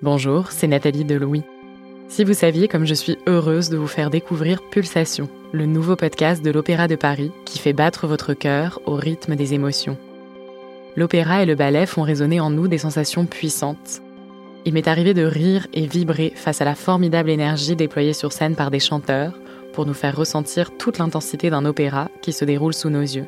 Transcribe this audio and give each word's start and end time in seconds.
Bonjour, 0.00 0.52
c'est 0.52 0.68
Nathalie 0.68 1.04
Delouis. 1.04 1.42
Si 2.06 2.22
vous 2.22 2.32
saviez 2.32 2.68
comme 2.68 2.84
je 2.84 2.94
suis 2.94 3.18
heureuse 3.26 3.68
de 3.68 3.76
vous 3.76 3.88
faire 3.88 4.10
découvrir 4.10 4.62
Pulsation, 4.62 5.28
le 5.50 5.66
nouveau 5.66 5.96
podcast 5.96 6.40
de 6.40 6.52
l'Opéra 6.52 6.86
de 6.86 6.94
Paris 6.94 7.32
qui 7.44 7.58
fait 7.58 7.72
battre 7.72 8.06
votre 8.06 8.32
cœur 8.32 8.80
au 8.86 8.94
rythme 8.94 9.34
des 9.34 9.54
émotions. 9.54 9.98
L'opéra 10.96 11.42
et 11.42 11.46
le 11.46 11.56
ballet 11.56 11.84
font 11.84 12.02
résonner 12.02 12.38
en 12.38 12.50
nous 12.50 12.68
des 12.68 12.78
sensations 12.78 13.26
puissantes. 13.26 14.00
Il 14.64 14.74
m'est 14.74 14.86
arrivé 14.86 15.14
de 15.14 15.24
rire 15.24 15.66
et 15.74 15.88
vibrer 15.88 16.32
face 16.36 16.60
à 16.60 16.64
la 16.64 16.76
formidable 16.76 17.30
énergie 17.30 17.74
déployée 17.74 18.12
sur 18.12 18.30
scène 18.30 18.54
par 18.54 18.70
des 18.70 18.78
chanteurs 18.78 19.36
pour 19.72 19.84
nous 19.84 19.94
faire 19.94 20.16
ressentir 20.16 20.70
toute 20.78 20.98
l'intensité 20.98 21.50
d'un 21.50 21.64
opéra 21.64 22.08
qui 22.22 22.32
se 22.32 22.44
déroule 22.44 22.74
sous 22.74 22.88
nos 22.88 23.02
yeux. 23.02 23.26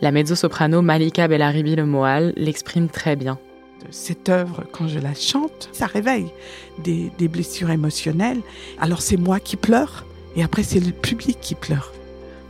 La 0.00 0.10
mezzo-soprano 0.10 0.82
Malika 0.82 1.28
Bellaribi 1.28 1.76
Le 1.76 1.86
Moal 1.86 2.32
l'exprime 2.34 2.88
très 2.88 3.14
bien 3.14 3.38
cette 3.90 4.28
œuvre, 4.28 4.64
quand 4.72 4.88
je 4.88 4.98
la 4.98 5.14
chante, 5.14 5.68
ça 5.72 5.86
réveille 5.86 6.28
des, 6.78 7.10
blessures 7.28 7.70
émotionnelles. 7.70 8.40
Alors 8.78 9.02
c'est 9.02 9.16
moi 9.16 9.40
qui 9.40 9.56
pleure 9.56 10.04
et 10.36 10.42
après 10.42 10.62
c'est 10.62 10.80
le 10.80 10.92
public 10.92 11.38
qui 11.40 11.54
pleure. 11.54 11.92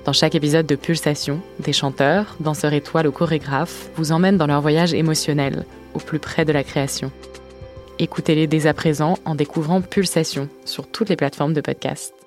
Dans 0.05 0.13
chaque 0.13 0.35
épisode 0.35 0.67
de 0.67 0.75
Pulsation, 0.75 1.41
des 1.61 1.73
chanteurs, 1.73 2.37
danseurs 2.41 2.75
étoiles 2.75 3.07
ou 3.07 3.13
chorégraphes 3.13 3.89
vous 3.97 4.13
emmènent 4.13 4.37
dans 4.37 4.47
leur 4.47 4.61
voyage 4.61 4.93
émotionnel, 4.93 5.65
au 5.95 5.99
plus 5.99 6.19
près 6.19 6.45
de 6.45 6.53
la 6.53 6.65
création. 6.65 7.11
Écoutez-les 7.99 8.47
dès 8.47 8.67
à 8.67 8.75
présent 8.75 9.17
en 9.25 9.35
découvrant 9.35 9.81
Pulsation 9.81 10.49
sur 10.65 10.87
toutes 10.87 11.09
les 11.09 11.17
plateformes 11.17 11.55
de 11.55 11.61
podcast. 11.61 12.24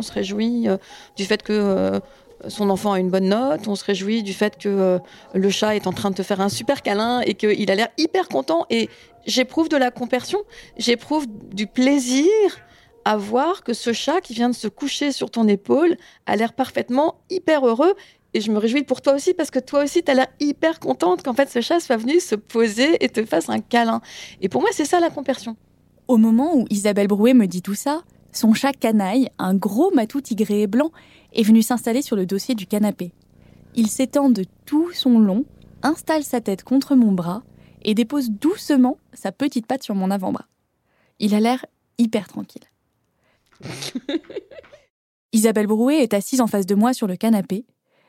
On 0.00 0.02
se 0.02 0.12
réjouit 0.12 0.66
euh, 0.66 0.78
du 1.14 1.26
fait 1.26 1.42
que 1.42 1.52
euh, 1.52 2.00
son 2.48 2.70
enfant 2.70 2.92
a 2.92 3.00
une 3.00 3.10
bonne 3.10 3.28
note, 3.28 3.68
on 3.68 3.74
se 3.74 3.84
réjouit 3.84 4.22
du 4.22 4.32
fait 4.32 4.56
que 4.56 4.66
euh, 4.70 4.98
le 5.34 5.50
chat 5.50 5.76
est 5.76 5.86
en 5.86 5.92
train 5.92 6.08
de 6.08 6.14
te 6.14 6.22
faire 6.22 6.40
un 6.40 6.48
super 6.48 6.80
câlin 6.80 7.20
et 7.20 7.34
qu'il 7.34 7.70
a 7.70 7.74
l'air 7.74 7.88
hyper 7.98 8.28
content. 8.28 8.64
Et 8.70 8.88
j'éprouve 9.26 9.68
de 9.68 9.76
la 9.76 9.90
compersion, 9.90 10.38
j'éprouve 10.78 11.26
du 11.52 11.66
plaisir 11.66 12.30
à 13.04 13.18
voir 13.18 13.62
que 13.62 13.74
ce 13.74 13.92
chat 13.92 14.22
qui 14.22 14.32
vient 14.32 14.48
de 14.48 14.54
se 14.54 14.68
coucher 14.68 15.12
sur 15.12 15.30
ton 15.30 15.46
épaule 15.46 15.98
a 16.24 16.34
l'air 16.34 16.54
parfaitement 16.54 17.16
hyper 17.28 17.66
heureux. 17.66 17.92
Et 18.32 18.40
je 18.40 18.50
me 18.50 18.56
réjouis 18.56 18.84
pour 18.84 19.02
toi 19.02 19.12
aussi 19.12 19.34
parce 19.34 19.50
que 19.50 19.58
toi 19.58 19.84
aussi, 19.84 20.02
tu 20.02 20.10
as 20.10 20.14
l'air 20.14 20.28
hyper 20.40 20.80
contente 20.80 21.22
qu'en 21.22 21.34
fait 21.34 21.50
ce 21.50 21.60
chat 21.60 21.78
soit 21.78 21.98
venu 21.98 22.20
se 22.20 22.36
poser 22.36 23.04
et 23.04 23.10
te 23.10 23.22
fasse 23.26 23.50
un 23.50 23.60
câlin. 23.60 24.00
Et 24.40 24.48
pour 24.48 24.62
moi, 24.62 24.70
c'est 24.72 24.86
ça 24.86 24.98
la 24.98 25.10
compersion. 25.10 25.58
Au 26.08 26.16
moment 26.16 26.56
où 26.56 26.64
Isabelle 26.70 27.06
Brouet 27.06 27.34
me 27.34 27.44
dit 27.44 27.60
tout 27.60 27.74
ça, 27.74 28.02
son 28.32 28.54
chat 28.54 28.72
canaille, 28.72 29.28
un 29.38 29.54
gros 29.54 29.90
matou 29.92 30.20
tigré 30.20 30.62
et 30.62 30.66
blanc, 30.66 30.90
est 31.32 31.42
venu 31.42 31.62
s'installer 31.62 32.02
sur 32.02 32.16
le 32.16 32.26
dossier 32.26 32.54
du 32.54 32.66
canapé. 32.66 33.12
Il 33.74 33.88
s'étend 33.88 34.30
de 34.30 34.44
tout 34.66 34.90
son 34.92 35.18
long, 35.18 35.44
installe 35.82 36.24
sa 36.24 36.40
tête 36.40 36.64
contre 36.64 36.94
mon 36.94 37.12
bras 37.12 37.42
et 37.82 37.94
dépose 37.94 38.30
doucement 38.30 38.98
sa 39.12 39.32
petite 39.32 39.66
patte 39.66 39.82
sur 39.82 39.94
mon 39.94 40.10
avant-bras. 40.10 40.46
Il 41.18 41.34
a 41.34 41.40
l'air 41.40 41.64
hyper 41.98 42.28
tranquille. 42.28 42.62
Isabelle 45.32 45.66
Brouet 45.66 46.02
est 46.02 46.14
assise 46.14 46.40
en 46.40 46.46
face 46.46 46.66
de 46.66 46.74
moi 46.74 46.92
sur 46.92 47.06
le 47.06 47.16
canapé 47.16 47.66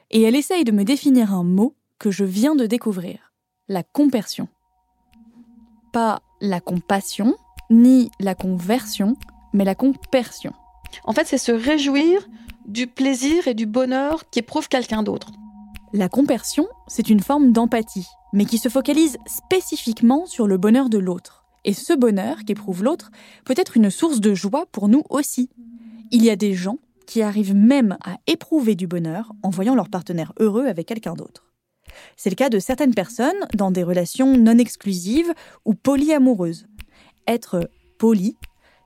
et 0.10 0.24
elle 0.24 0.36
essaye 0.36 0.64
de 0.64 0.72
me 0.72 0.84
définir 0.84 1.34
un 1.34 1.44
mot 1.44 1.76
que 2.00 2.10
je 2.10 2.24
viens 2.24 2.56
de 2.56 2.66
découvrir 2.66 3.34
la 3.68 3.84
compersion. 3.84 4.48
Pas 5.94 6.22
la 6.40 6.60
compassion, 6.60 7.36
ni 7.70 8.10
la 8.20 8.34
conversion, 8.34 9.16
mais 9.54 9.66
la 9.66 9.76
compersion. 9.76 10.54
En 11.04 11.14
fait, 11.14 11.26
c'est 11.26 11.38
se 11.38 11.52
réjouir 11.52 12.28
du 12.68 12.88
plaisir 12.88 13.48
et 13.48 13.54
du 13.54 13.66
bonheur 13.66 14.30
qu'éprouve 14.30 14.68
quelqu'un 14.68 15.04
d'autre. 15.04 15.32
La 15.94 16.10
compersion, 16.10 16.68
c'est 16.88 17.10
une 17.10 17.20
forme 17.20 17.52
d'empathie, 17.52 18.08
mais 18.34 18.46
qui 18.46 18.58
se 18.58 18.70
focalise 18.70 19.18
spécifiquement 19.26 20.26
sur 20.26 20.48
le 20.48 20.58
bonheur 20.58 20.90
de 20.90 20.98
l'autre. 20.98 21.46
Et 21.66 21.74
ce 21.74 21.94
bonheur 21.94 22.38
qu'éprouve 22.46 22.84
l'autre 22.84 23.12
peut 23.46 23.56
être 23.58 23.78
une 23.78 23.90
source 23.90 24.20
de 24.20 24.34
joie 24.34 24.66
pour 24.72 24.88
nous 24.88 25.04
aussi. 25.10 25.50
Il 26.12 26.24
y 26.24 26.30
a 26.30 26.36
des 26.36 26.54
gens 26.54 26.78
qui 27.06 27.22
arrivent 27.22 27.56
même 27.56 27.98
à 28.04 28.16
éprouver 28.28 28.76
du 28.76 28.88
bonheur 28.88 29.34
en 29.44 29.50
voyant 29.50 29.76
leur 29.76 29.90
partenaire 29.90 30.34
heureux 30.40 30.66
avec 30.66 30.88
quelqu'un 30.88 31.14
d'autre. 31.14 31.52
C'est 32.16 32.30
le 32.30 32.36
cas 32.36 32.50
de 32.50 32.60
certaines 32.60 32.96
personnes 32.96 33.46
dans 33.54 33.72
des 33.72 33.84
relations 33.84 34.38
non 34.38 34.58
exclusives 34.58 35.34
ou 35.66 35.74
polyamoureuses. 35.74 36.68
Être 37.28 37.70
poli 37.98 38.38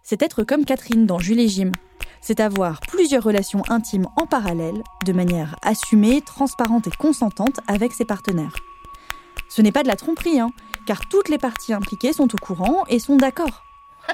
c'est 0.05 0.21
être 0.21 0.43
comme 0.43 0.66
Catherine 0.66 1.07
dans 1.07 1.17
Jules 1.17 1.39
et 1.39 1.47
Jim. 1.47 1.71
C'est 2.21 2.39
avoir 2.39 2.79
plusieurs 2.81 3.23
relations 3.23 3.63
intimes 3.69 4.07
en 4.16 4.27
parallèle, 4.27 4.83
de 5.03 5.13
manière 5.13 5.55
assumée, 5.63 6.21
transparente 6.21 6.88
et 6.88 6.91
consentante 6.91 7.59
avec 7.67 7.91
ses 7.91 8.05
partenaires. 8.05 8.55
Ce 9.49 9.63
n'est 9.63 9.71
pas 9.71 9.81
de 9.81 9.88
la 9.88 9.95
tromperie, 9.95 10.39
hein, 10.39 10.51
car 10.85 11.09
toutes 11.09 11.29
les 11.29 11.39
parties 11.39 11.73
impliquées 11.73 12.13
sont 12.13 12.33
au 12.33 12.38
courant 12.38 12.85
et 12.88 12.99
sont 12.99 13.17
d'accord. 13.17 13.63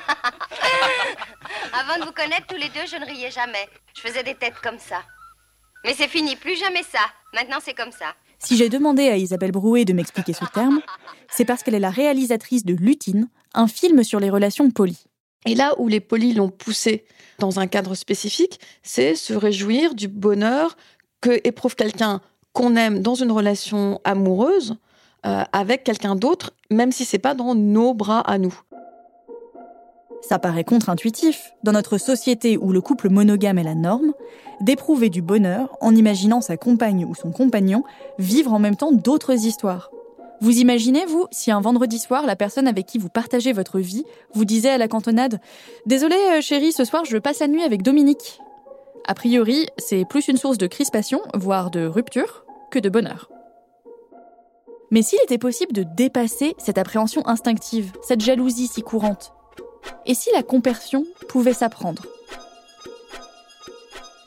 Avant 1.73 1.99
de 1.99 2.05
vous 2.05 2.13
connaître 2.13 2.47
tous 2.47 2.55
les 2.55 2.69
deux, 2.69 2.85
je 2.87 2.95
ne 2.95 3.05
riais 3.05 3.31
jamais. 3.31 3.67
Je 3.93 4.01
faisais 4.01 4.23
des 4.23 4.35
têtes 4.35 4.59
comme 4.63 4.79
ça. 4.79 5.03
Mais 5.83 5.93
c'est 5.93 6.07
fini, 6.07 6.37
plus 6.37 6.57
jamais 6.57 6.83
ça. 6.83 6.99
Maintenant, 7.33 7.59
c'est 7.61 7.73
comme 7.73 7.91
ça. 7.91 8.13
Si 8.39 8.55
j'ai 8.55 8.69
demandé 8.69 9.09
à 9.09 9.17
Isabelle 9.17 9.51
Brouet 9.51 9.83
de 9.83 9.93
m'expliquer 9.93 10.33
ce 10.33 10.45
terme, 10.45 10.81
c'est 11.29 11.45
parce 11.45 11.63
qu'elle 11.63 11.75
est 11.75 11.79
la 11.79 11.89
réalisatrice 11.89 12.65
de 12.65 12.73
Lutine, 12.73 13.29
un 13.53 13.67
film 13.67 14.03
sur 14.03 14.19
les 14.19 14.29
relations 14.29 14.71
polies. 14.71 15.05
Et 15.45 15.55
là 15.55 15.73
où 15.77 15.87
les 15.87 15.99
polis 15.99 16.35
l'ont 16.35 16.49
poussé 16.49 17.05
dans 17.39 17.59
un 17.59 17.67
cadre 17.67 17.95
spécifique, 17.95 18.59
c'est 18.83 19.15
se 19.15 19.33
réjouir 19.33 19.95
du 19.95 20.07
bonheur 20.07 20.77
que 21.21 21.39
éprouve 21.43 21.75
quelqu'un 21.75 22.21
qu'on 22.53 22.75
aime 22.75 23.01
dans 23.01 23.15
une 23.15 23.31
relation 23.31 23.99
amoureuse 24.03 24.75
euh, 25.25 25.43
avec 25.53 25.83
quelqu'un 25.83 26.15
d'autre, 26.15 26.51
même 26.69 26.91
si 26.91 27.05
c'est 27.05 27.19
pas 27.19 27.33
dans 27.33 27.55
nos 27.55 27.93
bras 27.93 28.21
à 28.21 28.37
nous. 28.37 28.59
Ça 30.21 30.37
paraît 30.37 30.63
contre-intuitif, 30.63 31.53
dans 31.63 31.71
notre 31.71 31.97
société 31.97 32.57
où 32.57 32.71
le 32.71 32.81
couple 32.81 33.09
monogame 33.09 33.57
est 33.57 33.63
la 33.63 33.75
norme, 33.75 34.13
d'éprouver 34.61 35.09
du 35.09 35.21
bonheur 35.21 35.75
en 35.81 35.95
imaginant 35.95 36.41
sa 36.41 36.57
compagne 36.57 37.05
ou 37.05 37.15
son 37.15 37.31
compagnon 37.31 37.83
vivre 38.19 38.53
en 38.53 38.59
même 38.59 38.75
temps 38.75 38.91
d'autres 38.91 39.45
histoires. 39.45 39.89
Vous 40.41 40.57
imaginez, 40.57 41.05
vous, 41.05 41.27
si 41.29 41.51
un 41.51 41.61
vendredi 41.61 41.99
soir, 41.99 42.25
la 42.25 42.35
personne 42.35 42.67
avec 42.67 42.87
qui 42.87 42.97
vous 42.97 43.09
partagez 43.09 43.53
votre 43.53 43.79
vie 43.79 44.03
vous 44.33 44.43
disait 44.43 44.71
à 44.71 44.79
la 44.79 44.87
cantonade 44.87 45.39
Désolé, 45.85 46.15
euh, 46.31 46.41
chérie, 46.41 46.71
ce 46.71 46.83
soir, 46.83 47.05
je 47.05 47.17
passe 47.19 47.39
la 47.39 47.47
nuit 47.47 47.61
avec 47.61 47.83
Dominique 47.83 48.39
A 49.05 49.13
priori, 49.13 49.67
c'est 49.77 50.03
plus 50.03 50.27
une 50.27 50.37
source 50.37 50.57
de 50.57 50.65
crispation, 50.65 51.21
voire 51.35 51.69
de 51.69 51.85
rupture, 51.85 52.43
que 52.71 52.79
de 52.79 52.89
bonheur. 52.89 53.29
Mais 54.89 55.03
s'il 55.03 55.19
était 55.23 55.37
possible 55.37 55.73
de 55.73 55.83
dépasser 55.83 56.55
cette 56.57 56.79
appréhension 56.79 57.25
instinctive, 57.27 57.91
cette 58.01 58.21
jalousie 58.21 58.67
si 58.67 58.81
courante, 58.81 59.33
et 60.07 60.15
si 60.15 60.31
la 60.33 60.41
compersion 60.41 61.05
pouvait 61.29 61.53
s'apprendre? 61.53 62.07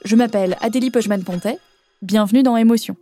Je 0.04 0.14
m'appelle 0.14 0.56
Adélie 0.60 0.91
Pojman-Pontet, 0.91 1.58
bienvenue 2.02 2.44
dans 2.44 2.56
Émotion. 2.56 2.96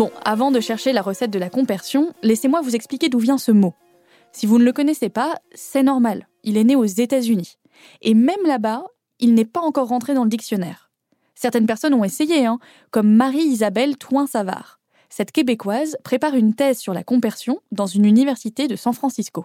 Bon, 0.00 0.10
avant 0.24 0.50
de 0.50 0.60
chercher 0.60 0.94
la 0.94 1.02
recette 1.02 1.30
de 1.30 1.38
la 1.38 1.50
compersion, 1.50 2.14
laissez-moi 2.22 2.62
vous 2.62 2.74
expliquer 2.74 3.10
d'où 3.10 3.18
vient 3.18 3.36
ce 3.36 3.52
mot. 3.52 3.74
Si 4.32 4.46
vous 4.46 4.58
ne 4.58 4.64
le 4.64 4.72
connaissez 4.72 5.10
pas, 5.10 5.34
c'est 5.52 5.82
normal. 5.82 6.26
Il 6.42 6.56
est 6.56 6.64
né 6.64 6.74
aux 6.74 6.86
États-Unis. 6.86 7.58
Et 8.00 8.14
même 8.14 8.46
là-bas, 8.46 8.84
il 9.18 9.34
n'est 9.34 9.44
pas 9.44 9.60
encore 9.60 9.88
rentré 9.88 10.14
dans 10.14 10.24
le 10.24 10.30
dictionnaire. 10.30 10.90
Certaines 11.34 11.66
personnes 11.66 11.92
ont 11.92 12.02
essayé, 12.02 12.46
hein, 12.46 12.60
comme 12.90 13.12
Marie-Isabelle 13.14 13.98
Touin-Savard. 13.98 14.80
Cette 15.10 15.32
Québécoise 15.32 15.98
prépare 16.02 16.34
une 16.34 16.54
thèse 16.54 16.78
sur 16.78 16.94
la 16.94 17.04
compersion 17.04 17.60
dans 17.70 17.84
une 17.84 18.06
université 18.06 18.68
de 18.68 18.76
San 18.76 18.94
Francisco. 18.94 19.44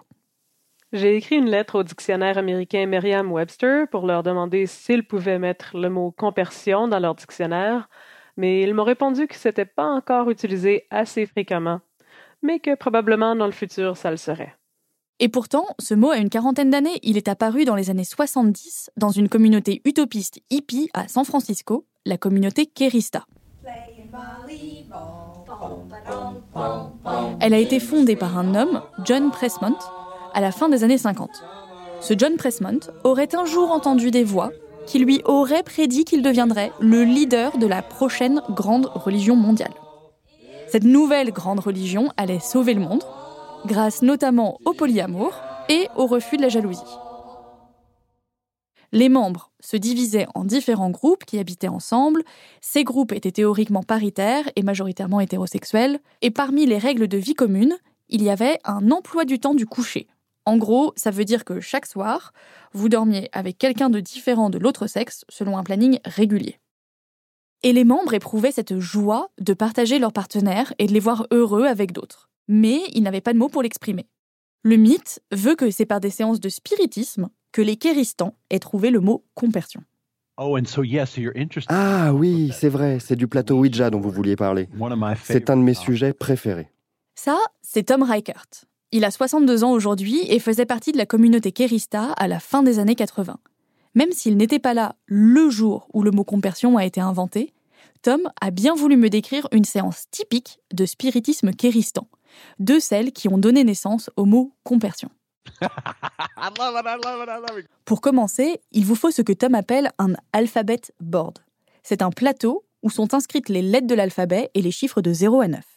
J'ai 0.90 1.16
écrit 1.16 1.36
une 1.36 1.50
lettre 1.50 1.80
au 1.80 1.82
dictionnaire 1.82 2.38
américain 2.38 2.86
Merriam-Webster 2.86 3.88
pour 3.90 4.06
leur 4.06 4.22
demander 4.22 4.64
s'ils 4.64 5.06
pouvaient 5.06 5.38
mettre 5.38 5.76
le 5.76 5.90
mot 5.90 6.12
compersion 6.12 6.88
dans 6.88 6.98
leur 6.98 7.14
dictionnaire 7.14 7.90
mais 8.36 8.62
ils 8.62 8.74
m'ont 8.74 8.84
répondu 8.84 9.26
que 9.26 9.36
c'était 9.36 9.64
pas 9.64 9.86
encore 9.86 10.30
utilisé 10.30 10.86
assez 10.90 11.26
fréquemment, 11.26 11.80
mais 12.42 12.58
que 12.60 12.74
probablement 12.74 13.34
dans 13.36 13.46
le 13.46 13.52
futur 13.52 13.96
ça 13.96 14.10
le 14.10 14.16
serait. 14.16 14.54
Et 15.18 15.30
pourtant, 15.30 15.66
ce 15.78 15.94
mot 15.94 16.10
a 16.10 16.18
une 16.18 16.28
quarantaine 16.28 16.70
d'années. 16.70 16.98
Il 17.02 17.16
est 17.16 17.28
apparu 17.28 17.64
dans 17.64 17.74
les 17.74 17.88
années 17.88 18.04
70 18.04 18.90
dans 18.98 19.08
une 19.08 19.30
communauté 19.30 19.80
utopiste 19.86 20.40
hippie 20.50 20.90
à 20.92 21.08
San 21.08 21.24
Francisco, 21.24 21.86
la 22.04 22.18
communauté 22.18 22.66
Kerista. 22.66 23.24
Elle 27.40 27.54
a 27.54 27.58
été 27.58 27.80
fondée 27.80 28.16
par 28.16 28.36
un 28.36 28.54
homme, 28.54 28.82
John 29.04 29.30
Pressmont, 29.30 29.78
à 30.34 30.40
la 30.42 30.52
fin 30.52 30.68
des 30.68 30.84
années 30.84 30.98
50. 30.98 31.30
Ce 32.00 32.14
John 32.16 32.36
Pressmont 32.36 32.80
aurait 33.04 33.34
un 33.34 33.46
jour 33.46 33.70
entendu 33.70 34.10
des 34.10 34.24
voix 34.24 34.50
qui 34.86 34.98
lui 34.98 35.20
aurait 35.24 35.62
prédit 35.62 36.04
qu'il 36.04 36.22
deviendrait 36.22 36.72
le 36.80 37.02
leader 37.02 37.58
de 37.58 37.66
la 37.66 37.82
prochaine 37.82 38.40
grande 38.50 38.86
religion 38.94 39.36
mondiale. 39.36 39.74
Cette 40.68 40.84
nouvelle 40.84 41.32
grande 41.32 41.60
religion 41.60 42.10
allait 42.16 42.40
sauver 42.40 42.74
le 42.74 42.80
monde, 42.80 43.04
grâce 43.66 44.02
notamment 44.02 44.58
au 44.64 44.72
polyamour 44.72 45.32
et 45.68 45.88
au 45.96 46.06
refus 46.06 46.36
de 46.36 46.42
la 46.42 46.48
jalousie. 46.48 46.80
Les 48.92 49.08
membres 49.08 49.50
se 49.60 49.76
divisaient 49.76 50.26
en 50.34 50.44
différents 50.44 50.90
groupes 50.90 51.24
qui 51.24 51.38
habitaient 51.38 51.68
ensemble. 51.68 52.22
Ces 52.60 52.84
groupes 52.84 53.12
étaient 53.12 53.32
théoriquement 53.32 53.82
paritaires 53.82 54.48
et 54.54 54.62
majoritairement 54.62 55.20
hétérosexuels. 55.20 55.98
Et 56.22 56.30
parmi 56.30 56.66
les 56.66 56.78
règles 56.78 57.08
de 57.08 57.18
vie 57.18 57.34
commune, 57.34 57.76
il 58.08 58.22
y 58.22 58.30
avait 58.30 58.58
un 58.64 58.90
emploi 58.90 59.24
du 59.24 59.38
temps 59.38 59.54
du 59.54 59.66
coucher. 59.66 60.06
En 60.46 60.56
gros, 60.58 60.92
ça 60.96 61.10
veut 61.10 61.24
dire 61.24 61.44
que 61.44 61.60
chaque 61.60 61.86
soir, 61.86 62.32
vous 62.72 62.88
dormiez 62.88 63.28
avec 63.32 63.58
quelqu'un 63.58 63.90
de 63.90 63.98
différent 63.98 64.48
de 64.48 64.58
l'autre 64.58 64.86
sexe 64.86 65.24
selon 65.28 65.58
un 65.58 65.64
planning 65.64 65.98
régulier. 66.04 66.60
Et 67.64 67.72
les 67.72 67.84
membres 67.84 68.14
éprouvaient 68.14 68.52
cette 68.52 68.78
joie 68.78 69.30
de 69.40 69.54
partager 69.54 69.98
leurs 69.98 70.12
partenaires 70.12 70.72
et 70.78 70.86
de 70.86 70.92
les 70.92 71.00
voir 71.00 71.26
heureux 71.32 71.64
avec 71.64 71.90
d'autres. 71.90 72.30
Mais 72.46 72.80
ils 72.92 73.02
n'avaient 73.02 73.20
pas 73.20 73.32
de 73.32 73.38
mots 73.38 73.48
pour 73.48 73.62
l'exprimer. 73.62 74.06
Le 74.62 74.76
mythe 74.76 75.20
veut 75.32 75.56
que 75.56 75.70
c'est 75.70 75.86
par 75.86 75.98
des 75.98 76.10
séances 76.10 76.38
de 76.38 76.48
spiritisme 76.48 77.28
que 77.50 77.62
les 77.62 77.76
Kéristans 77.76 78.34
aient 78.50 78.60
trouvé 78.60 78.90
le 78.90 79.00
mot 79.00 79.24
compersion. 79.34 79.82
Oh, 80.38 80.58
ah 81.68 82.12
oui, 82.12 82.52
c'est 82.52 82.68
vrai, 82.68 82.98
c'est 83.00 83.16
du 83.16 83.26
plateau 83.26 83.58
Ouija 83.58 83.88
dont 83.88 84.00
vous 84.00 84.10
vouliez 84.10 84.36
parler. 84.36 84.68
C'est 85.22 85.48
un 85.48 85.56
de 85.56 85.62
mes 85.62 85.72
sujets 85.72 86.12
préférés. 86.12 86.70
Ça, 87.14 87.38
c'est 87.62 87.84
Tom 87.84 88.02
Reichert. 88.02 88.46
Il 88.92 89.04
a 89.04 89.10
62 89.10 89.64
ans 89.64 89.72
aujourd'hui 89.72 90.20
et 90.28 90.38
faisait 90.38 90.66
partie 90.66 90.92
de 90.92 90.98
la 90.98 91.06
communauté 91.06 91.50
Kérista 91.50 92.12
à 92.12 92.28
la 92.28 92.38
fin 92.38 92.62
des 92.62 92.78
années 92.78 92.94
80. 92.94 93.36
Même 93.94 94.12
s'il 94.12 94.36
n'était 94.36 94.60
pas 94.60 94.74
là 94.74 94.94
le 95.06 95.50
jour 95.50 95.88
où 95.92 96.02
le 96.02 96.12
mot 96.12 96.22
compersion 96.22 96.76
a 96.76 96.84
été 96.84 97.00
inventé, 97.00 97.52
Tom 98.02 98.20
a 98.40 98.50
bien 98.50 98.74
voulu 98.74 98.96
me 98.96 99.08
décrire 99.08 99.48
une 99.50 99.64
séance 99.64 100.04
typique 100.10 100.60
de 100.72 100.86
spiritisme 100.86 101.50
kéristan, 101.50 102.06
de 102.60 102.78
celles 102.78 103.12
qui 103.12 103.28
ont 103.28 103.38
donné 103.38 103.64
naissance 103.64 104.10
au 104.16 104.24
mot 104.24 104.52
compersion. 104.62 105.10
Pour 107.84 108.00
commencer, 108.00 108.60
il 108.70 108.84
vous 108.84 108.94
faut 108.94 109.10
ce 109.10 109.22
que 109.22 109.32
Tom 109.32 109.54
appelle 109.54 109.90
un 109.98 110.12
alphabet 110.32 110.82
board. 111.00 111.38
C'est 111.82 112.02
un 112.02 112.10
plateau 112.10 112.64
où 112.82 112.90
sont 112.90 113.14
inscrites 113.14 113.48
les 113.48 113.62
lettres 113.62 113.86
de 113.86 113.94
l'alphabet 113.94 114.50
et 114.54 114.62
les 114.62 114.70
chiffres 114.70 115.00
de 115.00 115.12
0 115.12 115.40
à 115.40 115.48
9. 115.48 115.75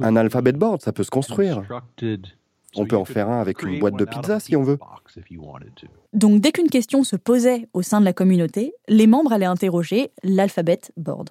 Un 0.00 0.16
alphabet 0.16 0.52
board, 0.52 0.82
ça 0.82 0.92
peut 0.92 1.04
se 1.04 1.10
construire. 1.10 1.62
On 2.78 2.84
peut 2.86 2.96
en 2.96 3.04
faire 3.06 3.28
un 3.30 3.40
avec 3.40 3.62
une 3.62 3.78
boîte 3.78 3.96
de 3.96 4.04
pizza 4.04 4.38
si 4.40 4.54
on 4.56 4.62
veut. 4.62 4.78
Donc 6.12 6.40
dès 6.42 6.52
qu'une 6.52 6.68
question 6.68 7.04
se 7.04 7.16
posait 7.16 7.68
au 7.72 7.82
sein 7.82 8.00
de 8.00 8.04
la 8.04 8.12
communauté, 8.12 8.74
les 8.88 9.06
membres 9.06 9.32
allaient 9.32 9.46
interroger 9.46 10.10
l'alphabet 10.22 10.80
board. 10.96 11.30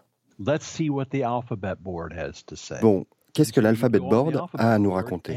Bon, 2.82 3.06
qu'est-ce 3.34 3.54
que 3.54 3.62
l'alphabet 3.62 4.00
board 4.00 4.42
a 4.58 4.74
à 4.74 4.80
nous 4.80 4.92
raconter 4.92 5.34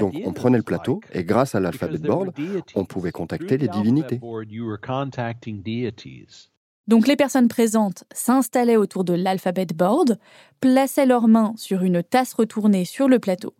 Donc 0.00 0.14
on 0.26 0.32
prenait 0.32 0.56
le 0.58 0.64
plateau 0.64 1.00
et 1.12 1.22
grâce 1.24 1.54
à 1.54 1.60
l'alphabet 1.60 1.98
board, 1.98 2.32
on 2.74 2.84
pouvait 2.84 3.12
contacter 3.12 3.56
les 3.56 3.68
divinités. 3.68 4.20
Donc 6.90 7.06
les 7.06 7.14
personnes 7.14 7.46
présentes 7.46 8.02
s'installaient 8.12 8.76
autour 8.76 9.04
de 9.04 9.12
l'alphabet 9.12 9.64
board, 9.72 10.18
plaçaient 10.60 11.06
leurs 11.06 11.28
mains 11.28 11.54
sur 11.56 11.84
une 11.84 12.02
tasse 12.02 12.32
retournée 12.32 12.84
sur 12.84 13.06
le 13.06 13.20
plateau. 13.20 13.54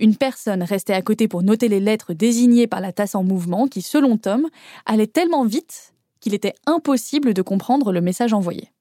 Une 0.00 0.16
personne 0.16 0.64
restait 0.64 0.92
à 0.92 1.00
côté 1.00 1.28
pour 1.28 1.44
noter 1.44 1.68
les 1.68 1.78
lettres 1.78 2.12
désignées 2.12 2.66
par 2.66 2.80
la 2.80 2.92
tasse 2.92 3.14
en 3.14 3.22
mouvement 3.22 3.68
qui, 3.68 3.82
selon 3.82 4.16
Tom, 4.16 4.48
allait 4.84 5.06
tellement 5.06 5.44
vite 5.44 5.94
qu'il 6.18 6.34
était 6.34 6.54
impossible 6.66 7.34
de 7.34 7.42
comprendre 7.42 7.92
le 7.92 8.00
message 8.00 8.32
envoyé. 8.32 8.72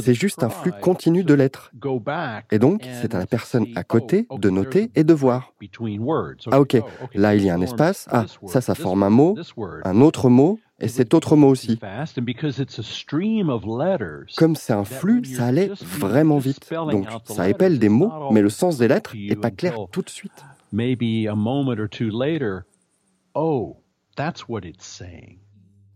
C'est 0.00 0.14
juste 0.14 0.42
un 0.42 0.48
flux 0.48 0.72
continu 0.80 1.22
de 1.24 1.34
lettres. 1.34 1.70
Et 2.50 2.58
donc, 2.58 2.82
c'est 3.00 3.14
à 3.14 3.18
la 3.18 3.26
personne 3.26 3.66
à 3.74 3.84
côté 3.84 4.26
de 4.38 4.50
noter 4.50 4.90
et 4.94 5.04
de 5.04 5.12
voir. 5.14 5.52
Ah 6.50 6.60
ok, 6.60 6.76
là 7.14 7.34
il 7.34 7.44
y 7.44 7.50
a 7.50 7.54
un 7.54 7.60
espace, 7.60 8.06
ah 8.10 8.24
ça 8.46 8.60
ça 8.60 8.74
forme 8.74 9.02
un 9.02 9.10
mot, 9.10 9.36
un 9.84 10.00
autre 10.00 10.28
mot, 10.28 10.58
et 10.80 10.88
cet 10.88 11.14
autre 11.14 11.36
mot 11.36 11.48
aussi. 11.48 11.78
Comme 14.36 14.56
c'est 14.56 14.72
un 14.72 14.84
flux, 14.84 15.24
ça 15.24 15.46
allait 15.46 15.70
vraiment 15.80 16.38
vite. 16.38 16.68
Donc 16.72 17.06
ça 17.24 17.48
épelle 17.48 17.78
des 17.78 17.88
mots, 17.88 18.12
mais 18.32 18.42
le 18.42 18.50
sens 18.50 18.78
des 18.78 18.88
lettres 18.88 19.14
n'est 19.16 19.36
pas 19.36 19.50
clair 19.50 19.76
tout 19.92 20.02
de 20.02 20.10
suite. 20.10 20.44
Oh, 23.34 23.76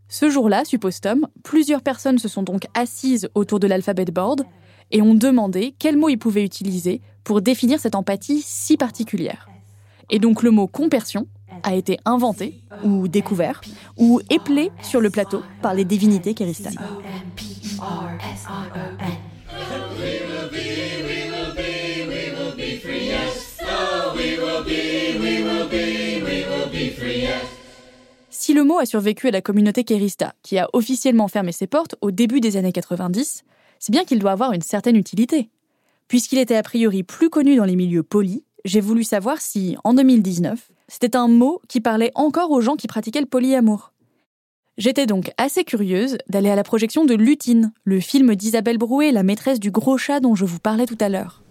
ce 0.09 0.31
jour-là, 0.31 0.65
suppose 0.65 1.01
Tom, 1.01 1.27
plusieurs 1.43 1.83
personnes 1.83 2.19
se 2.19 2.29
sont 2.29 2.43
donc 2.43 2.67
assises 2.73 3.29
autour 3.35 3.61
de 3.61 3.67
l'alphabet 3.67 4.07
board 4.07 4.45
et 4.91 5.03
ont 5.03 5.15
demandé 5.15 5.75
quel 5.79 5.99
mot 5.99 6.09
ils 6.09 6.19
pouvaient 6.19 6.45
utiliser 6.45 7.03
pour 7.25 7.43
définir 7.43 7.79
cette 7.79 7.95
empathie 7.95 8.41
si 8.43 8.79
particulière. 8.79 9.51
Et 10.09 10.19
donc 10.19 10.43
le 10.43 10.51
mot 10.51 10.67
compersion 10.67 11.27
a 11.63 11.75
été 11.75 11.99
inventé 12.07 12.63
ou 12.85 13.07
découvert 13.07 13.61
ou 13.99 14.21
éplé 14.31 14.71
sur 14.83 15.03
le 15.03 15.11
plateau 15.11 15.43
par 15.61 15.75
les 15.75 15.85
divinités 15.85 16.33
kéristanes. 16.33 16.79
Si 28.49 28.55
le 28.55 28.65
mot 28.65 28.79
a 28.79 28.87
survécu 28.87 29.29
à 29.29 29.31
la 29.31 29.43
communauté 29.43 29.85
Kérista, 29.85 30.33
qui 30.43 30.57
a 30.57 30.71
officiellement 30.73 31.29
fermé 31.29 31.53
ses 31.53 31.67
portes 31.67 31.97
au 32.01 32.11
début 32.11 32.41
des 32.41 32.57
années 32.57 32.73
90, 32.73 33.45
c'est 33.79 33.93
bien 33.93 34.05
qu'il 34.05 34.21
doit 34.21 34.31
avoir 34.31 34.55
une 34.55 34.63
certaine 34.63 34.97
utilité. 34.97 35.51
Puisqu'il 36.09 36.39
était 36.39 36.57
a 36.57 36.63
priori 36.63 37.03
plus 37.03 37.29
connu 37.29 37.57
dans 37.57 37.67
les 37.67 37.77
milieux 37.77 38.03
polis, 38.03 38.41
j'ai 38.65 38.81
voulu 38.81 39.05
savoir 39.05 39.43
si, 39.43 39.77
en 39.85 39.93
2019, 39.93 40.71
c'était 40.89 41.15
un 41.15 41.29
mot 41.29 41.61
qui 41.69 41.83
parlait 41.83 42.11
encore 42.15 42.51
aux 42.51 42.63
gens 42.63 42.77
qui 42.77 42.87
pratiquaient 42.87 43.21
le 43.21 43.27
polyamour. 43.27 43.93
J'étais 44.79 45.05
donc 45.05 45.31
assez 45.37 45.65
curieuse 45.65 46.17
d'aller 46.31 46.49
à 46.49 46.57
la 46.57 46.65
projection 46.65 47.05
de 47.05 47.15
Lutine, 47.15 47.71
le 47.85 48.01
film 48.01 48.35
d'Isabelle 48.35 48.79
Brouet, 48.79 49.13
la 49.13 49.25
maîtresse 49.25 49.61
du 49.61 49.71
gros 49.71 49.99
chat 49.99 50.21
dont 50.21 50.35
je 50.35 50.47
vous 50.47 50.59
parlais 50.59 50.87
tout 50.87 50.97
à 51.01 51.11
l'heure. 51.11 51.43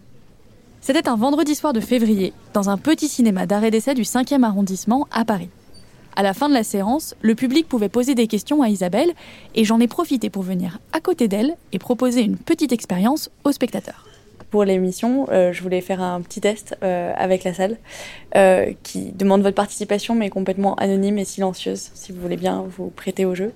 C'était 0.82 1.08
un 1.08 1.16
vendredi 1.16 1.54
soir 1.54 1.74
de 1.74 1.80
février, 1.80 2.34
dans 2.54 2.72
un 2.72 2.80
petit 2.80 3.08
cinéma 3.08 3.46
d'arrêt 3.46 3.70
d'essai 3.70 3.94
du 3.94 4.02
5e 4.02 4.42
arrondissement 4.42 5.08
à 5.12 5.26
Paris. 5.26 5.52
À 6.18 6.24
la 6.24 6.34
fin 6.34 6.50
de 6.50 6.56
la 6.56 6.64
séance, 6.64 7.14
le 7.22 7.36
public 7.36 7.70
pouvait 7.70 7.90
poser 7.90 8.16
des 8.16 8.26
questions 8.26 8.64
à 8.64 8.70
Isabelle 8.70 9.12
et 9.54 9.64
j'en 9.64 9.80
ai 9.80 9.88
profité 9.88 10.32
pour 10.32 10.42
venir 10.42 10.80
à 10.92 11.00
côté 11.00 11.28
d'elle 11.28 11.56
et 11.74 11.78
proposer 11.78 12.22
une 12.22 12.38
petite 12.38 12.72
expérience 12.72 13.30
aux 13.44 13.52
spectateurs. 13.52 14.04
Pour 14.50 14.64
l'émission, 14.64 15.28
euh, 15.30 15.54
je 15.54 15.62
voulais 15.62 15.80
faire 15.80 16.02
un 16.02 16.20
petit 16.22 16.42
test 16.42 16.76
euh, 16.82 17.14
avec 17.16 17.44
la 17.44 17.54
salle 17.54 17.78
euh, 18.36 18.74
qui 18.82 19.12
demande 19.12 19.44
votre 19.44 19.54
participation 19.54 20.16
mais 20.16 20.32
complètement 20.32 20.74
anonyme 20.78 21.20
et 21.20 21.26
silencieuse 21.26 21.92
si 21.94 22.12
vous 22.12 22.20
voulez 22.20 22.38
bien 22.38 22.66
vous 22.68 22.90
prêter 22.90 23.24
au 23.24 23.36
jeu. 23.36 23.54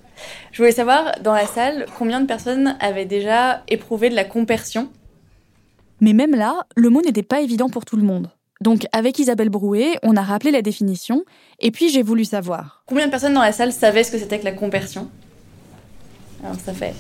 Je 0.51 0.62
voulais 0.62 0.71
savoir 0.71 1.19
dans 1.24 1.33
la 1.33 1.47
salle 1.47 1.88
combien 1.97 2.21
de 2.21 2.27
personnes 2.27 2.77
avaient 2.79 3.05
déjà 3.05 3.63
éprouvé 3.69 4.12
de 4.12 4.15
la 4.15 4.24
compersion? 4.24 4.88
Mais 6.00 6.13
même 6.13 6.36
là, 6.36 6.67
le 6.75 6.91
mot 6.91 7.01
n'était 7.01 7.24
pas 7.24 7.41
évident 7.41 7.69
pour 7.69 7.86
tout 7.86 7.97
le 7.97 8.03
monde. 8.03 8.29
Donc 8.62 8.86
avec 8.91 9.18
Isabelle 9.18 9.50
Brouet, 9.50 9.98
on 10.03 10.15
a 10.15 10.22
rappelé 10.22 10.51
la 10.51 10.62
définition, 10.62 11.25
et 11.60 11.72
puis 11.72 11.89
j'ai 11.89 12.03
voulu 12.03 12.25
savoir. 12.25 12.84
Combien 12.86 13.08
de 13.08 13.12
personnes 13.12 13.34
dans 13.34 13.41
la 13.41 13.51
salle 13.51 13.74
savaient 13.74 14.03
ce 14.03 14.12
que 14.12 14.20
c'était 14.20 14.39
que 14.39 14.46
la 14.46 14.51
compersion 14.51 15.10
Alors 16.44 16.56
ça 16.56 16.72
fait 16.72 16.94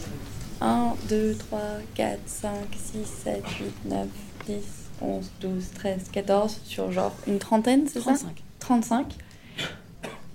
1, 0.59 0.93
2, 1.07 1.35
3, 1.37 1.59
4, 1.93 2.19
5, 2.25 2.51
6, 2.71 3.05
7, 3.23 3.43
8, 3.59 3.73
9, 3.85 4.07
10, 4.47 4.55
11, 5.01 5.31
12, 5.41 5.65
13, 5.75 6.09
14, 6.11 6.61
sur 6.65 6.91
genre 6.91 7.15
une 7.27 7.37
trentaine, 7.37 7.87
c'est 7.87 8.01
ça? 8.01 8.13
35. 8.13 8.43
35. 8.59 9.15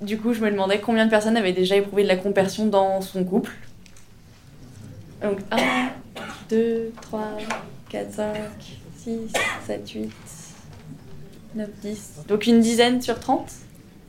Du 0.02 0.18
coup, 0.18 0.32
je 0.32 0.40
me 0.40 0.50
demandais 0.50 0.80
combien 0.80 1.06
de 1.06 1.10
personnes 1.10 1.36
avaient 1.36 1.52
déjà 1.52 1.74
éprouvé 1.76 2.02
de 2.04 2.08
la 2.08 2.16
compersion 2.16 2.66
dans 2.66 3.00
son 3.00 3.24
couple. 3.24 3.52
Donc 5.22 5.38
1, 5.50 5.58
2, 6.50 6.92
3, 7.02 7.20
4, 7.88 8.12
5, 8.12 8.36
6, 9.02 9.18
7, 9.66 9.90
8, 9.90 10.12
9, 11.56 11.70
10. 11.82 12.12
Donc 12.28 12.46
une 12.46 12.60
dizaine 12.60 13.00
sur 13.00 13.18
30, 13.18 13.50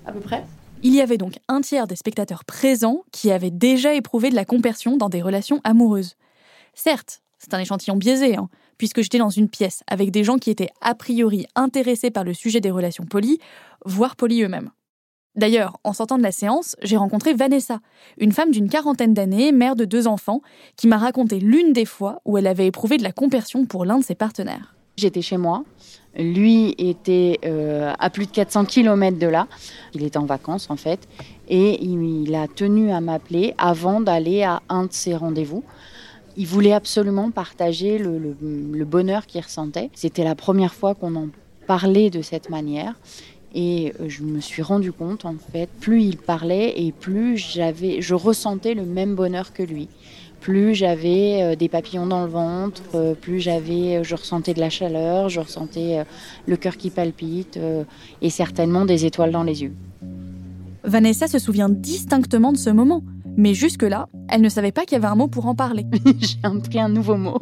à 0.06 0.12
peu 0.12 0.20
près. 0.20 0.44
Il 0.84 0.94
y 0.94 1.02
avait 1.02 1.18
donc 1.18 1.40
un 1.48 1.62
tiers 1.62 1.88
des 1.88 1.96
spectateurs 1.96 2.44
présents 2.46 3.04
qui 3.12 3.32
avaient 3.32 3.52
déjà 3.52 3.94
éprouvé 3.94 4.30
de 4.30 4.36
la 4.36 4.46
compersion 4.46 4.98
dans 4.98 5.10
des 5.10 5.22
relations 5.22 5.62
amoureuses. 5.64 6.16
Certes, 6.74 7.22
c'est 7.40 7.54
un 7.54 7.60
échantillon 7.60 7.96
biaisé, 7.96 8.36
hein, 8.36 8.50
puisque 8.78 9.02
j'étais 9.02 9.18
dans 9.18 9.30
une 9.30 9.50
pièce 9.50 9.82
avec 9.88 10.12
des 10.12 10.24
gens 10.24 10.38
qui 10.38 10.50
étaient 10.50 10.70
a 10.82 10.94
priori 10.94 11.48
intéressés 11.56 12.12
par 12.12 12.24
le 12.24 12.34
sujet 12.34 12.60
des 12.60 12.70
relations 12.70 13.06
polies, 13.06 13.40
voire 13.86 14.16
polies 14.16 14.44
eux-mêmes. 14.44 14.70
D'ailleurs, 15.36 15.80
en 15.84 15.94
sortant 15.94 16.18
de 16.18 16.24
la 16.24 16.32
séance, 16.32 16.76
j'ai 16.82 16.98
rencontré 16.98 17.34
Vanessa, 17.34 17.80
une 18.18 18.32
femme 18.32 18.52
d'une 18.52 18.70
quarantaine 18.70 19.14
d'années, 19.14 19.52
mère 19.52 19.76
de 19.76 19.86
deux 19.86 20.08
enfants, 20.08 20.42
qui 20.76 20.88
m'a 20.88 20.98
raconté 20.98 21.40
l'une 21.40 21.74
des 21.74 21.86
fois 21.86 22.22
où 22.26 22.38
elle 22.38 22.48
avait 22.48 22.66
éprouvé 22.66 22.98
de 22.98 23.04
la 23.04 23.12
compersion 23.12 23.66
pour 23.66 23.86
l'un 23.86 24.00
de 24.00 24.04
ses 24.04 24.16
partenaires. 24.16 24.76
J'étais 24.98 25.22
chez 25.22 25.38
moi, 25.38 25.64
Lui 26.18 26.76
était 26.78 27.40
euh, 27.46 27.94
à 28.00 28.10
plus 28.10 28.26
de 28.26 28.32
400 28.32 28.66
km 28.66 29.18
de 29.18 29.28
là. 29.28 29.48
Il 29.94 30.04
était 30.04 30.18
en 30.18 30.26
vacances 30.26 30.70
en 30.70 30.76
fait. 30.76 31.08
Et 31.48 31.82
il 31.84 32.34
a 32.36 32.48
tenu 32.48 32.92
à 32.92 33.00
m'appeler 33.00 33.54
avant 33.58 34.02
d'aller 34.02 34.44
à 34.44 34.62
un 34.70 34.86
de 34.86 34.94
ses 34.94 35.16
rendez-vous. 35.16 35.64
Il 36.36 36.48
voulait 36.48 36.74
absolument 36.74 37.32
partager 37.32 37.98
le, 37.98 38.20
le 38.20 38.86
bonheur 38.86 39.26
qu'il 39.26 39.42
ressentait. 39.42 39.90
C'était 39.94 40.24
la 40.24 40.36
première 40.36 40.74
fois 40.74 40.94
qu'on 40.94 41.16
en 41.16 41.28
parlait 41.68 42.10
de 42.10 42.22
cette 42.22 42.50
manière. 42.50 42.96
Et 43.54 43.94
euh, 44.00 44.06
je 44.08 44.24
me 44.24 44.40
suis 44.40 44.62
rendu 44.62 44.92
compte, 44.92 45.26
en 45.26 45.36
fait, 45.52 45.70
plus 45.80 46.04
il 46.04 46.18
parlait 46.18 46.74
et 46.80 46.92
plus 46.92 47.38
j'avais, 47.38 48.02
je 48.02 48.14
ressentais 48.14 48.74
le 48.74 48.86
même 48.86 49.16
bonheur 49.16 49.54
que 49.54 49.64
lui. 49.64 49.88
Plus 50.48 50.76
j'avais 50.76 51.44
euh, 51.44 51.56
des 51.58 51.68
papillons 51.68 52.08
dans 52.08 52.24
le 52.24 52.30
ventre, 52.30 52.82
euh, 52.96 53.14
plus 53.16 53.42
j'avais, 53.42 54.02
je 54.06 54.16
ressentais 54.16 54.54
de 54.54 54.62
la 54.62 54.70
chaleur, 54.70 55.28
je 55.28 55.42
ressentais 55.42 56.06
le 56.46 56.56
cœur 56.56 56.78
qui 56.78 56.90
palpite 56.90 57.60
et 58.22 58.30
certainement 58.30 58.86
des 58.86 59.04
étoiles 59.04 59.32
dans 59.32 59.44
les 59.44 59.64
yeux. 59.64 59.74
Vanessa 60.86 61.28
se 61.28 61.38
souvient 61.38 61.68
distinctement 61.68 62.54
de 62.54 62.58
ce 62.58 62.70
moment, 62.70 63.04
mais 63.36 63.54
jusque-là, 63.54 64.08
elle 64.30 64.40
ne 64.40 64.48
savait 64.48 64.72
pas 64.72 64.86
qu'il 64.86 64.94
y 64.94 64.96
avait 64.96 65.12
un 65.12 65.16
mot 65.16 65.28
pour 65.28 65.48
en 65.48 65.54
parler. 65.54 65.86
J'ai 66.22 66.38
appris 66.44 66.80
un 66.80 66.88
nouveau 66.88 67.18
mot. 67.18 67.40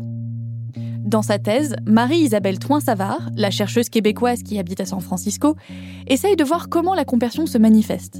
Dans 0.76 1.22
sa 1.22 1.38
thèse, 1.38 1.76
Marie-Isabelle 1.86 2.58
Toin-Savard, 2.58 3.30
la 3.36 3.52
chercheuse 3.52 3.90
québécoise 3.90 4.42
qui 4.42 4.58
habite 4.58 4.82
à 4.82 4.86
San 4.86 5.00
Francisco, 5.00 5.56
essaye 6.08 6.36
de 6.36 6.44
voir 6.44 6.70
comment 6.70 6.96
la 6.96 7.06
compersion 7.06 7.46
se 7.46 7.60
manifeste. 7.60 8.18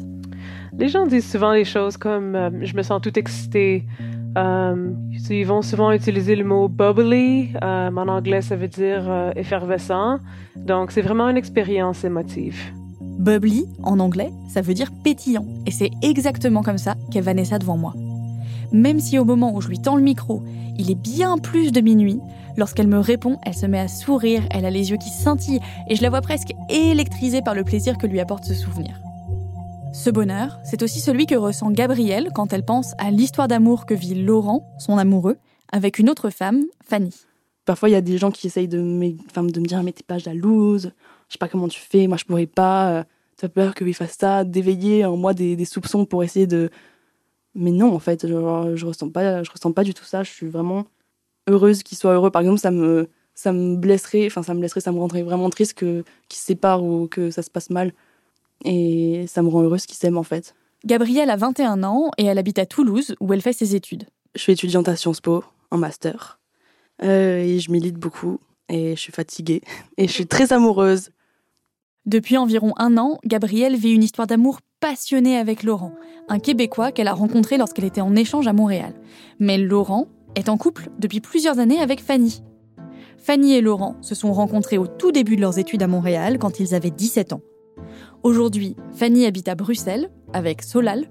Les 0.78 0.90
gens 0.90 1.08
disent 1.08 1.32
souvent 1.32 1.54
les 1.54 1.64
choses 1.64 1.98
comme 1.98 2.36
euh, 2.36 2.50
je 2.62 2.76
me 2.76 2.84
sens 2.84 3.02
tout 3.02 3.18
excité. 3.18 3.86
Euh, 4.38 4.92
ils 5.30 5.46
vont 5.46 5.62
souvent 5.62 5.92
utiliser 5.92 6.36
le 6.36 6.44
mot 6.44 6.68
bubbly. 6.68 7.52
Euh, 7.64 7.90
en 7.90 8.08
anglais, 8.08 8.42
ça 8.42 8.56
veut 8.56 8.68
dire 8.68 9.32
effervescent. 9.36 10.20
Donc, 10.56 10.92
c'est 10.92 11.02
vraiment 11.02 11.30
une 11.30 11.38
expérience 11.38 12.04
émotive. 12.04 12.60
Bubbly, 13.02 13.66
en 13.84 14.00
anglais, 14.00 14.32
ça 14.50 14.62
veut 14.62 14.74
dire 14.74 14.92
pétillant. 15.04 15.46
Et 15.66 15.72
c'est 15.72 15.92
exactement 16.02 16.64
comme 16.64 16.78
ça 16.78 16.96
qu'est 17.12 17.22
Vanessa 17.22 17.60
devant 17.60 17.78
moi. 17.78 17.94
Même 18.72 19.00
si 19.00 19.18
au 19.20 19.26
moment 19.26 19.56
où 19.56 19.62
je 19.62 19.70
lui 19.70 19.80
tends 19.80 19.96
le 19.96 20.02
micro, 20.02 20.44
il 20.78 20.92
est 20.92 21.02
bien 21.02 21.38
plus 21.38 21.72
de 21.72 21.80
minuit, 21.82 22.20
Lorsqu'elle 22.58 22.88
me 22.88 23.00
répond, 23.00 23.38
elle 23.44 23.54
se 23.54 23.66
met 23.66 23.80
à 23.80 23.88
sourire, 23.88 24.44
elle 24.50 24.66
a 24.66 24.70
les 24.70 24.92
yeux 24.92 24.98
qui 24.98 25.10
scintillent 25.10 25.60
et 25.90 25.96
je 25.96 26.02
la 26.02 26.10
vois 26.10 26.22
presque 26.22 26.54
électrisée 26.70 27.42
par 27.42 27.54
le 27.54 27.64
plaisir 27.64 27.98
que 27.98 28.08
lui 28.08 28.20
apporte 28.20 28.46
ce 28.46 28.54
souvenir. 28.54 29.00
Ce 29.96 30.10
bonheur, 30.10 30.60
c'est 30.66 30.84
aussi 30.84 31.00
celui 31.00 31.26
que 31.26 31.36
ressent 31.36 31.72
Gabrielle 31.72 32.30
quand 32.36 32.52
elle 32.52 32.66
pense 32.66 32.92
à 32.98 33.12
l'histoire 33.12 33.48
d'amour 33.48 33.86
que 33.86 33.94
vit 33.94 34.14
Laurent, 34.14 34.76
son 34.78 34.98
amoureux, 34.98 35.38
avec 35.72 36.00
une 36.00 36.10
autre 36.10 36.30
femme, 36.30 36.66
Fanny. 36.84 37.16
Parfois, 37.64 37.88
il 37.88 37.94
y 37.94 37.96
a 37.96 38.02
des 38.02 38.18
gens 38.18 38.30
qui 38.30 38.46
essayent 38.46 38.68
de, 38.68 38.82
me, 38.82 39.12
de 39.12 39.60
me 39.60 39.66
dire 39.66 39.82
Mais 39.84 39.94
t'es 39.94 40.04
pas 40.04 40.18
jalouse, 40.18 40.92
je 41.30 41.34
sais 41.34 41.40
pas 41.40 41.48
comment 41.48 41.70
tu 41.70 41.80
fais, 41.80 42.08
moi 42.08 42.18
je 42.18 42.26
pourrais 42.26 42.46
pas, 42.46 42.92
euh, 42.92 43.04
t'as 43.38 43.48
peur 43.48 43.74
que 43.74 43.86
lui 43.86 43.94
fasse 43.94 44.18
ça, 44.20 44.44
d'éveiller 44.44 45.06
en 45.06 45.16
moi 45.16 45.34
des, 45.34 45.64
soupçons 45.64 46.06
pour 46.06 46.26
essayer 46.26 46.46
de. 46.46 46.70
Mais 47.56 47.72
non, 47.72 47.96
en 47.96 48.00
fait, 48.00 48.28
je, 48.28 48.76
je, 48.76 48.86
ressens 48.86 49.10
pas, 49.10 49.44
je 49.44 49.50
ressens 49.50 49.72
pas 49.72 49.86
du 49.86 49.94
tout 49.94 50.04
ça, 50.04 50.24
je 50.24 50.30
suis 50.30 50.48
vraiment 50.48 50.86
heureuse 51.48 51.84
qu'il 51.84 51.98
soit 51.98 52.14
heureux. 52.14 52.32
Par 52.32 52.42
exemple, 52.42 52.60
ça 52.60 52.70
me, 52.70 53.08
ça 53.34 53.54
me 53.54 53.78
blesserait, 53.78 54.26
enfin, 54.28 54.44
ça 54.44 54.54
me 54.54 54.60
blesserait, 54.60 54.82
ça 54.82 54.92
me 54.92 55.00
rendrait 55.00 55.24
vraiment 55.24 55.50
triste 55.50 55.74
que, 55.74 56.04
qu'ils 56.28 56.40
se 56.40 56.46
séparent 56.46 56.84
ou 56.84 57.08
que 57.08 57.32
ça 57.32 57.42
se 57.42 57.50
passe 57.50 57.70
mal. 57.70 57.94
Et 58.64 59.26
ça 59.28 59.42
me 59.42 59.50
rend 59.50 59.64
heureuse 59.64 59.86
qu'ils 59.86 59.98
s'aiment, 59.98 60.18
en 60.18 60.24
fait. 60.24 60.56
Gabrielle 60.86 61.30
a 61.30 61.36
21 61.36 61.84
ans 61.84 62.12
et 62.18 62.26
elle 62.26 62.38
habite 62.38 62.60
à 62.60 62.66
Toulouse 62.66 63.16
où 63.20 63.34
elle 63.34 63.42
fait 63.42 63.54
ses 63.54 63.76
études. 63.76 64.06
Je 64.36 64.42
suis 64.42 64.54
étudiante 64.54 64.88
à 64.88 64.96
Sciences 64.96 65.22
Po, 65.22 65.44
en 65.72 65.78
master. 65.78 66.40
Euh, 67.04 67.40
et 67.40 67.60
je 67.60 67.72
milite 67.72 67.96
beaucoup 67.96 68.40
et 68.70 68.96
je 68.96 69.02
suis 69.02 69.12
fatiguée 69.12 69.62
et 69.98 70.08
je 70.08 70.14
suis 70.14 70.28
très 70.28 70.54
amoureuse. 70.54 71.10
Depuis 72.06 72.38
environ 72.38 72.74
un 72.78 72.98
an, 72.98 73.18
Gabrielle 73.26 73.76
vit 73.76 73.92
une 73.92 74.04
histoire 74.04 74.28
d'amour 74.28 74.60
passionnée 74.80 75.38
avec 75.38 75.64
Laurent, 75.64 75.94
un 76.30 76.38
Québécois 76.38 76.92
qu'elle 76.92 77.08
a 77.08 77.14
rencontré 77.14 77.58
lorsqu'elle 77.58 77.86
était 77.86 78.02
en 78.02 78.16
échange 78.16 78.48
à 78.48 78.54
Montréal. 78.54 78.94
Mais 79.40 79.58
Laurent 79.58 80.08
est 80.36 80.50
en 80.50 80.58
couple 80.58 80.90
depuis 81.00 81.20
plusieurs 81.20 81.58
années 81.58 81.80
avec 81.80 82.02
Fanny. 82.02 82.44
Fanny 83.18 83.56
et 83.56 83.62
Laurent 83.62 83.96
se 84.02 84.14
sont 84.14 84.34
rencontrés 84.34 84.78
au 84.78 84.86
tout 84.86 85.12
début 85.12 85.36
de 85.36 85.42
leurs 85.42 85.58
études 85.58 85.82
à 85.82 85.88
Montréal 85.88 86.38
quand 86.38 86.60
ils 86.60 86.76
avaient 86.76 86.92
17 86.92 87.34
ans. 87.34 87.42
Aujourd'hui, 88.26 88.76
Fanny 88.92 89.28
habite 89.28 89.48
à 89.50 89.54
Bruxelles 89.54 90.10
avec 90.34 90.64
Solal, 90.64 91.06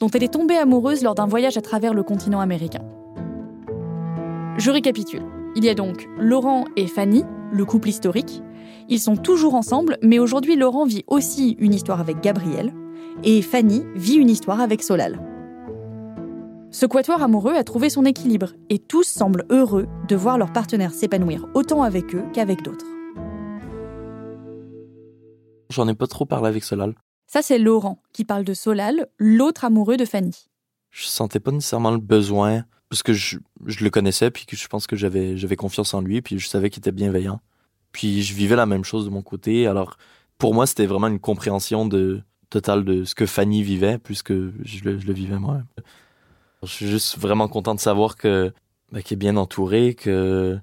dont 0.00 0.08
elle 0.08 0.22
est 0.22 0.32
tombée 0.32 0.56
amoureuse 0.56 1.02
lors 1.02 1.14
d'un 1.14 1.26
voyage 1.26 1.58
à 1.58 1.60
travers 1.60 1.92
le 1.92 2.02
continent 2.02 2.40
américain. 2.40 2.80
Je 4.56 4.70
récapitule. 4.70 5.24
Il 5.56 5.64
y 5.66 5.68
a 5.68 5.74
donc 5.74 6.08
Laurent 6.18 6.64
et 6.76 6.86
Fanny, 6.86 7.22
le 7.52 7.66
couple 7.66 7.90
historique. 7.90 8.42
Ils 8.88 8.98
sont 8.98 9.16
toujours 9.16 9.54
ensemble, 9.54 9.98
mais 10.00 10.18
aujourd'hui 10.18 10.56
Laurent 10.56 10.86
vit 10.86 11.04
aussi 11.06 11.54
une 11.58 11.74
histoire 11.74 12.00
avec 12.00 12.22
Gabriel, 12.22 12.72
et 13.24 13.42
Fanny 13.42 13.84
vit 13.94 14.16
une 14.16 14.30
histoire 14.30 14.62
avec 14.62 14.82
Solal. 14.82 15.20
Ce 16.70 16.86
quatuor 16.86 17.20
amoureux 17.20 17.56
a 17.56 17.62
trouvé 17.62 17.90
son 17.90 18.06
équilibre 18.06 18.52
et 18.70 18.78
tous 18.78 19.06
semblent 19.06 19.44
heureux 19.50 19.86
de 20.08 20.16
voir 20.16 20.38
leur 20.38 20.50
partenaire 20.50 20.94
s'épanouir 20.94 21.46
autant 21.52 21.82
avec 21.82 22.14
eux 22.14 22.24
qu'avec 22.32 22.62
d'autres. 22.62 22.93
J'en 25.74 25.88
ai 25.88 25.94
pas 25.94 26.06
trop 26.06 26.24
parlé 26.24 26.48
avec 26.48 26.64
Solal. 26.64 26.94
Ça, 27.26 27.42
c'est 27.42 27.58
Laurent 27.58 28.00
qui 28.12 28.24
parle 28.24 28.44
de 28.44 28.54
Solal, 28.54 29.08
l'autre 29.18 29.64
amoureux 29.64 29.96
de 29.96 30.04
Fanny. 30.04 30.46
Je 30.90 31.06
sentais 31.06 31.40
pas 31.40 31.50
nécessairement 31.50 31.90
le 31.90 31.98
besoin, 31.98 32.64
parce 32.88 33.02
que 33.02 33.12
je, 33.12 33.38
le 33.64 33.90
connaissais, 33.90 34.30
puis 34.30 34.46
que 34.46 34.56
je 34.56 34.68
pense 34.68 34.86
que 34.86 34.94
j'avais, 34.94 35.36
j'avais 35.36 35.56
confiance 35.56 35.94
en 35.94 36.00
lui, 36.00 36.22
puis 36.22 36.38
je 36.38 36.46
savais 36.46 36.70
qu'il 36.70 36.80
était 36.80 36.92
bienveillant. 36.92 37.40
Puis 37.90 38.22
je 38.22 38.34
vivais 38.34 38.56
la 38.56 38.66
même 38.66 38.84
chose 38.84 39.04
de 39.04 39.10
mon 39.10 39.22
côté. 39.22 39.66
Alors, 39.66 39.96
pour 40.38 40.54
moi, 40.54 40.66
c'était 40.66 40.86
vraiment 40.86 41.08
une 41.08 41.18
compréhension 41.18 41.86
de, 41.86 42.22
totale 42.50 42.84
de 42.84 43.04
ce 43.04 43.16
que 43.16 43.26
Fanny 43.26 43.64
vivait, 43.64 43.98
puisque 43.98 44.32
je 44.32 44.84
le, 44.84 44.98
je 45.00 45.06
le 45.06 45.12
vivais 45.12 45.38
moi. 45.38 45.62
Je 46.62 46.68
suis 46.68 46.86
juste 46.86 47.18
vraiment 47.18 47.48
content 47.48 47.74
de 47.74 47.80
savoir 47.80 48.16
que 48.16 48.52
ben, 48.92 49.02
qu'elle 49.02 49.16
est 49.16 49.18
bien 49.18 49.36
entourée, 49.36 49.94
qu'elle 49.94 50.62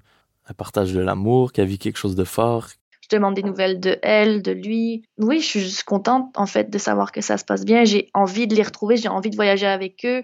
partage 0.56 0.92
de 0.94 1.00
l'amour, 1.00 1.52
qu'elle 1.52 1.68
vit 1.68 1.78
quelque 1.78 1.98
chose 1.98 2.16
de 2.16 2.24
fort. 2.24 2.68
Demande 3.12 3.34
des 3.34 3.42
nouvelles 3.42 3.78
de 3.78 3.98
elle, 4.02 4.40
de 4.40 4.52
lui. 4.52 5.04
Oui, 5.18 5.40
je 5.40 5.46
suis 5.46 5.60
juste 5.60 5.84
contente 5.84 6.32
en 6.36 6.46
fait 6.46 6.70
de 6.70 6.78
savoir 6.78 7.12
que 7.12 7.20
ça 7.20 7.36
se 7.36 7.44
passe 7.44 7.64
bien. 7.64 7.84
J'ai 7.84 8.08
envie 8.14 8.46
de 8.46 8.54
les 8.54 8.62
retrouver, 8.62 8.96
j'ai 8.96 9.08
envie 9.08 9.28
de 9.28 9.36
voyager 9.36 9.66
avec 9.66 10.06
eux. 10.06 10.22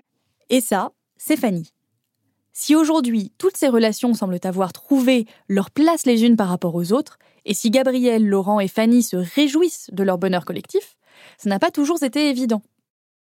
Et 0.48 0.62
ça, 0.62 0.92
c'est 1.18 1.36
Fanny. 1.36 1.74
Si 2.54 2.74
aujourd'hui 2.74 3.30
toutes 3.36 3.58
ces 3.58 3.68
relations 3.68 4.14
semblent 4.14 4.40
avoir 4.42 4.72
trouvé 4.72 5.26
leur 5.48 5.70
place 5.70 6.06
les 6.06 6.24
unes 6.24 6.36
par 6.36 6.48
rapport 6.48 6.74
aux 6.74 6.92
autres, 6.92 7.18
et 7.44 7.52
si 7.52 7.70
Gabriel, 7.70 8.26
Laurent 8.26 8.58
et 8.58 8.68
Fanny 8.68 9.02
se 9.02 9.16
réjouissent 9.16 9.90
de 9.92 10.02
leur 10.02 10.16
bonheur 10.16 10.46
collectif, 10.46 10.96
ça 11.36 11.50
n'a 11.50 11.58
pas 11.58 11.70
toujours 11.70 12.02
été 12.02 12.30
évident. 12.30 12.62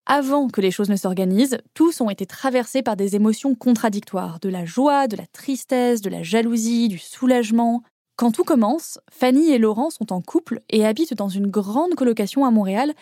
Avant 0.05 0.49
que 0.49 0.61
les 0.61 0.71
choses 0.71 0.89
ne 0.89 0.97
s'organisent, 0.97 1.59
tous 1.75 2.01
ont 2.01 2.11
été 2.11 2.27
traversés 2.27 2.83
par 2.83 2.97
des 2.97 3.17
émotions 3.17 3.55
contradictoires, 3.55 4.41
de 4.41 4.49
la 4.49 4.65
joie, 4.65 5.09
de 5.09 5.17
la 5.17 5.27
tristesse, 5.27 6.01
de 6.01 6.11
la 6.11 6.23
jalousie, 6.23 6.89
du 6.89 6.99
soulagement. 6.99 7.83
Quand 8.19 8.33
tout 8.33 8.43
commence, 8.43 8.99
Fanny 9.13 9.53
et 9.53 9.59
Laurent 9.59 9.91
sont 9.91 10.13
en 10.13 10.21
couple 10.21 10.61
et 10.71 10.85
habitent 10.85 11.15
dans 11.15 11.29
une 11.29 11.47
grande 11.47 11.95
colocation 11.95 12.45
à 12.45 12.51
Montréal 12.51 12.93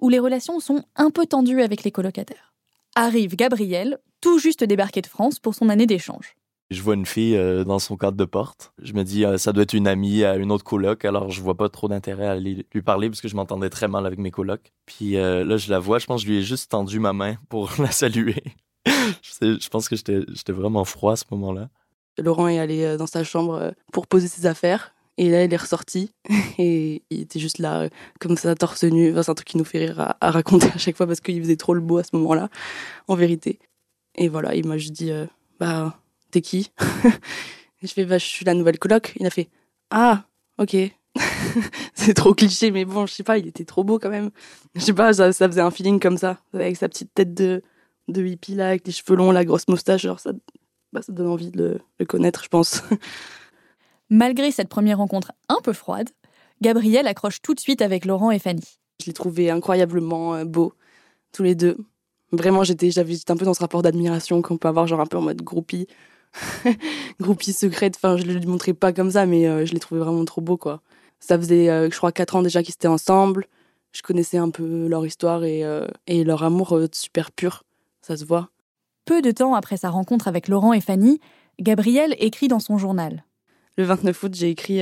où 0.00 0.08
les 0.08 0.20
relations 0.20 0.60
sont 0.60 0.84
un 0.94 1.10
peu 1.10 1.26
tendues 1.26 1.60
avec 1.60 1.82
les 1.82 1.90
colocataires. 1.90 2.54
Arrive 2.94 3.34
Gabriel, 3.34 3.98
tout 4.20 4.38
juste 4.38 4.62
débarqué 4.62 5.02
de 5.02 5.08
France 5.08 5.40
pour 5.40 5.56
son 5.56 5.70
année 5.70 5.86
d'échange. 5.86 6.36
Je 6.70 6.82
vois 6.82 6.94
une 6.94 7.04
fille 7.04 7.36
euh, 7.36 7.64
dans 7.64 7.80
son 7.80 7.96
cadre 7.96 8.16
de 8.16 8.24
porte. 8.24 8.72
Je 8.80 8.92
me 8.92 9.02
dis, 9.02 9.24
euh, 9.24 9.38
ça 9.38 9.52
doit 9.52 9.64
être 9.64 9.74
une 9.74 9.88
amie 9.88 10.22
à 10.22 10.36
une 10.36 10.52
autre 10.52 10.62
coloc, 10.62 11.04
alors 11.04 11.30
je 11.30 11.42
vois 11.42 11.56
pas 11.56 11.68
trop 11.68 11.88
d'intérêt 11.88 12.28
à 12.28 12.36
lui 12.36 12.64
parler 12.84 13.10
parce 13.10 13.20
que 13.20 13.26
je 13.26 13.34
m'entendais 13.34 13.70
très 13.70 13.88
mal 13.88 14.06
avec 14.06 14.20
mes 14.20 14.30
colocs. 14.30 14.72
Puis 14.86 15.16
euh, 15.16 15.44
là, 15.44 15.56
je 15.56 15.68
la 15.68 15.80
vois, 15.80 15.98
je 15.98 16.06
pense 16.06 16.20
que 16.20 16.28
je 16.28 16.32
lui 16.32 16.38
ai 16.38 16.42
juste 16.44 16.70
tendu 16.70 17.00
ma 17.00 17.12
main 17.12 17.34
pour 17.48 17.72
la 17.80 17.90
saluer. 17.90 18.44
je, 18.86 19.68
pense 19.68 19.88
que 19.88 19.96
j'étais 19.96 20.52
vraiment 20.52 20.84
froid 20.84 21.14
à 21.14 21.16
ce 21.16 21.24
moment-là. 21.32 21.70
Laurent 22.18 22.48
est 22.48 22.58
allé 22.58 22.96
dans 22.96 23.06
sa 23.06 23.24
chambre 23.24 23.72
pour 23.92 24.06
poser 24.06 24.28
ses 24.28 24.46
affaires. 24.46 24.94
Et 25.16 25.28
là, 25.28 25.44
il 25.44 25.52
est 25.52 25.56
ressorti 25.56 26.12
et 26.58 27.02
il 27.10 27.20
était 27.20 27.38
juste 27.38 27.58
là, 27.58 27.88
comme 28.20 28.36
ça, 28.36 28.54
torse 28.54 28.84
nu. 28.84 29.12
c'est 29.12 29.28
un 29.28 29.34
truc 29.34 29.48
qui 29.48 29.58
nous 29.58 29.64
fait 29.64 29.78
rire 29.78 30.16
à, 30.20 30.30
raconter 30.30 30.68
à 30.74 30.78
chaque 30.78 30.96
fois 30.96 31.06
parce 31.06 31.20
qu'il 31.20 31.40
faisait 31.42 31.56
trop 31.56 31.74
le 31.74 31.80
beau 31.80 31.98
à 31.98 32.04
ce 32.04 32.10
moment-là, 32.14 32.48
en 33.06 33.16
vérité. 33.16 33.58
Et 34.14 34.28
voilà, 34.28 34.54
il 34.54 34.66
m'a 34.66 34.78
juste 34.78 34.92
dit, 34.94 35.12
bah, 35.58 35.98
t'es 36.30 36.40
qui 36.40 36.72
Je 37.82 37.88
fais, 37.88 38.04
bah, 38.04 38.18
je 38.18 38.26
suis 38.26 38.44
la 38.44 38.54
nouvelle 38.54 38.78
coloc. 38.78 39.14
Il 39.18 39.26
a 39.26 39.30
fait, 39.30 39.48
ah, 39.90 40.24
ok. 40.58 40.76
c'est 41.94 42.14
trop 42.14 42.34
cliché, 42.34 42.70
mais 42.70 42.84
bon, 42.84 43.06
je 43.06 43.14
sais 43.14 43.22
pas, 43.22 43.38
il 43.38 43.46
était 43.46 43.64
trop 43.64 43.84
beau 43.84 43.98
quand 43.98 44.10
même. 44.10 44.30
Je 44.74 44.80
sais 44.80 44.92
pas, 44.92 45.12
ça, 45.12 45.32
faisait 45.32 45.60
un 45.60 45.70
feeling 45.70 45.98
comme 45.98 46.16
ça, 46.16 46.38
avec 46.54 46.76
sa 46.76 46.88
petite 46.88 47.12
tête 47.14 47.34
de, 47.34 47.62
de 48.08 48.24
hippie 48.24 48.54
là, 48.54 48.68
avec 48.68 48.86
les 48.86 48.92
cheveux 48.92 49.16
longs, 49.16 49.32
la 49.32 49.44
grosse 49.44 49.68
moustache, 49.68 50.02
genre 50.02 50.20
ça, 50.20 50.32
bah, 50.92 51.02
ça 51.02 51.12
donne 51.12 51.28
envie 51.28 51.50
de 51.50 51.80
le, 51.98 52.06
connaître, 52.06 52.42
je 52.44 52.48
pense. 52.48 52.82
Malgré 54.10 54.50
cette 54.50 54.68
première 54.68 54.98
rencontre 54.98 55.32
un 55.48 55.58
peu 55.62 55.72
froide, 55.72 56.10
Gabriel 56.60 57.06
accroche 57.06 57.40
tout 57.42 57.54
de 57.54 57.60
suite 57.60 57.80
avec 57.80 58.04
Laurent 58.04 58.30
et 58.30 58.38
Fanny. 58.38 58.64
Je 59.00 59.06
les 59.06 59.12
trouvais 59.12 59.50
incroyablement 59.50 60.34
euh, 60.34 60.44
beaux, 60.44 60.74
tous 61.32 61.42
les 61.42 61.54
deux. 61.54 61.76
Vraiment, 62.32 62.64
j'étais, 62.64 62.90
j'avais 62.90 63.16
un 63.28 63.36
peu 63.36 63.44
dans 63.44 63.54
ce 63.54 63.60
rapport 63.60 63.82
d'admiration 63.82 64.42
qu'on 64.42 64.58
peut 64.58 64.68
avoir, 64.68 64.86
genre 64.86 65.00
un 65.00 65.06
peu 65.06 65.16
en 65.16 65.22
mode 65.22 65.42
groupie. 65.42 65.86
groupie 67.20 67.52
secrète. 67.52 67.96
Enfin, 67.96 68.16
je 68.16 68.24
ne 68.24 68.34
le 68.34 68.46
montrais 68.46 68.74
pas 68.74 68.92
comme 68.92 69.12
ça, 69.12 69.26
mais 69.26 69.48
euh, 69.48 69.64
je 69.64 69.72
l'ai 69.72 69.80
trouvé 69.80 70.00
vraiment 70.00 70.24
trop 70.24 70.40
beau, 70.40 70.56
quoi. 70.56 70.82
Ça 71.20 71.38
faisait, 71.38 71.66
je 71.90 71.96
crois, 71.96 72.12
quatre 72.12 72.34
ans 72.34 72.42
déjà 72.42 72.62
qu'ils 72.62 72.74
étaient 72.74 72.88
ensemble. 72.88 73.46
Je 73.92 74.00
connaissais 74.00 74.38
un 74.38 74.48
peu 74.48 74.88
leur 74.88 75.04
histoire 75.04 75.44
et, 75.44 75.64
et 76.06 76.24
leur 76.24 76.42
amour 76.44 76.78
super 76.92 77.30
pur. 77.30 77.62
Ça 78.00 78.16
se 78.16 78.24
voit. 78.24 78.48
Peu 79.04 79.22
de 79.22 79.30
temps 79.30 79.54
après 79.54 79.76
sa 79.76 79.90
rencontre 79.90 80.28
avec 80.28 80.48
Laurent 80.48 80.72
et 80.72 80.80
Fanny, 80.80 81.20
Gabrielle 81.60 82.14
écrit 82.18 82.48
dans 82.48 82.60
son 82.60 82.78
journal. 82.78 83.24
Le 83.76 83.84
29 83.84 84.22
août, 84.22 84.34
j'ai 84.34 84.50
écrit 84.50 84.80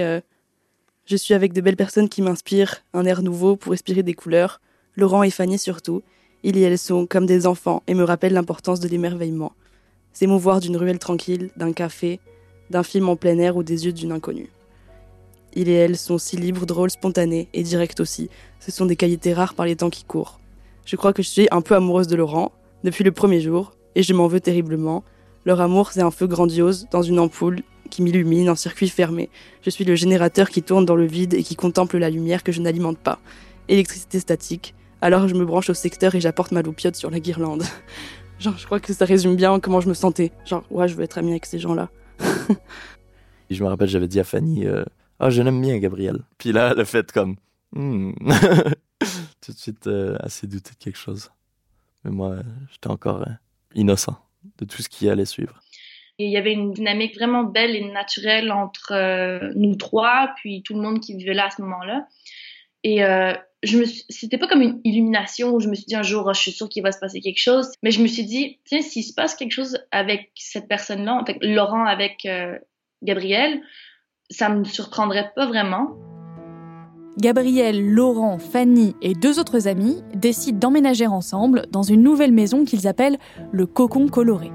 Je 1.07 1.17
suis 1.17 1.35
avec 1.35 1.53
de 1.53 1.61
belles 1.61 1.77
personnes 1.77 2.09
qui 2.09 2.23
m'inspirent, 2.23 2.83
un 2.93 3.05
air 3.05 3.23
nouveau 3.23 3.57
pour 3.57 3.73
respirer 3.73 4.03
des 4.03 4.15
couleurs, 4.15 4.61
Laurent 4.97 5.23
et 5.23 5.31
Fanny 5.31 5.59
surtout. 5.59 6.03
Ils 6.43 6.57
et 6.57 6.63
elles 6.63 6.79
sont 6.79 7.07
comme 7.07 7.27
des 7.27 7.47
enfants 7.47 7.83
et 7.87 7.95
me 7.95 8.05
rappellent 8.05 8.33
l'importance 8.33 8.81
de 8.81 8.89
l'émerveillement. 8.89 9.53
S'émouvoir 10.13 10.61
d'une 10.61 10.77
ruelle 10.77 10.99
tranquille, 10.99 11.51
d'un 11.57 11.73
café, 11.73 12.21
d'un 12.71 12.83
film 12.83 13.09
en 13.09 13.17
plein 13.17 13.39
air 13.39 13.57
ou 13.57 13.63
des 13.63 13.87
yeux 13.87 13.93
d'une 13.93 14.13
inconnue. 14.13 14.51
Il 15.55 15.69
et 15.69 15.75
elle 15.75 15.97
sont 15.97 16.19
si 16.19 16.37
libres, 16.37 16.67
drôles, 16.67 16.91
spontanés 16.91 17.49
et 17.55 17.63
directs 17.63 18.01
aussi. 18.01 18.29
Ce 18.61 18.71
sont 18.71 18.87
des 18.87 18.97
qualités 18.97 19.33
rares 19.33 19.55
par 19.55 19.67
les 19.67 19.77
temps 19.77 19.91
qui 19.91 20.05
courent. 20.05 20.41
Je 20.85 20.97
crois 20.97 21.13
que 21.13 21.23
je 21.23 21.29
suis 21.29 21.49
un 21.51 21.61
peu 21.61 21.75
amoureuse 21.75 22.07
de 22.07 22.17
Laurent, 22.17 22.53
depuis 22.85 23.05
le 23.05 23.13
premier 23.13 23.41
jour, 23.41 23.73
et 23.99 24.05
je 24.05 24.15
m'en 24.15 24.29
veux 24.29 24.39
terriblement. 24.39 25.03
Leur 25.45 25.61
amour, 25.61 25.91
c'est 25.91 26.03
un 26.03 26.13
feu 26.13 26.29
grandiose 26.29 26.87
dans 26.93 27.03
une 27.03 27.19
ampoule 27.19 27.63
qui 27.91 28.01
m'illumine, 28.01 28.49
un 28.49 28.55
circuit 28.55 28.89
fermé. 28.89 29.29
Je 29.63 29.71
suis 29.71 29.85
le 29.85 29.97
générateur 29.97 30.51
qui 30.51 30.63
tourne 30.63 30.85
dans 30.85 30.95
le 30.95 31.05
vide 31.05 31.35
et 31.35 31.43
qui 31.43 31.57
contemple 31.57 31.99
la 31.99 32.09
lumière 32.09 32.45
que 32.45 32.53
je 32.53 32.61
n'alimente 32.61 32.99
pas. 32.99 33.19
Électricité 33.67 34.21
statique. 34.21 34.77
Alors 35.01 35.27
je 35.27 35.35
me 35.35 35.45
branche 35.45 35.69
au 35.69 35.75
secteur 35.75 36.15
et 36.15 36.21
j'apporte 36.21 36.53
ma 36.53 36.63
loupiote 36.63 36.95
sur 36.95 37.11
la 37.11 37.19
guirlande. 37.19 37.65
Genre, 38.39 38.57
je 38.57 38.67
crois 38.67 38.79
que 38.79 38.93
ça 38.93 39.05
résume 39.05 39.35
bien 39.35 39.59
comment 39.59 39.81
je 39.81 39.89
me 39.89 39.95
sentais. 39.95 40.31
Genre, 40.45 40.63
ouais, 40.71 40.87
je 40.87 40.95
veux 40.95 41.03
être 41.03 41.19
amie 41.19 41.33
avec 41.33 41.45
ces 41.45 41.59
gens-là. 41.59 41.91
je 43.51 43.65
me 43.65 43.69
rappelle, 43.69 43.89
j'avais 43.89 44.07
dit 44.07 44.21
à 44.21 44.25
Fanny, 44.25 44.65
euh, 44.65 44.85
ah, 45.19 45.29
je 45.29 45.43
l'aime 45.43 45.61
bien, 45.61 45.77
Gabriel. 45.79 46.21
Puis 46.39 46.53
là, 46.53 46.69
a 46.69 46.85
fait 46.85 47.11
comme, 47.11 47.35
hmm. 47.73 48.13
tout 49.41 49.53
de 49.53 49.59
suite 49.59 49.89
euh, 49.89 50.17
assez 50.21 50.47
douté 50.47 50.71
de 50.71 50.77
quelque 50.77 50.99
chose. 50.99 51.33
Mais 52.05 52.13
moi, 52.13 52.37
j'étais 52.71 52.91
encore 52.91 53.23
euh, 53.23 53.33
innocent 53.79 54.17
de 54.59 54.65
tout 54.65 54.83
ce 54.83 54.89
qui 54.89 55.09
allait 55.09 55.25
suivre. 55.25 55.61
Il 56.19 56.31
y 56.31 56.37
avait 56.37 56.53
une 56.53 56.73
dynamique 56.73 57.15
vraiment 57.15 57.45
belle 57.45 57.77
et 57.77 57.93
naturelle 57.93 58.51
entre 58.51 59.53
nous 59.55 59.77
trois, 59.77 60.31
puis 60.37 60.63
tout 60.65 60.75
le 60.75 60.81
monde 60.81 61.01
qui 61.01 61.17
vivait 61.17 61.35
là 61.35 61.47
à 61.47 61.51
ce 61.51 61.63
moment-là. 61.63 62.07
Et 62.83 63.05
me 63.67 63.85
c'était 63.85 64.39
pas 64.39 64.47
comme 64.47 64.63
une 64.63 64.81
illumination 64.85 65.51
où 65.51 65.61
je 65.61 65.69
me 65.69 65.75
suis 65.75 65.87
dit 65.87 65.97
un 65.97 66.03
jour, 66.03 66.25
oh, 66.27 66.35
je 66.35 66.41
suis 66.41 66.53
sûre 66.53 66.69
qu'il 66.69 66.83
va 66.83 66.93
se 66.93 66.99
passer 66.99 67.21
quelque 67.21 67.41
chose. 67.41 67.71
Mais 67.83 67.91
je 67.91 68.03
me 68.03 68.07
suis 68.07 68.25
dit, 68.25 68.61
tiens, 68.65 68.83
s'il 68.83 69.05
se 69.05 69.13
passe 69.15 69.35
quelque 69.35 69.53
chose 69.53 69.79
avec 69.91 70.31
cette 70.35 70.69
personne-là, 70.69 71.15
en 71.15 71.25
fait, 71.25 71.39
Laurent 71.41 71.85
avec 71.85 72.25
euh, 72.27 72.59
Gabriel, 73.03 73.61
ça 74.31 74.49
me 74.49 74.65
surprendrait 74.65 75.33
pas 75.35 75.47
vraiment. 75.47 75.97
Gabriel, 77.19 77.85
Laurent, 77.93 78.39
Fanny 78.39 78.95
et 79.03 79.15
deux 79.15 79.41
autres 79.41 79.67
amis 79.67 80.03
décident 80.15 80.59
d'emménager 80.59 81.09
ensemble 81.09 81.67
dans 81.73 81.83
une 81.83 82.03
nouvelle 82.03 82.31
maison 82.31 82.65
qu'ils 82.65 82.87
appellent 82.87 83.19
le 83.51 83.67
Cocon 83.67 84.07
Coloré. 84.07 84.53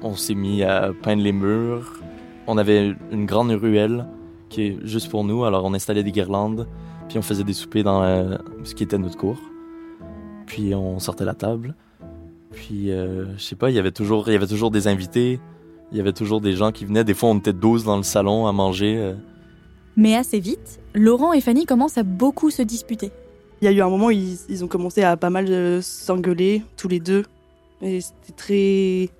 On 0.00 0.14
s'est 0.14 0.34
mis 0.36 0.62
à 0.62 0.92
peindre 1.02 1.22
les 1.22 1.32
murs. 1.32 2.00
On 2.46 2.56
avait 2.56 2.94
une 3.10 3.26
grande 3.26 3.50
ruelle 3.50 4.06
qui 4.48 4.62
est 4.62 4.78
juste 4.84 5.10
pour 5.10 5.24
nous, 5.24 5.44
alors 5.44 5.64
on 5.64 5.74
installait 5.74 6.04
des 6.04 6.12
guirlandes. 6.12 6.68
Puis 7.08 7.18
on 7.18 7.22
faisait 7.22 7.42
des 7.42 7.52
soupers 7.52 7.82
dans 7.82 8.04
euh, 8.04 8.36
ce 8.62 8.76
qui 8.76 8.84
était 8.84 8.98
notre 8.98 9.18
cour. 9.18 9.38
Puis 10.46 10.76
on 10.76 11.00
sortait 11.00 11.24
la 11.24 11.34
table. 11.34 11.74
Puis, 12.52 12.92
euh, 12.92 13.36
je 13.36 13.42
sais 13.42 13.56
pas, 13.56 13.70
il 13.70 13.76
y 13.76 13.78
avait 13.78 13.90
toujours, 13.90 14.28
il 14.28 14.34
y 14.34 14.36
avait 14.36 14.46
toujours 14.46 14.70
des 14.70 14.86
invités. 14.86 15.40
Il 15.90 15.98
y 15.98 16.00
avait 16.00 16.12
toujours 16.12 16.40
des 16.40 16.52
gens 16.52 16.70
qui 16.70 16.84
venaient. 16.84 17.04
Des 17.04 17.14
fois, 17.14 17.30
on 17.30 17.38
était 17.38 17.52
12 17.52 17.84
dans 17.84 17.96
le 17.96 18.02
salon 18.02 18.46
à 18.46 18.52
manger. 18.52 18.98
Euh. 18.98 19.14
Mais 19.96 20.16
assez 20.16 20.40
vite, 20.40 20.80
Laurent 20.94 21.32
et 21.32 21.40
Fanny 21.40 21.66
commencent 21.66 21.98
à 21.98 22.02
beaucoup 22.02 22.50
se 22.50 22.62
disputer. 22.62 23.10
Il 23.60 23.66
y 23.66 23.68
a 23.68 23.72
eu 23.72 23.80
un 23.80 23.88
moment 23.88 24.06
où 24.06 24.10
ils, 24.10 24.64
ont 24.64 24.68
commencé 24.68 25.02
à 25.02 25.16
pas 25.16 25.30
mal 25.30 25.82
s'engueuler, 25.82 26.62
tous 26.76 26.88
les 26.88 26.98
deux. 26.98 27.24
Et 27.80 28.00
c'était 28.00 28.32
très 28.36 29.10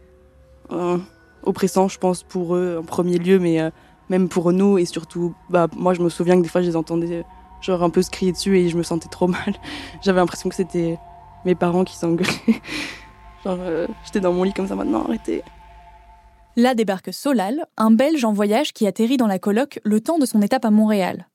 oppressant, 1.44 1.88
je 1.88 1.98
pense, 1.98 2.22
pour 2.22 2.56
eux 2.56 2.78
en 2.80 2.84
premier 2.84 3.18
lieu, 3.18 3.38
mais 3.38 3.70
même 4.08 4.28
pour 4.28 4.52
nous. 4.52 4.78
Et 4.78 4.84
surtout, 4.84 5.34
bah, 5.50 5.68
moi, 5.76 5.94
je 5.94 6.00
me 6.00 6.08
souviens 6.08 6.36
que 6.36 6.42
des 6.42 6.48
fois, 6.48 6.62
je 6.62 6.68
les 6.68 6.76
entendais 6.76 7.24
genre 7.62 7.82
un 7.82 7.90
peu 7.90 8.02
se 8.02 8.10
crier 8.10 8.32
dessus 8.32 8.58
et 8.58 8.68
je 8.68 8.76
me 8.76 8.82
sentais 8.82 9.08
trop 9.08 9.26
mal. 9.28 9.54
J'avais 10.02 10.20
l'impression 10.20 10.48
que 10.48 10.54
c'était 10.54 10.98
mes 11.44 11.54
parents 11.54 11.84
qui 11.84 11.96
s'engueulaient. 11.96 12.30
genre 13.44 13.58
euh, 13.60 13.86
j'étais 14.04 14.20
dans 14.20 14.32
mon 14.32 14.42
lit 14.42 14.52
comme 14.52 14.68
ça 14.68 14.74
maintenant, 14.74 15.04
arrêtez. 15.04 15.42
Là 16.56 16.74
débarque 16.74 17.14
Solal, 17.14 17.64
un 17.78 17.90
Belge 17.90 18.26
en 18.26 18.34
voyage 18.34 18.74
qui 18.74 18.86
atterrit 18.86 19.16
dans 19.16 19.26
la 19.26 19.38
coloc 19.38 19.80
le 19.84 20.02
temps 20.02 20.18
de 20.18 20.26
son 20.26 20.42
étape 20.42 20.66
à 20.66 20.70
Montréal. 20.70 21.28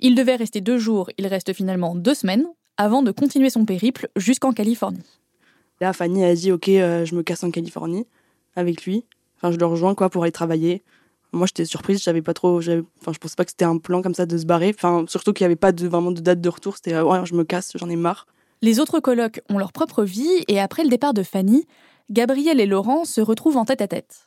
Il 0.00 0.16
devait 0.16 0.34
rester 0.34 0.60
deux 0.60 0.76
jours, 0.76 1.08
il 1.18 1.26
reste 1.28 1.52
finalement 1.52 1.94
deux 1.94 2.14
semaines, 2.14 2.46
avant 2.76 3.04
de 3.04 3.12
continuer 3.12 3.48
son 3.48 3.64
périple 3.64 4.08
jusqu'en 4.16 4.52
Californie. 4.52 5.20
Là, 5.80 5.92
Fanny 5.92 6.24
a 6.24 6.34
dit 6.34 6.50
Ok, 6.50 6.68
euh, 6.68 7.04
je 7.04 7.14
me 7.14 7.22
casse 7.22 7.44
en 7.44 7.52
Californie 7.52 8.06
avec 8.56 8.84
lui. 8.84 9.04
Enfin, 9.36 9.52
je 9.52 9.56
le 9.56 9.66
rejoins 9.66 9.94
quoi 9.94 10.10
pour 10.10 10.24
aller 10.24 10.32
travailler. 10.32 10.82
Moi, 11.32 11.46
j'étais 11.46 11.64
surprise, 11.64 12.02
je 12.02 12.20
pas 12.20 12.34
trop, 12.34 12.58
enfin, 12.58 13.12
je 13.12 13.18
pensais 13.18 13.36
pas 13.36 13.44
que 13.44 13.52
c'était 13.52 13.64
un 13.64 13.78
plan 13.78 14.02
comme 14.02 14.14
ça 14.14 14.26
de 14.26 14.36
se 14.36 14.46
barrer. 14.46 14.72
Enfin, 14.74 15.04
surtout 15.06 15.32
qu'il 15.32 15.44
n'y 15.44 15.46
avait 15.46 15.56
pas 15.56 15.70
de, 15.70 15.86
vraiment 15.86 16.10
de 16.10 16.20
date 16.20 16.40
de 16.40 16.48
retour. 16.48 16.74
C'était, 16.74 16.94
euh, 16.94 17.04
ouais, 17.04 17.24
je 17.24 17.34
me 17.34 17.44
casse, 17.44 17.72
j'en 17.76 17.88
ai 17.88 17.96
marre. 17.96 18.26
Les 18.62 18.80
autres 18.80 18.98
colocs 18.98 19.40
ont 19.48 19.58
leur 19.58 19.72
propre 19.72 20.02
vie 20.02 20.44
et 20.48 20.58
après 20.58 20.82
le 20.82 20.88
départ 20.88 21.14
de 21.14 21.22
Fanny, 21.22 21.66
Gabriel 22.10 22.58
et 22.58 22.66
Laurent 22.66 23.04
se 23.04 23.20
retrouvent 23.20 23.58
en 23.58 23.64
tête 23.64 23.80
à 23.80 23.86
tête. 23.86 24.26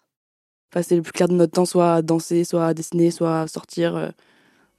Passer 0.71 0.95
le 0.95 1.01
plus 1.01 1.11
clair 1.11 1.27
de 1.27 1.33
notre 1.33 1.53
temps, 1.53 1.65
soit 1.65 1.95
à 1.95 2.01
danser, 2.01 2.43
soit 2.43 2.67
à 2.67 2.73
dessiner, 2.73 3.11
soit 3.11 3.41
à 3.41 3.47
sortir 3.47 3.95
euh, 3.95 4.09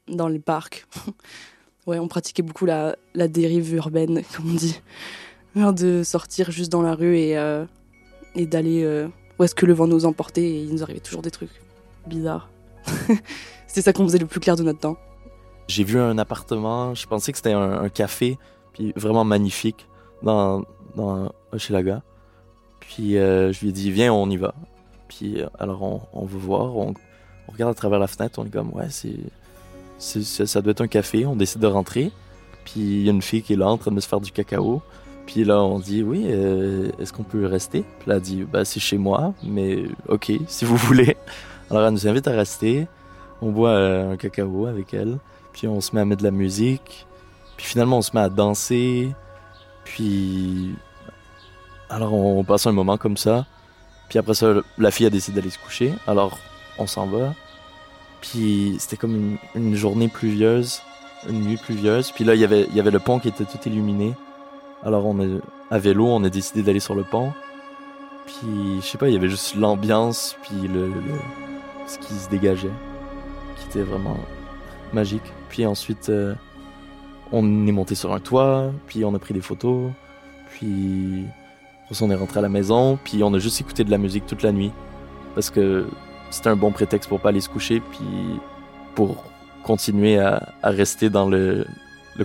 dans 0.09 0.29
les 0.29 0.39
parcs. 0.39 0.87
ouais, 1.87 1.99
on 1.99 2.09
pratiquait 2.09 2.43
beaucoup 2.43 2.67
la, 2.67 2.97
la, 3.15 3.29
dérive 3.29 3.75
urbaine, 3.75 4.23
comme 4.37 4.51
on 4.51 4.55
dit. 4.55 4.81
De 5.57 6.03
sortir 6.05 6.53
juste 6.53 6.71
dans 6.71 6.83
la 6.83 6.95
rue 6.95 7.17
et, 7.17 7.37
euh, 7.37 7.65
et 8.37 8.47
d'aller 8.47 9.09
où 9.39 9.43
est-ce 9.43 9.55
que 9.55 9.67
le 9.67 9.73
vent 9.73 9.89
nous 9.89 10.05
emportait 10.05 10.43
et 10.43 10.63
il 10.63 10.73
nous 10.73 10.83
arrivait 10.83 11.01
toujours 11.01 11.23
des 11.23 11.33
trucs 11.33 11.51
bizarre. 12.07 12.51
c'est 13.67 13.83
ça 13.83 13.93
qu'on 13.93 14.05
faisait 14.05 14.19
le 14.19 14.27
plus 14.27 14.39
clair 14.39 14.55
de 14.55 14.63
notre 14.63 14.81
temps. 14.81 14.97
J'ai 15.67 15.85
vu 15.85 15.99
un 15.99 16.19
appartement, 16.19 16.95
je 16.95 17.07
pensais 17.07 17.33
que 17.33 17.39
c'était 17.39 17.53
un, 17.53 17.89
café, 17.89 18.39
puis 18.73 18.93
vraiment 18.97 19.25
magnifique, 19.25 19.87
dans, 20.23 20.65
dans 20.97 21.33
Hochelaga. 21.53 22.03
Puis 22.81 23.17
euh, 23.17 23.53
je 23.53 23.61
lui 23.61 23.69
ai 23.69 23.73
dit, 23.73 23.91
viens, 23.91 24.13
on 24.13 24.29
y 24.29 24.37
va. 24.37 24.55
Puis 25.11 25.43
euh, 25.43 25.49
alors 25.59 25.83
on, 26.13 26.25
veut 26.25 26.39
voir, 26.39 26.77
on, 26.77 26.95
regarde 27.49 27.73
à 27.73 27.75
travers 27.75 27.99
la 27.99 28.07
fenêtre, 28.07 28.39
on 28.39 28.47
est 28.47 28.51
comme, 28.51 28.73
ouais, 28.73 28.87
c'est, 28.89 29.17
ça 29.99 30.63
doit 30.63 30.71
être 30.71 30.81
un 30.81 30.89
café, 30.89 31.27
on 31.27 31.35
décide 31.35 31.61
de 31.61 31.67
rentrer. 31.67 32.13
Puis 32.65 32.81
il 32.81 33.03
y 33.03 33.09
a 33.09 33.13
une 33.13 33.23
fille 33.23 33.43
qui 33.43 33.55
est 33.55 33.57
là 33.57 33.69
en 33.69 33.77
train 33.77 33.91
de 33.91 34.01
se 34.01 34.09
faire 34.09 34.21
du 34.21 34.31
cacao. 34.31 34.83
Puis 35.27 35.45
là, 35.45 35.63
on 35.63 35.81
dit 35.81 36.03
oui, 36.03 36.27
euh, 36.29 36.91
est-ce 37.01 37.13
qu'on 37.13 37.25
peut 37.25 37.45
rester? 37.47 37.85
Puis 37.99 38.09
là, 38.09 38.17
elle 38.17 38.23
dit 38.23 38.45
bah 38.45 38.65
c'est 38.65 38.81
chez 38.81 38.99
moi, 38.99 39.35
mais 39.43 39.83
ok, 40.09 40.33
si 40.47 40.65
vous 40.65 40.77
voulez. 40.77 41.17
Alors 41.71 41.85
elle 41.85 41.93
nous 41.93 42.07
invite 42.07 42.29
à 42.29 42.33
rester, 42.33 42.87
on 43.43 43.51
boit 43.51 43.71
euh, 43.71 44.13
un 44.13 44.17
cacao 44.17 44.67
avec 44.67 44.95
elle, 44.95 45.19
puis 45.53 45.67
on 45.67 45.81
se 45.81 45.95
met 45.95 46.01
à 46.01 46.05
mettre 46.05 46.21
de 46.21 46.27
la 46.27 46.33
musique, 46.33 47.07
puis 47.57 47.67
finalement 47.67 47.99
on 47.99 48.03
se 48.03 48.11
met 48.15 48.23
à 48.23 48.29
danser, 48.29 49.13
puis 49.85 50.75
alors 51.89 52.13
on 52.13 52.45
passe 52.45 52.67
un 52.67 52.73
moment 52.73 52.97
comme 52.97 53.17
ça, 53.17 53.47
puis 54.11 54.19
après 54.19 54.35
ça 54.35 54.53
la 54.77 54.91
fille 54.91 55.07
a 55.07 55.11
décidé 55.11 55.41
d'aller 55.41 55.51
se 55.51 55.59
coucher, 55.59 55.95
alors 56.07 56.39
on 56.79 56.87
s'en 56.87 57.07
va, 57.07 57.35
puis 58.21 58.77
c'était 58.79 58.99
comme 58.99 59.39
une, 59.55 59.75
journée 59.75 60.09
pluvieuse, 60.09 60.83
une 61.29 61.41
nuit 61.45 61.57
pluvieuse, 61.57 62.13
puis 62.13 62.25
là 62.25 62.35
il 62.35 62.41
y 62.43 62.45
avait 62.45 62.67
il 62.69 62.77
y 62.77 62.81
avait 62.81 62.91
le 62.91 63.01
pont 63.01 63.19
qui 63.19 63.29
était 63.29 63.47
tout 63.47 63.59
illuminé, 63.65 64.15
alors 64.85 65.07
on 65.07 65.19
est 65.21 65.41
à 65.71 65.79
vélo, 65.79 66.07
on 66.07 66.23
a 66.25 66.29
décidé 66.29 66.63
d'aller 66.63 66.81
sur 66.81 66.95
le 66.95 67.05
pont. 67.05 67.33
Puis, 68.27 68.81
je 68.81 68.87
sais 68.87 68.99
pas, 68.99 69.09
il 69.09 69.15
y 69.15 69.17
avait 69.17 69.29
juste 69.29 69.57
l'ambiance, 69.57 70.37
puis 70.43 70.69
le, 70.69 70.91
ce 71.87 71.99
qui 71.99 72.15
se 72.15 72.29
dégageait, 72.29 72.71
qui 73.57 73.67
était 73.67 73.83
vraiment 73.83 74.17
magique. 74.93 75.33
Puis 75.49 75.67
ensuite, 75.67 76.09
euh, 76.09 76.35
on 77.33 77.67
est 77.67 77.73
monté 77.73 77.95
sur 77.95 78.13
un 78.13 78.21
toit, 78.21 78.71
puis 78.87 79.05
on 79.05 79.15
a 79.15 79.19
pris 79.19 79.35
des 79.35 79.41
photos, 79.41 79.91
puis 80.53 81.25
on 82.01 82.11
est 82.11 82.15
rentré 82.15 82.39
à 82.39 82.43
la 82.43 82.49
maison, 82.49 82.99
puis 83.03 83.23
on 83.23 83.33
a 83.35 83.39
juste 83.39 83.61
écouté 83.61 83.85
de 83.85 83.91
la 83.91 83.99
musique 83.99 84.27
toute 84.27 84.43
la 84.43 84.53
nuit, 84.53 84.73
parce 85.35 85.51
que 85.51 85.87
c'était 86.31 86.49
un 86.49 86.57
bon 86.57 86.71
prétexte 86.71 87.09
pour 87.09 87.21
pas 87.21 87.31
aller 87.31 87.41
se 87.41 87.49
coucher, 87.49 87.81
puis 87.81 88.07
pour 88.95 89.25
continuer 89.65 90.19
à, 90.19 90.53
rester 90.63 91.11
dans 91.11 91.29
le, 91.29 91.67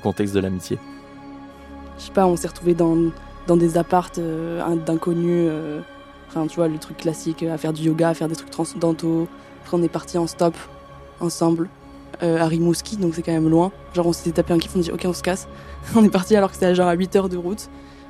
contexte 0.01 0.35
de 0.35 0.39
l'amitié. 0.39 0.77
Je 1.97 2.03
sais 2.03 2.11
pas, 2.11 2.27
on 2.27 2.35
s'est 2.35 2.47
retrouvés 2.47 2.75
dans, 2.75 3.11
des 3.55 3.77
appartes 3.77 4.19
euh, 4.19 4.75
d'inconnus, 4.75 5.47
euh, 5.49 5.81
enfin 6.27 6.47
tu 6.47 6.57
vois, 6.57 6.67
le 6.67 6.77
truc 6.77 6.97
classique, 6.97 7.43
à 7.43 7.57
faire 7.57 7.73
du 7.73 7.83
yoga, 7.83 8.09
à 8.09 8.13
faire 8.13 8.27
des 8.27 8.35
trucs 8.35 8.51
transcendantaux, 8.51 9.27
après, 9.65 9.77
on 9.77 9.81
est 9.81 9.89
parti 9.89 10.19
en 10.19 10.27
stop 10.27 10.53
ensemble 11.19 11.69
euh, 12.21 12.37
à 12.37 12.45
Rimouski, 12.45 12.97
donc 12.97 13.15
c'est 13.15 13.23
quand 13.23 13.31
même 13.31 13.49
loin. 13.49 13.71
Genre, 13.95 14.05
on 14.05 14.13
s'était 14.13 14.31
tapé 14.31 14.53
un 14.53 14.59
kiff, 14.59 14.75
on 14.75 14.79
dit 14.79 14.91
ok, 14.91 15.05
on 15.07 15.13
se 15.13 15.23
casse. 15.23 15.47
on 15.95 16.03
est 16.03 16.09
parti 16.09 16.35
alors 16.35 16.49
que 16.49 16.55
c'était 16.55 16.75
genre 16.75 16.87
à 16.87 16.93
8 16.93 17.15
heures 17.15 17.29
de 17.29 17.37
route. 17.37 17.67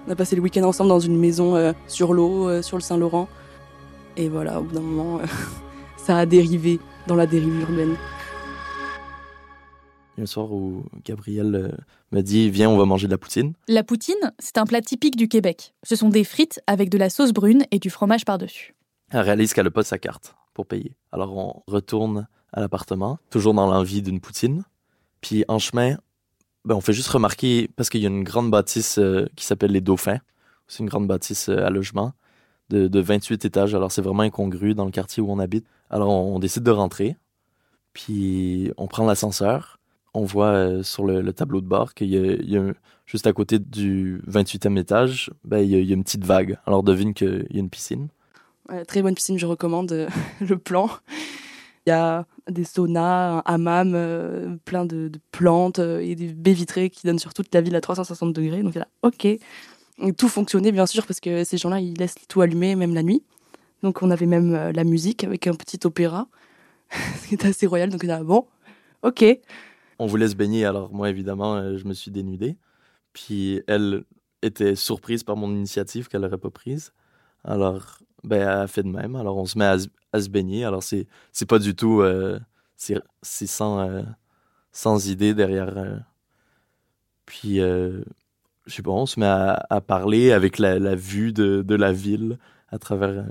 On 0.07 0.11
a 0.11 0.15
passé 0.15 0.35
le 0.35 0.41
week-end 0.43 0.63
ensemble 0.63 0.89
dans 0.89 0.99
une 0.99 1.17
maison 1.17 1.55
euh, 1.55 1.73
sur 1.87 2.13
l'eau, 2.13 2.47
euh, 2.47 2.61
sur 2.61 2.77
le 2.77 2.81
Saint-Laurent. 2.81 3.27
Et 4.17 4.29
voilà, 4.29 4.59
au 4.59 4.63
bout 4.63 4.75
d'un 4.75 4.81
moment, 4.81 5.19
ça 5.97 6.17
a 6.17 6.25
dérivé 6.27 6.79
dans 7.07 7.15
la 7.15 7.25
dérive 7.25 7.61
urbaine. 7.61 7.95
Il 10.15 10.19
y 10.19 10.21
a 10.21 10.23
un 10.23 10.27
soir 10.27 10.51
où 10.51 10.83
Gabriel 11.03 11.55
euh, 11.55 11.71
m'a 12.11 12.21
dit 12.21 12.51
Viens, 12.51 12.69
on 12.69 12.77
va 12.77 12.85
manger 12.85 13.07
de 13.07 13.11
la 13.11 13.17
poutine. 13.17 13.53
La 13.67 13.83
poutine, 13.83 14.31
c'est 14.37 14.59
un 14.59 14.65
plat 14.65 14.79
typique 14.79 15.15
du 15.15 15.27
Québec. 15.27 15.73
Ce 15.81 15.95
sont 15.95 16.09
des 16.09 16.23
frites 16.23 16.61
avec 16.67 16.89
de 16.89 16.99
la 16.99 17.09
sauce 17.09 17.33
brune 17.33 17.65
et 17.71 17.79
du 17.79 17.89
fromage 17.89 18.25
par-dessus. 18.25 18.75
Elle 19.09 19.21
réalise 19.21 19.53
qu'elle 19.53 19.65
n'a 19.65 19.71
pas 19.71 19.83
sa 19.83 19.97
carte 19.97 20.35
pour 20.53 20.67
payer. 20.67 20.95
Alors 21.11 21.35
on 21.35 21.63
retourne 21.67 22.27
à 22.53 22.61
l'appartement, 22.61 23.17
toujours 23.31 23.55
dans 23.55 23.65
l'envie 23.65 24.03
d'une 24.03 24.19
poutine. 24.19 24.63
Puis 25.21 25.45
en 25.47 25.57
chemin, 25.57 25.97
ben, 26.65 26.73
on 26.75 26.81
fait 26.81 26.93
juste 26.93 27.09
remarquer, 27.09 27.69
parce 27.75 27.89
qu'il 27.89 28.01
y 28.01 28.05
a 28.05 28.09
une 28.09 28.23
grande 28.23 28.49
bâtisse 28.49 28.97
euh, 28.97 29.27
qui 29.35 29.45
s'appelle 29.45 29.71
les 29.71 29.81
Dauphins. 29.81 30.19
C'est 30.67 30.79
une 30.79 30.89
grande 30.89 31.07
bâtisse 31.07 31.49
euh, 31.49 31.63
à 31.63 31.69
logement 31.69 32.13
de, 32.69 32.87
de 32.87 32.99
28 32.99 33.45
étages. 33.45 33.75
Alors 33.75 33.91
c'est 33.91 34.01
vraiment 34.01 34.23
incongru 34.23 34.73
dans 34.73 34.85
le 34.85 34.91
quartier 34.91 35.21
où 35.21 35.31
on 35.31 35.37
habite. 35.37 35.67
Alors 35.91 36.09
on, 36.09 36.39
décide 36.39 36.63
de 36.63 36.71
rentrer. 36.71 37.17
Puis 37.93 38.71
on 38.77 38.87
prend 38.87 39.05
l'ascenseur. 39.05 39.79
On 40.15 40.23
voit 40.23 40.47
euh, 40.47 40.81
sur 40.81 41.05
le, 41.05 41.31
tableau 41.33 41.61
de 41.61 41.67
bord 41.67 41.93
qu'il 41.93 42.07
y, 42.07 42.57
a, 42.57 42.73
juste 43.05 43.27
à 43.27 43.33
côté 43.33 43.59
du 43.59 44.21
28e 44.27 44.79
étage, 44.79 45.29
ben, 45.43 45.59
il, 45.59 45.69
y 45.69 45.91
a, 45.91 45.93
une 45.93 46.03
petite 46.03 46.25
vague. 46.25 46.57
Alors 46.65 46.81
devine 46.81 47.13
qu'il 47.13 47.45
y 47.51 47.57
a 47.57 47.59
une 47.59 47.69
piscine. 47.69 48.07
très 48.87 49.03
bonne 49.03 49.13
piscine, 49.13 49.37
je 49.37 49.45
recommande 49.45 50.07
le 50.41 50.57
plan. 50.57 50.89
Il 51.85 51.89
y 51.89 51.93
a 51.93 52.25
des 52.49 52.63
saunas, 52.63 53.37
un 53.37 53.43
hammam, 53.45 53.93
euh, 53.93 54.55
plein 54.65 54.85
de, 54.85 55.11
plantes 55.31 55.79
euh, 55.79 55.99
et 55.99 56.15
des 56.15 56.33
baies 56.33 56.53
vitrées 56.53 56.89
qui 56.89 57.05
donnent 57.05 57.19
sur 57.19 57.33
toute 57.33 57.53
la 57.53 57.61
ville 57.61 57.75
à 57.75 57.81
360 57.81 58.33
degrés. 58.33 58.63
Donc 58.63 58.75
là, 58.75 58.87
ok. 59.03 59.27
tout 60.17 60.27
fonctionnait 60.27 60.71
bien 60.71 60.85
sûr 60.85 61.05
parce 61.05 61.19
que 61.19 61.43
ces 61.43 61.57
gens-là, 61.57 61.79
ils 61.79 61.97
laissent 61.97 62.15
tout 62.27 62.41
allumé 62.41 62.75
même 62.75 62.93
la 62.93 63.03
nuit. 63.03 63.23
Donc 63.83 64.01
on 64.01 64.09
avait 64.09 64.25
même 64.25 64.55
euh, 64.55 64.71
la 64.71 64.83
musique 64.83 65.23
avec 65.23 65.45
un 65.47 65.53
petit 65.53 65.79
opéra, 65.85 66.27
qui 67.27 67.35
était 67.35 67.49
assez 67.49 67.67
royal. 67.67 67.89
Donc 67.89 68.03
là, 68.03 68.23
bon, 68.23 68.45
ok. 69.03 69.23
On 69.99 70.07
voulait 70.07 70.27
se 70.27 70.35
baigner, 70.35 70.65
alors 70.65 70.91
moi 70.91 71.09
évidemment, 71.09 71.77
je 71.77 71.85
me 71.85 71.93
suis 71.93 72.11
dénudé. 72.11 72.57
Puis 73.13 73.61
elle 73.67 74.03
était 74.41 74.75
surprise 74.75 75.23
par 75.23 75.35
mon 75.35 75.49
initiative 75.51 76.07
qu'elle 76.07 76.21
n'aurait 76.21 76.37
pas 76.37 76.49
prise. 76.49 76.93
Alors, 77.43 77.99
ben, 78.23 78.41
elle 78.41 78.47
a 78.47 78.67
fait 78.67 78.83
de 78.83 78.89
même. 78.89 79.15
Alors, 79.15 79.37
on 79.37 79.45
se 79.45 79.57
met 79.57 79.65
à, 79.65 79.77
se 80.21 80.29
baigner. 80.29 80.65
Alors, 80.65 80.83
c'est, 80.83 81.07
c'est 81.31 81.47
pas 81.47 81.59
du 81.59 81.75
tout. 81.75 82.01
Euh, 82.01 82.39
c'est, 82.77 83.01
sans, 83.47 83.79
euh, 83.79 84.03
sans 84.71 85.07
idée 85.09 85.33
derrière. 85.33 85.77
Euh. 85.77 85.97
Puis, 87.25 87.57
je 87.57 88.03
sais 88.67 88.83
pas, 88.83 88.91
on 88.91 89.05
se 89.05 89.19
met 89.19 89.25
à, 89.25 89.81
parler 89.81 90.31
avec 90.31 90.59
la, 90.59 90.95
vue 90.95 91.33
de, 91.33 91.63
de, 91.63 91.75
la 91.75 91.91
ville 91.91 92.37
à 92.69 92.77
travers 92.77 93.25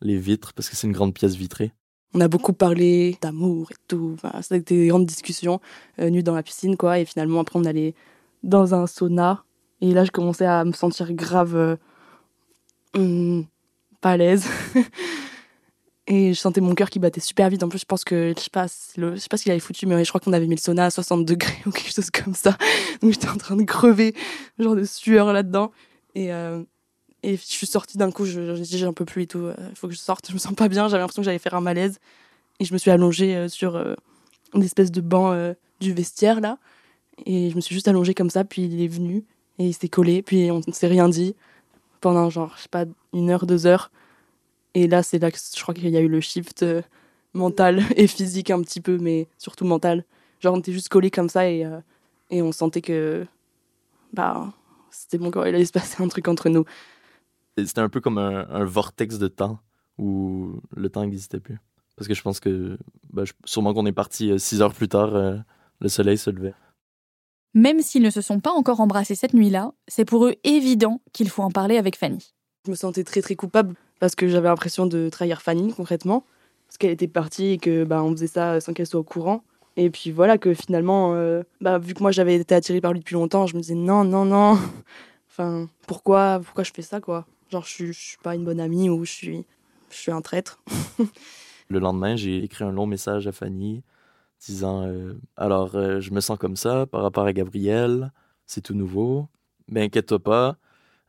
les 0.00 0.18
vitres, 0.18 0.52
parce 0.54 0.68
que 0.68 0.76
c'est 0.76 0.86
une 0.86 0.92
grande 0.92 1.14
pièce 1.14 1.36
vitrée. 1.36 1.72
On 2.14 2.20
a 2.20 2.28
beaucoup 2.28 2.52
parlé 2.52 3.16
d'amour 3.20 3.70
et 3.70 3.76
tout. 3.86 4.12
Enfin, 4.14 4.42
c'était 4.42 4.74
des 4.74 4.88
grandes 4.88 5.06
discussions 5.06 5.60
nues 5.98 6.22
dans 6.22 6.34
la 6.34 6.42
piscine, 6.42 6.76
quoi. 6.76 6.98
Et 6.98 7.04
finalement, 7.04 7.40
après, 7.40 7.60
on 7.60 7.64
allait 7.64 7.94
dans 8.42 8.74
un 8.74 8.86
sauna. 8.88 9.44
Et 9.80 9.92
là, 9.92 10.04
je 10.04 10.10
commençais 10.10 10.46
à 10.46 10.64
me 10.64 10.72
sentir 10.72 11.12
grave. 11.12 11.78
Hmm, 12.94 13.42
pas 14.00 14.12
à 14.12 14.16
l'aise. 14.16 14.46
et 16.10 16.32
je 16.32 16.40
sentais 16.40 16.62
mon 16.62 16.74
cœur 16.74 16.88
qui 16.88 16.98
battait 16.98 17.20
super 17.20 17.50
vite. 17.50 17.62
En 17.62 17.68
plus, 17.68 17.80
je 17.80 17.84
pense 17.84 18.02
que, 18.02 18.32
je 18.34 18.42
sais 18.42 18.50
pas, 18.50 18.66
je 18.66 19.16
sais 19.16 19.28
pas 19.28 19.36
ce 19.36 19.42
qu'il 19.42 19.52
avait 19.52 19.60
foutu, 19.60 19.84
mais 19.84 20.02
je 20.04 20.08
crois 20.08 20.20
qu'on 20.22 20.32
avait 20.32 20.46
mis 20.46 20.54
le 20.56 20.60
sauna 20.60 20.86
à 20.86 20.90
60 20.90 21.26
degrés 21.26 21.58
ou 21.66 21.70
quelque 21.70 21.92
chose 21.92 22.10
comme 22.10 22.34
ça. 22.34 22.56
Donc 23.02 23.12
j'étais 23.12 23.28
en 23.28 23.36
train 23.36 23.56
de 23.56 23.64
crever, 23.64 24.14
genre 24.58 24.74
de 24.74 24.84
sueur 24.84 25.34
là-dedans. 25.34 25.70
Et, 26.14 26.32
euh, 26.32 26.62
et 27.22 27.36
je 27.36 27.42
suis 27.42 27.66
sortie 27.66 27.98
d'un 27.98 28.10
coup, 28.10 28.24
je, 28.24 28.56
je 28.56 28.64
j'ai 28.64 28.86
un 28.86 28.94
peu 28.94 29.04
plus 29.04 29.24
et 29.24 29.26
tout, 29.26 29.50
il 29.58 29.76
faut 29.76 29.86
que 29.86 29.92
je 29.92 29.98
sorte, 29.98 30.28
je 30.28 30.32
me 30.32 30.38
sens 30.38 30.54
pas 30.54 30.68
bien, 30.68 30.88
j'avais 30.88 31.02
l'impression 31.02 31.20
que 31.20 31.26
j'allais 31.26 31.38
faire 31.38 31.54
un 31.54 31.60
malaise. 31.60 31.98
Et 32.58 32.64
je 32.64 32.72
me 32.72 32.78
suis 32.78 32.90
allongée 32.90 33.36
euh, 33.36 33.48
sur 33.48 33.76
euh, 33.76 33.94
une 34.54 34.62
espèce 34.62 34.90
de 34.90 35.02
banc 35.02 35.36
du 35.80 35.92
vestiaire 35.92 36.40
là. 36.40 36.58
Et 37.26 37.50
je 37.50 37.56
me 37.56 37.60
suis 37.60 37.74
juste 37.74 37.86
allongée 37.86 38.14
comme 38.14 38.30
ça, 38.30 38.44
puis 38.44 38.62
il 38.62 38.80
est 38.82 38.88
venu 38.88 39.24
et 39.58 39.66
il 39.66 39.74
s'est 39.74 39.88
collé, 39.88 40.22
puis 40.22 40.50
on 40.50 40.62
ne 40.66 40.72
s'est 40.72 40.86
rien 40.86 41.08
dit 41.08 41.34
pendant 42.00 42.30
genre, 42.30 42.54
je 42.56 42.62
sais 42.62 42.68
pas, 42.70 42.86
une 43.12 43.28
heure, 43.28 43.44
deux 43.44 43.66
heures. 43.66 43.90
Et 44.78 44.86
là, 44.86 45.02
c'est 45.02 45.18
là 45.18 45.32
que 45.32 45.38
je 45.38 45.60
crois 45.60 45.74
qu'il 45.74 45.88
y 45.88 45.96
a 45.96 46.00
eu 46.00 46.06
le 46.06 46.20
shift 46.20 46.62
euh, 46.62 46.82
mental 47.34 47.82
et 47.96 48.06
physique 48.06 48.50
un 48.50 48.62
petit 48.62 48.80
peu, 48.80 48.96
mais 48.96 49.26
surtout 49.36 49.64
mental. 49.64 50.04
Genre, 50.38 50.54
on 50.54 50.60
était 50.60 50.72
juste 50.72 50.88
collés 50.88 51.10
comme 51.10 51.28
ça 51.28 51.50
et, 51.50 51.64
euh, 51.64 51.80
et 52.30 52.42
on 52.42 52.52
sentait 52.52 52.80
que, 52.80 53.26
bah, 54.12 54.52
c'était 54.92 55.18
bon, 55.18 55.32
quoi. 55.32 55.48
Il 55.48 55.56
allait 55.56 55.64
se 55.64 55.72
passer 55.72 56.00
un 56.00 56.06
truc 56.06 56.28
entre 56.28 56.48
nous. 56.48 56.64
C'était 57.56 57.80
un 57.80 57.88
peu 57.88 58.00
comme 58.00 58.18
un, 58.18 58.64
vortex 58.64 59.18
de 59.18 59.26
temps 59.26 59.58
où 59.98 60.60
le 60.76 60.88
temps 60.88 61.02
n'existait 61.02 61.40
plus. 61.40 61.58
Parce 61.96 62.06
que 62.06 62.14
je 62.14 62.22
pense 62.22 62.38
que, 62.38 62.78
bah, 63.12 63.24
sûrement 63.44 63.74
qu'on 63.74 63.86
est 63.86 63.90
parti 63.90 64.30
euh, 64.30 64.38
six 64.38 64.62
heures 64.62 64.74
plus 64.74 64.88
tard, 64.88 65.10
le 65.80 65.88
soleil 65.88 66.18
se 66.18 66.30
levait. 66.30 66.54
Même 67.52 67.80
s'ils 67.80 68.02
ne 68.02 68.10
se 68.10 68.20
sont 68.20 68.38
pas 68.38 68.52
encore 68.52 68.78
embrassés 68.78 69.16
cette 69.16 69.34
nuit-là, 69.34 69.72
c'est 69.88 70.04
pour 70.04 70.24
eux 70.24 70.36
évident 70.44 71.00
qu'il 71.12 71.30
faut 71.30 71.42
en 71.42 71.50
parler 71.50 71.78
avec 71.78 71.96
Fanny. 71.96 72.32
Je 72.64 72.70
me 72.70 72.76
sentais 72.76 73.02
très 73.02 73.22
très 73.22 73.34
coupable 73.34 73.74
parce 73.98 74.14
que 74.14 74.28
j'avais 74.28 74.48
l'impression 74.48 74.86
de 74.86 75.08
trahir 75.08 75.42
Fanny 75.42 75.72
concrètement, 75.72 76.24
parce 76.66 76.78
qu'elle 76.78 76.90
était 76.90 77.08
partie 77.08 77.52
et 77.52 77.58
que 77.58 77.84
bah, 77.84 78.02
on 78.02 78.12
faisait 78.12 78.26
ça 78.26 78.60
sans 78.60 78.72
qu'elle 78.72 78.86
soit 78.86 79.00
au 79.00 79.04
courant. 79.04 79.42
Et 79.76 79.90
puis 79.90 80.10
voilà 80.10 80.38
que 80.38 80.54
finalement, 80.54 81.14
euh, 81.14 81.42
bah, 81.60 81.78
vu 81.78 81.94
que 81.94 82.02
moi 82.02 82.10
j'avais 82.10 82.34
été 82.34 82.54
attirée 82.54 82.80
par 82.80 82.92
lui 82.92 83.00
depuis 83.00 83.14
longtemps, 83.14 83.46
je 83.46 83.56
me 83.56 83.60
disais 83.60 83.74
non, 83.74 84.04
non, 84.04 84.24
non. 84.24 84.58
enfin, 85.30 85.68
pourquoi, 85.86 86.40
pourquoi 86.44 86.64
je 86.64 86.72
fais 86.72 86.82
ça 86.82 87.00
quoi? 87.00 87.26
Genre 87.50 87.64
je, 87.64 87.86
je 87.86 87.92
suis 87.92 88.18
pas 88.18 88.34
une 88.34 88.44
bonne 88.44 88.60
amie 88.60 88.90
ou 88.90 89.04
je 89.04 89.12
suis, 89.12 89.46
je 89.90 89.96
suis 89.96 90.12
un 90.12 90.20
traître. 90.20 90.60
Le 91.68 91.78
lendemain, 91.78 92.16
j'ai 92.16 92.42
écrit 92.42 92.64
un 92.64 92.72
long 92.72 92.86
message 92.86 93.26
à 93.26 93.32
Fanny 93.32 93.82
disant 94.40 94.86
euh, 94.86 95.14
Alors, 95.36 95.74
euh, 95.74 96.00
je 96.00 96.12
me 96.12 96.20
sens 96.20 96.38
comme 96.38 96.56
ça 96.56 96.86
par 96.86 97.02
rapport 97.02 97.24
à 97.24 97.32
Gabriel, 97.32 98.12
c'est 98.46 98.60
tout 98.62 98.74
nouveau, 98.74 99.28
mais 99.68 99.82
inquiète-toi 99.82 100.18
pas, 100.18 100.56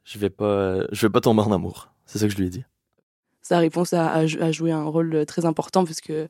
je 0.03 0.19
vais 0.19 0.29
pas, 0.29 0.81
je 0.91 1.05
vais 1.05 1.11
pas 1.11 1.21
tomber 1.21 1.41
en 1.41 1.51
amour. 1.51 1.91
C'est 2.05 2.19
ça 2.19 2.27
que 2.27 2.33
je 2.33 2.37
lui 2.37 2.47
ai 2.47 2.49
dit. 2.49 2.63
Sa 3.49 3.57
réponse 3.57 3.93
a, 3.93 4.27
joué 4.27 4.71
un 4.71 4.83
rôle 4.83 5.25
très 5.25 5.45
important 5.45 5.83
parce 5.83 6.01
que 6.01 6.27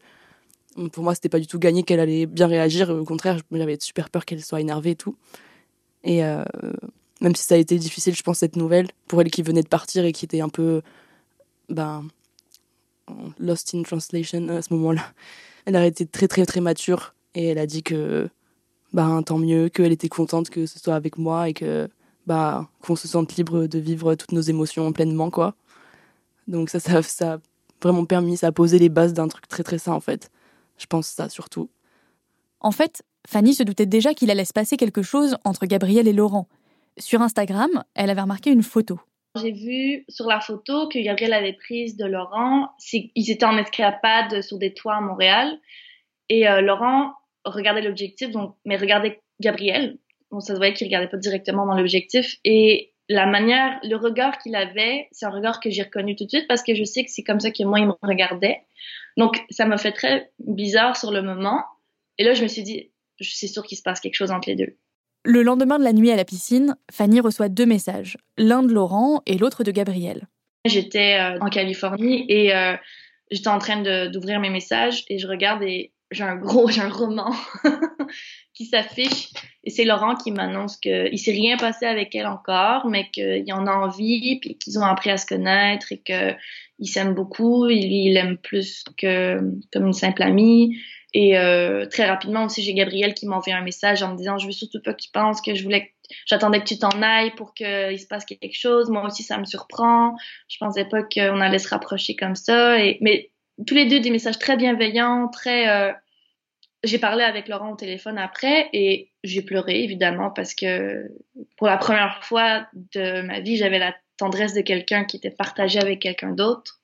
mm, 0.77 0.87
pour 0.87 1.03
moi, 1.03 1.13
c'était 1.15 1.27
pas 1.27 1.39
du 1.39 1.47
tout 1.47 1.59
gagné 1.59 1.83
qu'elle 1.83 1.99
allait 1.99 2.25
bien 2.25 2.47
réagir. 2.47 2.89
Au 2.91 3.03
contraire, 3.03 3.41
j'avais 3.51 3.77
super 3.81 4.09
peur 4.09 4.23
qu'elle 4.23 4.41
soit 4.41 4.61
énervée 4.61 4.91
et 4.91 4.95
tout. 4.95 5.17
Et 6.05 6.21
même 7.19 7.35
si 7.35 7.43
ça 7.43 7.55
a 7.55 7.57
été 7.57 7.77
difficile, 7.77 8.15
je 8.15 8.23
pense, 8.23 8.37
cette 8.37 8.55
nouvelle, 8.55 8.87
pour 9.07 9.19
elle 9.19 9.29
qui 9.29 9.41
venait 9.41 9.63
de 9.63 9.67
partir 9.67 10.05
et 10.05 10.13
qui 10.13 10.23
était 10.23 10.39
un 10.39 10.47
peu 10.47 10.81
ben, 11.67 12.07
lost 13.37 13.75
in 13.75 13.83
translation 13.83 14.47
à 14.47 14.61
ce 14.61 14.73
moment-là, 14.73 15.03
elle 15.65 15.75
a 15.75 15.85
été 15.85 16.05
très 16.05 16.29
très 16.29 16.45
très 16.45 16.61
mature 16.61 17.13
et 17.35 17.47
elle 17.47 17.57
a 17.57 17.67
dit 17.67 17.83
que 17.83 18.29
bah 18.93 19.21
tant 19.25 19.37
mieux, 19.37 19.67
qu'elle 19.67 19.91
était 19.91 20.07
contente 20.07 20.49
que 20.49 20.65
ce 20.65 20.79
soit 20.79 20.95
avec 20.95 21.17
moi 21.17 21.49
et 21.49 21.53
que 21.53 21.89
bah 22.27 22.69
qu'on 22.81 22.95
se 22.95 23.09
sente 23.09 23.35
libre 23.35 23.67
de 23.67 23.77
vivre 23.77 24.15
toutes 24.15 24.31
nos 24.31 24.41
émotions 24.41 24.91
pleinement 24.93 25.29
quoi. 25.29 25.55
Donc 26.49 26.69
ça 26.69 26.79
ça 26.79 27.01
ça 27.01 27.33
a 27.33 27.37
vraiment 27.81 28.05
permis, 28.05 28.35
ça 28.35 28.47
a 28.47 28.51
posé 28.51 28.79
les 28.79 28.89
bases 28.89 29.13
d'un 29.13 29.27
truc 29.27 29.47
très 29.47 29.63
très 29.63 29.77
sain 29.77 29.93
en 29.93 30.01
fait. 30.01 30.29
Je 30.77 30.85
pense 30.85 31.07
ça 31.07 31.29
surtout. 31.29 31.69
En 32.59 32.71
fait, 32.71 33.03
Fanny 33.27 33.53
se 33.53 33.63
doutait 33.63 33.85
déjà 33.85 34.13
qu'il 34.13 34.31
allait 34.31 34.45
se 34.45 34.53
passer 34.53 34.75
quelque 34.75 35.01
chose 35.01 35.37
entre 35.45 35.65
Gabriel 35.65 36.07
et 36.07 36.13
Laurent. 36.13 36.47
Sur 36.97 37.21
Instagram, 37.21 37.69
elle 37.95 38.09
avait 38.09 38.21
remarqué 38.21 38.51
une 38.51 38.63
photo. 38.63 38.99
J'ai 39.35 39.51
vu 39.51 40.05
sur 40.09 40.25
la 40.25 40.41
photo 40.41 40.89
que 40.89 40.99
Gabriel 40.99 41.33
avait 41.33 41.53
prise 41.53 41.95
de 41.95 42.05
Laurent. 42.05 42.69
Ils 42.91 43.31
étaient 43.31 43.45
en 43.45 43.57
escapade 43.57 44.41
sur 44.41 44.57
des 44.57 44.73
toits 44.73 44.95
à 44.95 45.01
Montréal. 45.01 45.57
Et 46.27 46.49
euh, 46.49 46.61
Laurent 46.61 47.13
regardait 47.45 47.81
l'objectif, 47.81 48.31
donc, 48.31 48.55
mais 48.65 48.75
regardait 48.75 49.21
Gabriel. 49.39 49.97
Bon, 50.31 50.39
ça 50.39 50.53
se 50.53 50.57
voyait 50.57 50.73
qu'il 50.73 50.87
regardait 50.87 51.07
pas 51.07 51.17
directement 51.17 51.65
dans 51.65 51.75
l'objectif. 51.75 52.37
Et 52.43 52.91
la 53.09 53.25
manière, 53.25 53.79
le 53.83 53.95
regard 53.95 54.37
qu'il 54.37 54.55
avait, 54.55 55.07
c'est 55.11 55.25
un 55.25 55.31
regard 55.31 55.59
que 55.59 55.71
j'ai 55.71 55.81
reconnu 55.81 56.15
tout 56.15 56.25
de 56.25 56.29
suite 56.29 56.47
parce 56.47 56.61
que 56.61 56.75
je 56.75 56.83
sais 56.83 57.03
que 57.03 57.11
c'est 57.11 57.23
comme 57.23 57.39
ça 57.39 57.49
que 57.49 57.63
moi, 57.63 57.79
il 57.79 57.87
me 57.87 57.93
regardait. 58.03 58.61
Donc, 59.17 59.43
ça 59.49 59.65
m'a 59.65 59.77
fait 59.77 59.91
très 59.91 60.31
bizarre 60.39 60.95
sur 60.95 61.11
le 61.11 61.23
moment. 61.23 61.65
Et 62.19 62.23
là, 62.23 62.33
je 62.35 62.43
me 62.43 62.47
suis 62.47 62.61
dit, 62.61 62.91
c'est 63.19 63.47
sûr 63.47 63.63
qu'il 63.63 63.77
se 63.77 63.83
passe 63.83 63.99
quelque 63.99 64.15
chose 64.15 64.31
entre 64.31 64.47
les 64.47 64.55
deux. 64.55 64.77
Le 65.25 65.41
lendemain 65.41 65.79
de 65.79 65.83
la 65.83 65.91
nuit 65.91 66.11
à 66.11 66.15
la 66.15 66.23
piscine, 66.23 66.75
Fanny 66.91 67.19
reçoit 67.19 67.49
deux 67.49 67.65
messages, 67.65 68.17
l'un 68.37 68.61
de 68.61 68.71
Laurent 68.71 69.21
et 69.25 69.37
l'autre 69.37 69.63
de 69.63 69.71
Gabriel. 69.71 70.27
J'étais 70.65 71.19
euh, 71.19 71.39
en 71.39 71.49
Californie 71.49 72.25
et 72.29 72.55
euh, 72.55 72.75
j'étais 73.31 73.49
en 73.49 73.59
train 73.59 73.81
d'ouvrir 74.07 74.39
mes 74.39 74.49
messages 74.49 75.03
et 75.09 75.17
je 75.17 75.27
regarde 75.27 75.63
et 75.63 75.91
j'ai 76.11 76.23
un 76.23 76.35
gros, 76.35 76.67
j'ai 76.69 76.81
un 76.81 76.89
roman 76.89 77.33
qui 78.59 78.65
s'affiche 78.65 79.29
et 79.63 79.69
c'est 79.69 79.85
Laurent 79.85 80.15
qui 80.15 80.31
m'annonce 80.31 80.75
qu'il 80.75 81.17
s'est 81.17 81.31
rien 81.31 81.55
passé 81.55 81.85
avec 81.85 82.13
elle 82.13 82.27
encore, 82.27 82.87
mais 82.87 83.09
qu'il 83.09 83.45
en 83.53 83.65
a 83.67 83.71
envie 83.71 84.37
puis 84.41 84.57
qu'ils 84.57 84.77
ont 84.77 84.83
appris 84.83 85.11
à 85.11 85.17
se 85.17 85.25
connaître 85.25 85.93
et 85.93 85.99
qu'ils 85.99 86.89
s'aiment 86.89 87.13
beaucoup. 87.13 87.69
Il 87.69 88.17
aime 88.17 88.37
plus 88.37 88.83
que 88.97 89.39
comme 89.71 89.87
une 89.87 89.93
simple 89.93 90.23
amie. 90.23 90.77
Et 91.13 91.37
euh, 91.37 91.85
très 91.85 92.05
rapidement 92.05 92.45
aussi, 92.45 92.61
j'ai 92.61 92.73
Gabriel 92.73 93.13
qui 93.13 93.27
m'envoie 93.27 93.53
un 93.53 93.63
message 93.63 94.03
en 94.03 94.11
me 94.11 94.17
disant 94.17 94.37
je 94.37 94.45
veux 94.45 94.51
surtout 94.51 94.81
pas 94.83 94.93
qu'il 94.93 95.11
pense 95.11 95.41
que 95.41 95.55
je 95.55 95.63
voulais, 95.63 95.93
j'attendais 96.25 96.59
que 96.59 96.67
tu 96.67 96.77
t'en 96.77 97.01
ailles 97.01 97.31
pour 97.35 97.53
qu'il 97.53 97.99
se 97.99 98.07
passe 98.07 98.25
quelque 98.25 98.57
chose. 98.57 98.89
Moi 98.89 99.05
aussi, 99.05 99.23
ça 99.23 99.37
me 99.37 99.45
surprend. 99.45 100.15
Je 100.49 100.57
pensais 100.59 100.85
pas 100.85 101.03
qu'on 101.03 101.39
allait 101.39 101.59
se 101.59 101.69
rapprocher 101.69 102.15
comme 102.15 102.35
ça. 102.35 102.75
Mais 102.99 103.31
tous 103.65 103.75
les 103.75 103.85
deux 103.85 104.01
des 104.01 104.09
messages 104.09 104.39
très 104.39 104.57
bienveillants, 104.57 105.29
très 105.29 105.69
euh, 105.69 105.91
j'ai 106.83 106.99
parlé 106.99 107.23
avec 107.23 107.47
Laurent 107.47 107.71
au 107.71 107.75
téléphone 107.75 108.17
après 108.17 108.69
et 108.73 109.11
j'ai 109.23 109.41
pleuré 109.41 109.83
évidemment 109.83 110.31
parce 110.31 110.53
que 110.53 111.11
pour 111.57 111.67
la 111.67 111.77
première 111.77 112.23
fois 112.23 112.67
de 112.73 113.21
ma 113.21 113.41
vie, 113.41 113.57
j'avais 113.57 113.79
la 113.79 113.95
tendresse 114.17 114.53
de 114.53 114.61
quelqu'un 114.61 115.03
qui 115.03 115.17
était 115.17 115.29
partagé 115.29 115.79
avec 115.79 115.99
quelqu'un 115.99 116.31
d'autre. 116.31 116.81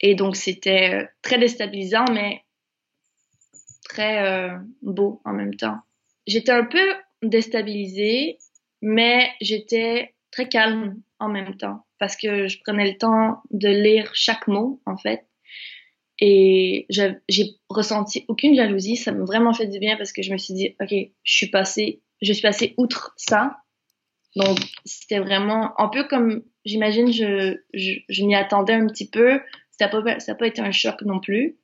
Et 0.00 0.14
donc 0.14 0.36
c'était 0.36 0.94
euh, 0.94 1.06
très 1.22 1.38
déstabilisant 1.38 2.06
mais 2.12 2.42
très 3.88 4.26
euh, 4.26 4.56
beau 4.82 5.20
en 5.24 5.32
même 5.32 5.54
temps. 5.54 5.78
J'étais 6.26 6.52
un 6.52 6.64
peu 6.64 6.94
déstabilisée 7.22 8.38
mais 8.80 9.30
j'étais 9.40 10.14
très 10.30 10.48
calme 10.48 11.00
en 11.18 11.28
même 11.28 11.56
temps 11.56 11.84
parce 11.98 12.16
que 12.16 12.46
je 12.46 12.58
prenais 12.60 12.90
le 12.90 12.96
temps 12.96 13.42
de 13.50 13.68
lire 13.68 14.10
chaque 14.14 14.46
mot 14.46 14.80
en 14.86 14.96
fait 14.96 15.27
et 16.20 16.86
j'ai 16.88 17.56
ressenti 17.68 18.24
aucune 18.28 18.54
jalousie. 18.54 18.96
Ça 18.96 19.12
m'a 19.12 19.24
vraiment 19.24 19.52
fait 19.52 19.66
du 19.66 19.78
bien 19.78 19.96
parce 19.96 20.12
que 20.12 20.22
je 20.22 20.32
me 20.32 20.38
suis 20.38 20.54
dit, 20.54 20.76
OK, 20.80 20.90
je 20.90 21.32
suis 21.32 21.48
passée, 21.48 22.02
je 22.22 22.32
suis 22.32 22.42
passée 22.42 22.74
outre 22.76 23.14
ça. 23.16 23.58
Donc, 24.36 24.58
c'était 24.84 25.20
vraiment 25.20 25.80
un 25.80 25.88
peu 25.88 26.04
comme, 26.04 26.42
j'imagine, 26.64 27.12
je, 27.12 27.56
je, 27.72 27.92
je 28.08 28.24
m'y 28.24 28.34
attendais 28.34 28.74
un 28.74 28.86
petit 28.86 29.08
peu. 29.08 29.40
Ça 29.70 29.86
n'a 29.86 30.02
pas, 30.02 30.20
ça 30.20 30.34
pas 30.34 30.46
été 30.46 30.60
un 30.60 30.72
choc 30.72 31.02
non 31.02 31.20
plus. 31.20 31.58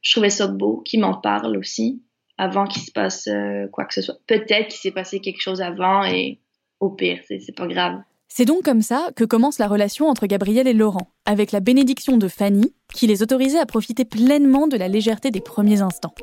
Je 0.00 0.12
trouvais 0.12 0.30
ça 0.30 0.46
beau 0.46 0.80
qu'il 0.80 1.00
m'en 1.00 1.14
parle 1.14 1.56
aussi 1.56 2.02
avant 2.38 2.66
qu'il 2.66 2.82
se 2.82 2.92
passe 2.92 3.26
euh, 3.26 3.66
quoi 3.68 3.84
que 3.84 3.94
ce 3.94 4.02
soit. 4.02 4.18
Peut-être 4.26 4.68
qu'il 4.68 4.78
s'est 4.78 4.92
passé 4.92 5.20
quelque 5.20 5.40
chose 5.40 5.60
avant 5.60 6.04
et 6.04 6.40
au 6.80 6.90
pire, 6.90 7.20
c'est 7.26 7.56
pas 7.56 7.66
grave. 7.66 8.00
C'est 8.28 8.44
donc 8.44 8.62
comme 8.62 8.82
ça 8.82 9.08
que 9.16 9.24
commence 9.24 9.58
la 9.58 9.66
relation 9.66 10.06
entre 10.06 10.26
Gabriel 10.26 10.68
et 10.68 10.74
Laurent, 10.74 11.10
avec 11.24 11.50
la 11.50 11.60
bénédiction 11.60 12.18
de 12.18 12.28
Fanny, 12.28 12.74
qui 12.94 13.06
les 13.06 13.22
autorisait 13.22 13.58
à 13.58 13.66
profiter 13.66 14.04
pleinement 14.04 14.68
de 14.68 14.76
la 14.76 14.86
légèreté 14.86 15.30
des 15.30 15.40
premiers 15.40 15.80
instants. 15.80 16.14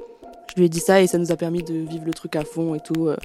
Je 0.50 0.60
lui 0.60 0.68
ai 0.68 0.70
dit 0.70 0.80
ça 0.80 1.02
et 1.02 1.08
ça 1.08 1.18
nous 1.18 1.32
a 1.32 1.36
permis 1.36 1.64
de 1.64 1.74
vivre 1.74 2.06
le 2.06 2.14
truc 2.14 2.36
à 2.36 2.46
fond 2.46 2.76
et 2.76 2.80
tout. 2.80 3.08
Euh. 3.08 3.18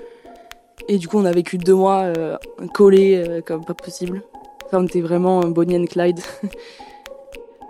Et 0.89 0.99
du 0.99 1.07
coup, 1.07 1.19
on 1.19 1.27
a 1.27 1.33
vécu 1.33 1.59
deux 1.59 1.75
mois 1.75 2.05
euh, 2.05 2.37
collés 2.73 3.17
euh, 3.17 3.43
comme 3.43 3.65
pas 3.65 3.75
possible. 3.75 4.23
Enfin, 4.67 4.79
on 4.79 4.87
était 4.87 5.03
vraiment 5.03 5.41
Bonnie 5.43 5.77
and 5.77 5.85
Clyde. 5.85 6.21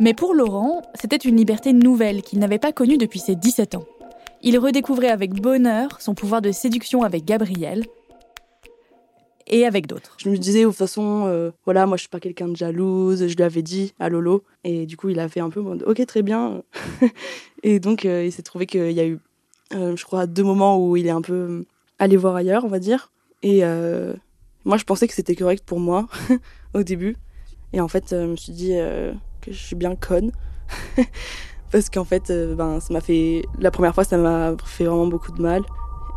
Mais 0.00 0.14
pour 0.14 0.32
Laurent, 0.32 0.80
c'était 0.94 1.16
une 1.16 1.36
liberté 1.36 1.72
nouvelle 1.72 2.22
qu'il 2.22 2.38
n'avait 2.38 2.58
pas 2.58 2.72
connue 2.72 2.96
depuis 2.96 3.18
ses 3.18 3.34
17 3.34 3.74
ans. 3.74 3.84
Il 4.42 4.58
redécouvrait 4.58 5.10
avec 5.10 5.34
bonheur 5.34 6.00
son 6.00 6.14
pouvoir 6.14 6.40
de 6.40 6.52
séduction 6.52 7.02
avec 7.02 7.26
Gabriel, 7.26 7.84
et 9.50 9.66
avec 9.66 9.86
d'autres. 9.86 10.14
Je 10.16 10.30
me 10.30 10.36
disais, 10.36 10.62
de 10.62 10.68
toute 10.68 10.76
façon, 10.76 11.24
euh, 11.26 11.50
voilà, 11.64 11.84
moi 11.84 11.96
je 11.96 12.02
suis 12.02 12.08
pas 12.08 12.20
quelqu'un 12.20 12.48
de 12.48 12.56
jalouse, 12.56 13.26
je 13.26 13.36
lui 13.36 13.42
avais 13.42 13.62
dit 13.62 13.92
à 13.98 14.08
Lolo, 14.08 14.44
et 14.64 14.86
du 14.86 14.96
coup 14.96 15.10
il 15.10 15.18
a 15.18 15.28
fait 15.28 15.40
un 15.40 15.50
peu, 15.50 15.60
ok, 15.60 16.06
très 16.06 16.22
bien. 16.22 16.62
et 17.62 17.80
donc 17.80 18.04
euh, 18.04 18.24
il 18.24 18.32
s'est 18.32 18.42
trouvé 18.42 18.66
qu'il 18.66 18.92
y 18.92 19.00
a 19.00 19.06
eu, 19.06 19.18
euh, 19.74 19.96
je 19.96 20.04
crois, 20.04 20.26
deux 20.26 20.44
moments 20.44 20.78
où 20.78 20.96
il 20.96 21.06
est 21.06 21.10
un 21.10 21.20
peu 21.20 21.64
allé 21.98 22.16
voir 22.16 22.36
ailleurs, 22.36 22.64
on 22.64 22.68
va 22.68 22.78
dire. 22.78 23.10
Et 23.42 23.62
moi 24.64 24.76
je 24.76 24.84
pensais 24.84 25.08
que 25.08 25.14
c'était 25.14 25.34
correct 25.34 25.64
pour 25.66 25.80
moi 25.80 26.06
au 26.74 26.82
début. 26.82 27.16
Et 27.72 27.80
en 27.80 27.88
fait, 27.88 28.06
je 28.10 28.26
me 28.26 28.36
suis 28.36 28.52
dit 28.52 28.72
que 29.40 29.52
je 29.52 29.58
suis 29.58 29.76
bien 29.76 29.96
conne. 29.96 30.30
Parce 31.72 31.88
qu'en 31.88 32.04
fait, 32.04 32.32
ben, 32.56 32.80
ça 32.80 32.92
m'a 32.92 33.00
fait. 33.00 33.42
La 33.60 33.70
première 33.70 33.94
fois, 33.94 34.02
ça 34.02 34.18
m'a 34.18 34.56
fait 34.64 34.84
vraiment 34.84 35.06
beaucoup 35.06 35.30
de 35.30 35.40
mal. 35.40 35.62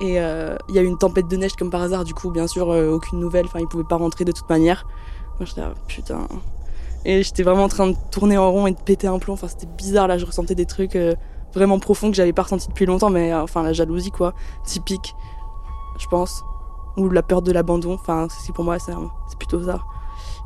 Et 0.04 0.20
euh, 0.20 0.58
il 0.68 0.76
y 0.76 0.80
a 0.80 0.82
eu 0.82 0.86
une 0.86 0.98
tempête 0.98 1.30
de 1.30 1.38
neige 1.38 1.54
comme 1.54 1.70
par 1.70 1.82
hasard, 1.82 2.04
du 2.04 2.13
coup, 2.13 2.30
bien 2.30 2.46
sûr, 2.46 2.70
euh, 2.70 2.92
aucune 2.92 3.22
nouvelle. 3.22 3.46
Enfin, 3.46 3.60
ils 3.62 3.68
pouvaient 3.68 3.86
pas 3.86 3.96
rentrer 3.96 4.26
de 4.26 4.34
toute 4.34 4.50
manière. 4.50 4.86
Moi, 5.39 5.46
j'étais 5.46 5.62
là, 5.62 5.74
putain. 5.88 6.28
Et 7.06 7.24
j'étais 7.24 7.42
vraiment 7.42 7.63
en 7.63 7.70
train 7.70 7.88
de 7.88 7.96
tourner 8.12 8.38
en 8.38 8.52
rond 8.52 8.68
et 8.68 8.72
de 8.72 8.80
péter 8.82 9.08
un 9.08 9.18
plomb. 9.18 9.36
Enfin, 9.36 9.48
c'était 9.48 9.66
bizarre, 9.66 10.10
là, 10.10 10.18
je 10.18 10.26
ressentais 10.26 10.56
des 10.56 10.66
trucs 10.66 10.98
euh, 10.98 11.16
vraiment 11.54 11.80
profonds 11.80 12.10
que 12.10 12.18
j'avais 12.18 12.34
pas 12.34 12.42
ressenti 12.42 12.68
depuis 12.68 12.86
longtemps, 12.86 13.10
mais 13.10 13.34
enfin, 13.34 13.63
la 13.63 13.72
jalousie, 13.72 14.12
quoi. 14.12 14.34
Typique, 14.66 15.16
je 15.98 16.08
pense. 16.08 16.44
Ou 16.98 17.08
la 17.08 17.24
peur 17.24 17.42
de 17.42 17.54
l'abandon. 17.54 17.94
Enfin, 17.94 18.28
c'est 18.30 18.54
pour 18.54 18.66
moi, 18.66 18.80
c'est 18.80 18.94
plutôt 19.38 19.63
ça. 19.63 19.80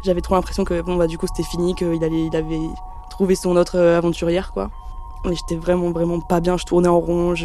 J'avais 0.06 0.22
trop 0.22 0.36
l'impression 0.36 0.65
que, 0.65 0.82
bon, 0.82 0.98
bah, 0.98 1.08
du 1.08 1.17
coup, 1.17 1.26
c'était 1.26 1.50
fini, 1.50 1.74
qu'il 1.74 2.04
allait, 2.04 2.28
il 2.28 2.36
avait 2.36 2.60
trouvé 3.10 3.34
son 3.34 3.56
autre 3.58 3.80
aventurière, 3.80 4.54
quoi. 4.54 4.70
J'étais 5.33 5.55
vraiment, 5.55 5.91
vraiment 5.91 6.19
pas 6.19 6.39
bien. 6.39 6.57
Je 6.57 6.65
tournais 6.65 6.87
en 6.87 6.99
rond, 6.99 7.35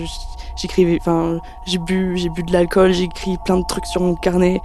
j'écrivais, 0.56 0.98
enfin, 1.00 1.38
j'ai 1.66 1.78
bu, 1.78 2.16
j'ai 2.16 2.28
bu 2.28 2.42
de 2.42 2.52
l'alcool, 2.52 2.92
j'ai 2.92 3.04
écrit 3.04 3.36
plein 3.44 3.58
de 3.58 3.64
trucs 3.66 3.86
sur 3.86 4.00
mon 4.00 4.14
carnet. 4.14 4.60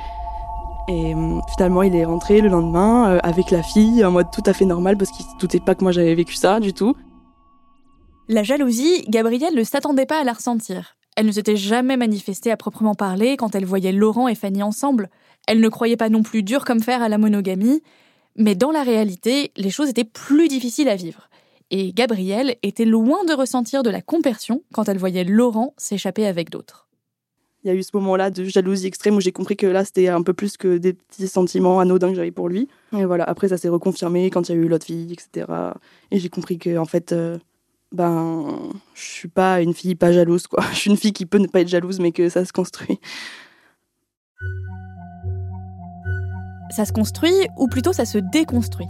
Et 0.89 1.13
euh, 1.13 1.39
finalement, 1.53 1.83
il 1.83 1.95
est 1.95 2.05
rentré 2.05 2.39
le 2.39 2.47
lendemain 2.47 3.09
euh, 3.09 3.19
avec 3.23 3.51
la 3.51 3.61
fille 3.61 4.05
en 4.05 4.11
mode 4.11 4.31
tout 4.31 4.43
à 4.45 4.53
fait 4.53 4.65
normal 4.65 4.97
parce 4.97 5.11
qu'il 5.11 5.25
ne 5.25 5.39
doutait 5.39 5.59
pas 5.59 5.75
que 5.75 5.83
moi 5.83 5.91
j'avais 5.91 6.15
vécu 6.15 6.35
ça 6.35 6.59
du 6.59 6.73
tout. 6.73 6.95
La 8.29 8.43
jalousie, 8.43 9.03
Gabrielle 9.09 9.55
ne 9.55 9.63
s'attendait 9.63 10.05
pas 10.05 10.21
à 10.21 10.23
la 10.23 10.33
ressentir. 10.33 10.95
Elle 11.17 11.25
ne 11.25 11.31
s'était 11.31 11.57
jamais 11.57 11.97
manifestée 11.97 12.51
à 12.51 12.57
proprement 12.57 12.93
parler 12.93 13.37
quand 13.37 13.55
elle 13.55 13.65
voyait 13.65 13.91
Laurent 13.91 14.27
et 14.27 14.35
Fanny 14.35 14.63
ensemble. 14.63 15.09
Elle 15.47 15.59
ne 15.59 15.69
croyait 15.69 15.97
pas 15.97 16.09
non 16.09 16.23
plus 16.23 16.43
dur 16.43 16.63
comme 16.63 16.81
fer 16.81 17.01
à 17.01 17.09
la 17.09 17.17
monogamie. 17.17 17.81
Mais 18.37 18.53
dans 18.53 18.71
la 18.71 18.83
réalité, 18.83 19.51
les 19.57 19.71
choses 19.71 19.89
étaient 19.89 20.03
plus 20.03 20.47
difficiles 20.47 20.89
à 20.89 20.95
vivre 20.95 21.26
et 21.71 21.93
Gabrielle 21.93 22.55
était 22.63 22.85
loin 22.85 23.25
de 23.25 23.33
ressentir 23.33 23.83
de 23.83 23.89
la 23.89 24.01
compersion 24.01 24.63
quand 24.73 24.87
elle 24.87 24.97
voyait 24.97 25.23
Laurent 25.23 25.73
s'échapper 25.77 26.25
avec 26.25 26.49
d'autres. 26.49 26.87
Il 27.63 27.67
y 27.67 27.71
a 27.71 27.73
eu 27.73 27.83
ce 27.83 27.89
moment-là 27.95 28.29
de 28.29 28.45
jalousie 28.45 28.87
extrême 28.87 29.15
où 29.15 29.21
j'ai 29.21 29.31
compris 29.31 29.57
que 29.57 29.67
là, 29.67 29.83
c'était 29.83 30.07
un 30.07 30.21
peu 30.21 30.33
plus 30.33 30.55
que 30.55 30.77
des 30.77 30.93
petits 30.93 31.27
sentiments 31.27 31.79
anodins 31.79 32.09
que 32.09 32.15
j'avais 32.15 32.31
pour 32.31 32.47
lui. 32.47 32.69
Et 32.95 33.03
voilà, 33.03 33.25
après, 33.25 33.49
ça 33.49 33.57
s'est 33.57 33.67
reconfirmé 33.67 34.29
quand 34.29 34.47
il 34.47 34.55
y 34.55 34.57
a 34.57 34.61
eu 34.61 34.67
l'autre 34.67 34.85
fille, 34.85 35.11
etc. 35.11 35.47
Et 36.11 36.19
j'ai 36.19 36.29
compris 36.29 36.59
que, 36.59 36.77
en 36.77 36.85
fait, 36.85 37.11
euh, 37.11 37.37
ben, 37.91 38.57
je 38.93 39.01
suis 39.01 39.27
pas 39.27 39.61
une 39.61 39.73
fille 39.73 39.95
pas 39.95 40.13
jalouse, 40.13 40.47
quoi. 40.47 40.63
Je 40.71 40.77
suis 40.77 40.89
une 40.91 40.97
fille 40.97 41.13
qui 41.13 41.25
peut 41.25 41.39
ne 41.39 41.47
pas 41.47 41.61
être 41.61 41.67
jalouse, 41.67 41.99
mais 41.99 42.11
que 42.11 42.29
ça 42.29 42.45
se 42.45 42.53
construit. 42.53 42.99
Ça 46.69 46.85
se 46.85 46.93
construit, 46.93 47.47
ou 47.57 47.67
plutôt 47.67 47.91
ça 47.91 48.05
se 48.05 48.17
déconstruit? 48.17 48.87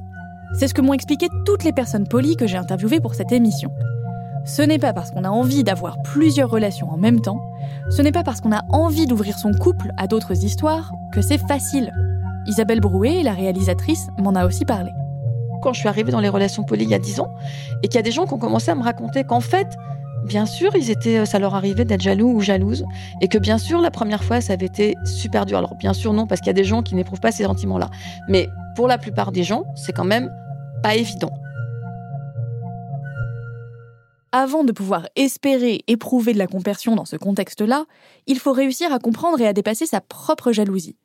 C'est 0.54 0.68
ce 0.68 0.74
que 0.74 0.82
m'ont 0.82 0.94
expliqué 0.94 1.28
toutes 1.46 1.64
les 1.64 1.74
personnes 1.74 2.08
polies 2.08 2.36
que 2.36 2.48
j'ai 2.48 2.58
interviewées 2.58 3.00
pour 3.00 3.16
cette 3.16 3.32
émission. 3.32 3.72
Ce 4.46 4.62
n'est 4.62 4.80
pas 4.80 4.94
parce 4.94 5.12
qu'on 5.12 5.26
a 5.26 5.30
envie 5.30 5.64
d'avoir 5.64 6.02
plusieurs 6.04 6.50
relations 6.50 6.90
en 6.90 6.98
même 6.98 7.20
temps, 7.20 7.42
ce 7.90 8.02
n'est 8.02 8.14
pas 8.14 8.24
parce 8.24 8.40
qu'on 8.40 8.54
a 8.54 8.64
envie 8.70 9.06
d'ouvrir 9.06 9.38
son 9.38 9.52
couple 9.52 9.92
à 9.98 10.08
d'autres 10.08 10.46
histoires 10.46 10.94
que 11.12 11.22
c'est 11.22 11.38
facile. 11.38 11.92
Isabelle 12.46 12.80
Brouet, 12.80 13.24
la 13.24 13.34
réalisatrice, 13.34 14.08
m'en 14.18 14.36
a 14.36 14.46
aussi 14.46 14.64
parlé. 14.64 14.92
Quand 15.62 15.74
je 15.74 15.80
suis 15.80 15.90
arrivée 15.90 16.12
dans 16.12 16.22
les 16.22 16.30
relations 16.30 16.64
polies 16.64 16.86
il 16.86 16.90
y 16.90 16.96
a 16.96 17.00
10 17.00 17.20
ans, 17.20 17.34
et 17.84 17.90
qu'il 17.90 17.96
y 17.96 18.00
a 18.00 18.04
des 18.04 18.12
gens 18.12 18.26
qui 18.26 18.34
ont 18.34 18.40
commencé 18.40 18.72
à 18.72 18.76
me 18.76 18.84
raconter 18.84 19.26
qu'en 19.26 19.42
fait, 19.42 19.68
bien 20.28 20.46
sûr, 20.46 20.76
ils 20.76 20.92
étaient, 20.92 21.26
ça 21.26 21.40
leur 21.40 21.56
arrivait 21.56 21.86
d'être 21.86 22.02
jaloux 22.02 22.32
ou 22.32 22.42
jalouses, 22.42 22.86
et 23.22 23.28
que 23.28 23.38
bien 23.38 23.58
sûr, 23.58 23.82
la 23.82 23.92
première 23.92 24.24
fois, 24.24 24.42
ça 24.42 24.54
avait 24.54 24.68
été 24.68 24.96
super 25.06 25.46
dur. 25.46 25.58
Alors 25.58 25.76
bien 25.76 25.94
sûr, 25.94 26.14
non, 26.14 26.28
parce 26.28 26.42
qu'il 26.42 26.48
y 26.48 26.52
a 26.52 26.54
des 26.54 26.64
gens 26.64 26.84
qui 26.84 26.94
n'éprouvent 26.94 27.20
pas 27.20 27.32
ces 27.32 27.44
sentiments-là. 27.44 27.90
Mais 28.28 28.50
pour 28.76 28.88
la 28.88 28.98
plupart 28.98 29.32
des 29.32 29.44
gens, 29.44 29.64
c'est 29.76 29.94
quand 29.94 30.06
même 30.06 30.32
pas 30.84 30.96
évident. 30.96 31.32
Avant 34.34 34.64
de 34.64 34.72
pouvoir 34.72 35.08
espérer 35.16 35.84
éprouver 35.88 36.34
de 36.34 36.38
la 36.38 36.48
compersion 36.48 36.96
dans 36.96 37.06
ce 37.06 37.16
contexte-là, 37.16 37.86
il 38.28 38.38
faut 38.38 38.52
réussir 38.52 38.92
à 38.94 39.00
comprendre 39.00 39.40
et 39.40 39.48
à 39.48 39.54
dépasser 39.54 39.86
sa 39.86 40.02
propre 40.02 40.52
jalousie. 40.52 40.98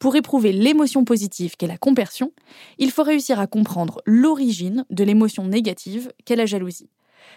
Pour 0.00 0.16
éprouver 0.16 0.52
l'émotion 0.52 1.04
positive 1.04 1.56
qu'est 1.56 1.68
la 1.68 1.78
compersion, 1.78 2.32
il 2.78 2.90
faut 2.90 3.04
réussir 3.04 3.38
à 3.38 3.46
comprendre 3.46 4.02
l'origine 4.04 4.84
de 4.90 5.04
l'émotion 5.04 5.46
négative 5.46 6.12
qu'est 6.24 6.36
la 6.36 6.46
jalousie. 6.46 6.90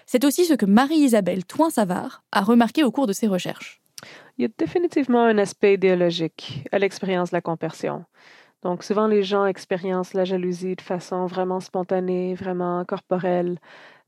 C'est 0.07 0.23
aussi 0.23 0.45
ce 0.45 0.53
que 0.53 0.65
Marie-Isabelle 0.65 1.45
Toin-Savard 1.45 2.23
a 2.31 2.41
remarqué 2.41 2.81
au 2.83 2.91
cours 2.91 3.07
de 3.07 3.13
ses 3.13 3.27
recherches. 3.27 3.81
Il 4.37 4.43
y 4.43 4.45
a 4.45 4.49
définitivement 4.57 5.21
un 5.21 5.37
aspect 5.37 5.73
idéologique 5.73 6.63
à 6.71 6.79
l'expérience 6.79 7.31
de 7.31 7.35
la 7.35 7.41
compersion. 7.41 8.05
Donc 8.63 8.83
souvent 8.83 9.07
les 9.07 9.21
gens 9.21 9.45
expérimentent 9.45 10.13
la 10.13 10.23
jalousie 10.23 10.77
de 10.77 10.81
façon 10.81 11.25
vraiment 11.25 11.59
spontanée, 11.59 12.35
vraiment 12.35 12.85
corporelle, 12.85 13.59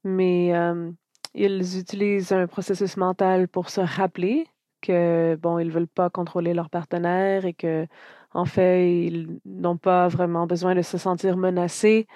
mais 0.05 0.55
euh, 0.55 0.89
ils 1.35 1.77
utilisent 1.77 2.31
un 2.31 2.47
processus 2.47 2.95
mental 2.95 3.49
pour 3.49 3.69
se 3.69 3.81
rappeler 3.81 4.47
que 4.81 5.35
bon, 5.35 5.59
ils 5.59 5.69
veulent 5.69 5.87
pas 5.87 6.09
contrôler 6.09 6.53
leur 6.53 6.69
partenaire 6.69 7.43
et 7.43 7.53
que 7.53 7.85
en 8.33 8.45
fait, 8.45 9.05
ils 9.05 9.39
n'ont 9.45 9.77
pas 9.77 10.07
vraiment 10.07 10.47
besoin 10.47 10.75
de 10.75 10.81
se 10.81 10.97
sentir 10.97 11.35
menacés. 11.35 12.07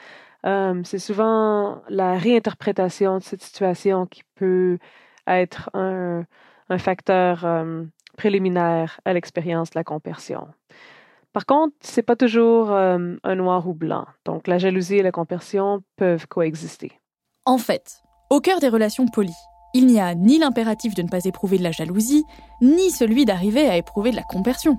Euh, 0.46 0.82
c'est 0.84 1.00
souvent 1.00 1.82
la 1.90 2.18
réinterprétation 2.18 3.18
de 3.18 3.24
cette 3.24 3.42
situation 3.42 4.06
qui 4.06 4.24
peut 4.36 4.78
être 5.28 5.70
un, 5.74 6.26
facteur 6.80 7.46
euh, 7.46 7.84
préliminaire 8.18 9.00
à 9.06 9.14
l'expérience 9.14 9.70
de 9.70 9.80
la 9.80 9.84
compersion. 9.84 10.48
Par 11.32 11.46
contre, 11.46 11.76
c'est 11.82 12.04
pas 12.04 12.16
toujours 12.16 12.72
euh, 12.72 13.16
un 13.24 13.36
noir 13.36 13.68
ou 13.68 13.74
blanc. 13.74 14.06
Donc, 14.26 14.48
la 14.48 14.58
jalousie 14.58 14.98
et 14.98 15.04
la 15.04 15.12
compersion 15.12 15.84
peuvent 15.98 16.28
coexister. 16.28 16.92
En 17.46 17.58
fait, 17.58 18.02
au 18.30 18.40
cœur 18.40 18.60
des 18.60 18.70
relations 18.70 19.08
polies, 19.08 19.32
il 19.74 19.88
n'y 19.88 20.00
a 20.00 20.14
ni 20.16 20.40
l'impératif 20.40 20.94
de 20.94 21.02
ne 21.02 21.10
pas 21.10 21.26
éprouver 21.26 21.58
de 21.58 21.64
la 21.64 21.72
jalousie, 21.72 22.24
ni 22.62 22.92
celui 22.92 23.26
d'arriver 23.26 23.68
à 23.68 23.78
éprouver 23.78 24.12
de 24.12 24.16
la 24.16 24.24
compersion. 24.24 24.78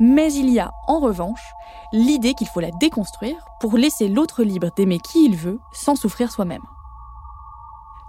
Mais 0.00 0.32
il 0.32 0.50
y 0.50 0.58
a, 0.58 0.70
en 0.88 0.98
revanche, 0.98 1.52
l'idée 1.92 2.34
qu'il 2.34 2.48
faut 2.48 2.60
la 2.60 2.72
déconstruire 2.80 3.36
pour 3.60 3.76
laisser 3.78 4.08
l'autre 4.08 4.42
libre 4.42 4.70
d'aimer 4.76 4.98
qui 4.98 5.24
il 5.24 5.36
veut 5.36 5.58
sans 5.72 5.94
souffrir 5.94 6.32
soi-même. 6.32 6.64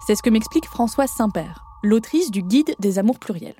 C'est 0.07 0.15
ce 0.15 0.23
que 0.23 0.31
m'explique 0.31 0.65
Françoise 0.65 1.11
Saint-Père, 1.11 1.63
l'autrice 1.83 2.31
du 2.31 2.41
Guide 2.41 2.75
des 2.79 2.97
amours 2.97 3.19
pluriels. 3.19 3.55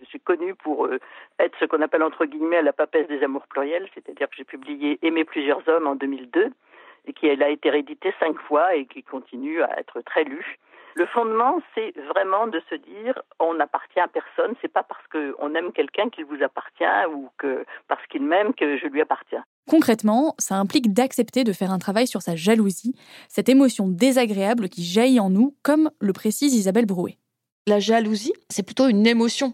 Je 0.00 0.06
suis 0.06 0.20
connue 0.20 0.54
pour 0.54 0.86
euh, 0.86 0.98
être 1.38 1.54
ce 1.60 1.66
qu'on 1.66 1.82
appelle 1.82 2.02
entre 2.02 2.24
guillemets 2.24 2.62
la 2.62 2.72
papesse 2.72 3.08
des 3.08 3.22
amours 3.22 3.46
pluriels, 3.46 3.88
c'est-à-dire 3.92 4.30
que 4.30 4.36
j'ai 4.36 4.44
publié 4.44 4.98
Aimer 5.02 5.24
plusieurs 5.24 5.66
hommes 5.68 5.86
en 5.86 5.96
2002 5.96 6.52
et 7.06 7.12
qui 7.12 7.28
a 7.28 7.48
été 7.48 7.70
réédité 7.70 8.12
cinq 8.18 8.38
fois 8.40 8.74
et 8.74 8.86
qui 8.86 9.02
continue 9.02 9.62
à 9.62 9.78
être 9.78 10.00
très 10.00 10.24
lu. 10.24 10.58
Le 10.96 11.04
fondement, 11.04 11.60
c'est 11.74 11.92
vraiment 12.08 12.46
de 12.46 12.58
se 12.70 12.74
dire 12.74 13.20
on 13.38 13.52
n'appartient 13.52 14.00
à 14.00 14.08
personne. 14.08 14.54
C'est 14.62 14.72
pas 14.72 14.82
parce 14.82 15.06
qu'on 15.08 15.54
aime 15.54 15.72
quelqu'un 15.72 16.08
qu'il 16.08 16.24
vous 16.24 16.42
appartient 16.42 16.84
ou 17.14 17.28
que 17.36 17.66
parce 17.86 18.00
qu'il 18.06 18.22
m'aime 18.22 18.54
que 18.54 18.78
je 18.78 18.86
lui 18.86 19.02
appartiens. 19.02 19.44
Concrètement, 19.68 20.34
ça 20.38 20.54
implique 20.54 20.94
d'accepter 20.94 21.44
de 21.44 21.52
faire 21.52 21.70
un 21.70 21.78
travail 21.78 22.06
sur 22.06 22.22
sa 22.22 22.34
jalousie, 22.34 22.94
cette 23.28 23.50
émotion 23.50 23.88
désagréable 23.88 24.70
qui 24.70 24.84
jaillit 24.84 25.20
en 25.20 25.28
nous, 25.28 25.54
comme 25.62 25.90
le 26.00 26.14
précise 26.14 26.54
Isabelle 26.54 26.86
Brouet. 26.86 27.18
La 27.66 27.78
jalousie, 27.78 28.32
c'est 28.48 28.64
plutôt 28.64 28.88
une 28.88 29.06
émotion. 29.06 29.52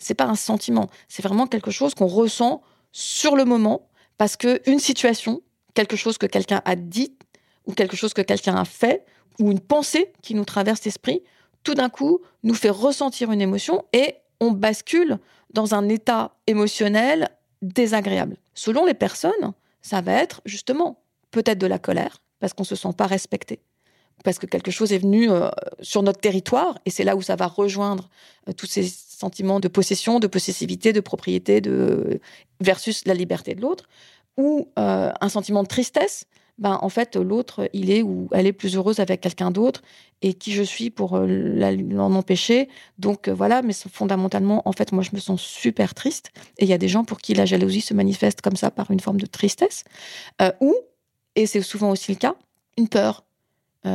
C'est 0.00 0.16
pas 0.16 0.26
un 0.26 0.34
sentiment. 0.34 0.88
C'est 1.06 1.22
vraiment 1.22 1.46
quelque 1.46 1.70
chose 1.70 1.94
qu'on 1.94 2.08
ressent 2.08 2.62
sur 2.90 3.36
le 3.36 3.44
moment 3.44 3.88
parce 4.18 4.36
que 4.36 4.60
une 4.68 4.80
situation, 4.80 5.40
quelque 5.74 5.94
chose 5.94 6.18
que 6.18 6.26
quelqu'un 6.26 6.62
a 6.64 6.74
dit 6.74 7.16
ou 7.66 7.74
quelque 7.74 7.96
chose 7.96 8.12
que 8.12 8.22
quelqu'un 8.22 8.56
a 8.56 8.64
fait 8.64 9.04
ou 9.40 9.50
une 9.50 9.60
pensée 9.60 10.12
qui 10.22 10.34
nous 10.34 10.44
traverse 10.44 10.84
l'esprit, 10.84 11.22
tout 11.64 11.74
d'un 11.74 11.88
coup, 11.88 12.20
nous 12.42 12.54
fait 12.54 12.70
ressentir 12.70 13.32
une 13.32 13.40
émotion 13.40 13.84
et 13.92 14.14
on 14.40 14.52
bascule 14.52 15.18
dans 15.52 15.74
un 15.74 15.88
état 15.88 16.36
émotionnel 16.46 17.30
désagréable. 17.62 18.36
Selon 18.54 18.86
les 18.86 18.94
personnes, 18.94 19.52
ça 19.82 20.00
va 20.00 20.12
être 20.12 20.40
justement 20.44 21.02
peut-être 21.30 21.58
de 21.58 21.66
la 21.66 21.78
colère, 21.78 22.22
parce 22.38 22.52
qu'on 22.52 22.62
ne 22.62 22.68
se 22.68 22.76
sent 22.76 22.92
pas 22.96 23.06
respecté, 23.06 23.60
parce 24.24 24.38
que 24.38 24.46
quelque 24.46 24.70
chose 24.70 24.92
est 24.92 24.98
venu 24.98 25.30
euh, 25.30 25.48
sur 25.80 26.02
notre 26.02 26.20
territoire, 26.20 26.78
et 26.86 26.90
c'est 26.90 27.04
là 27.04 27.16
où 27.16 27.22
ça 27.22 27.36
va 27.36 27.46
rejoindre 27.46 28.08
euh, 28.48 28.52
tous 28.52 28.66
ces 28.66 28.88
sentiments 28.88 29.60
de 29.60 29.68
possession, 29.68 30.18
de 30.18 30.26
possessivité, 30.26 30.92
de 30.92 31.00
propriété, 31.00 31.60
de 31.60 32.20
versus 32.60 33.06
la 33.06 33.14
liberté 33.14 33.54
de 33.54 33.60
l'autre, 33.60 33.84
ou 34.36 34.68
euh, 34.78 35.12
un 35.20 35.28
sentiment 35.28 35.62
de 35.62 35.68
tristesse, 35.68 36.24
ben, 36.60 36.78
en 36.82 36.90
fait, 36.90 37.16
l'autre, 37.16 37.68
il 37.72 37.90
est 37.90 38.02
ou 38.02 38.28
elle 38.32 38.46
est 38.46 38.52
plus 38.52 38.76
heureuse 38.76 39.00
avec 39.00 39.22
quelqu'un 39.22 39.50
d'autre 39.50 39.82
et 40.20 40.34
qui 40.34 40.52
je 40.52 40.62
suis 40.62 40.90
pour 40.90 41.16
euh, 41.16 41.26
l'en 41.26 42.14
empêcher. 42.14 42.68
Donc 42.98 43.28
euh, 43.28 43.34
voilà, 43.34 43.62
mais 43.62 43.72
fondamentalement, 43.72 44.62
en 44.66 44.72
fait, 44.72 44.92
moi, 44.92 45.02
je 45.02 45.10
me 45.14 45.18
sens 45.18 45.40
super 45.40 45.94
triste. 45.94 46.30
Et 46.58 46.64
il 46.64 46.68
y 46.68 46.74
a 46.74 46.78
des 46.78 46.88
gens 46.88 47.04
pour 47.04 47.18
qui 47.18 47.32
la 47.32 47.46
jalousie 47.46 47.80
se 47.80 47.94
manifeste 47.94 48.42
comme 48.42 48.56
ça 48.56 48.70
par 48.70 48.90
une 48.90 49.00
forme 49.00 49.18
de 49.18 49.26
tristesse. 49.26 49.84
Euh, 50.42 50.52
ou, 50.60 50.74
et 51.34 51.46
c'est 51.46 51.62
souvent 51.62 51.90
aussi 51.90 52.12
le 52.12 52.18
cas, 52.18 52.34
une 52.76 52.88
peur. 52.88 53.24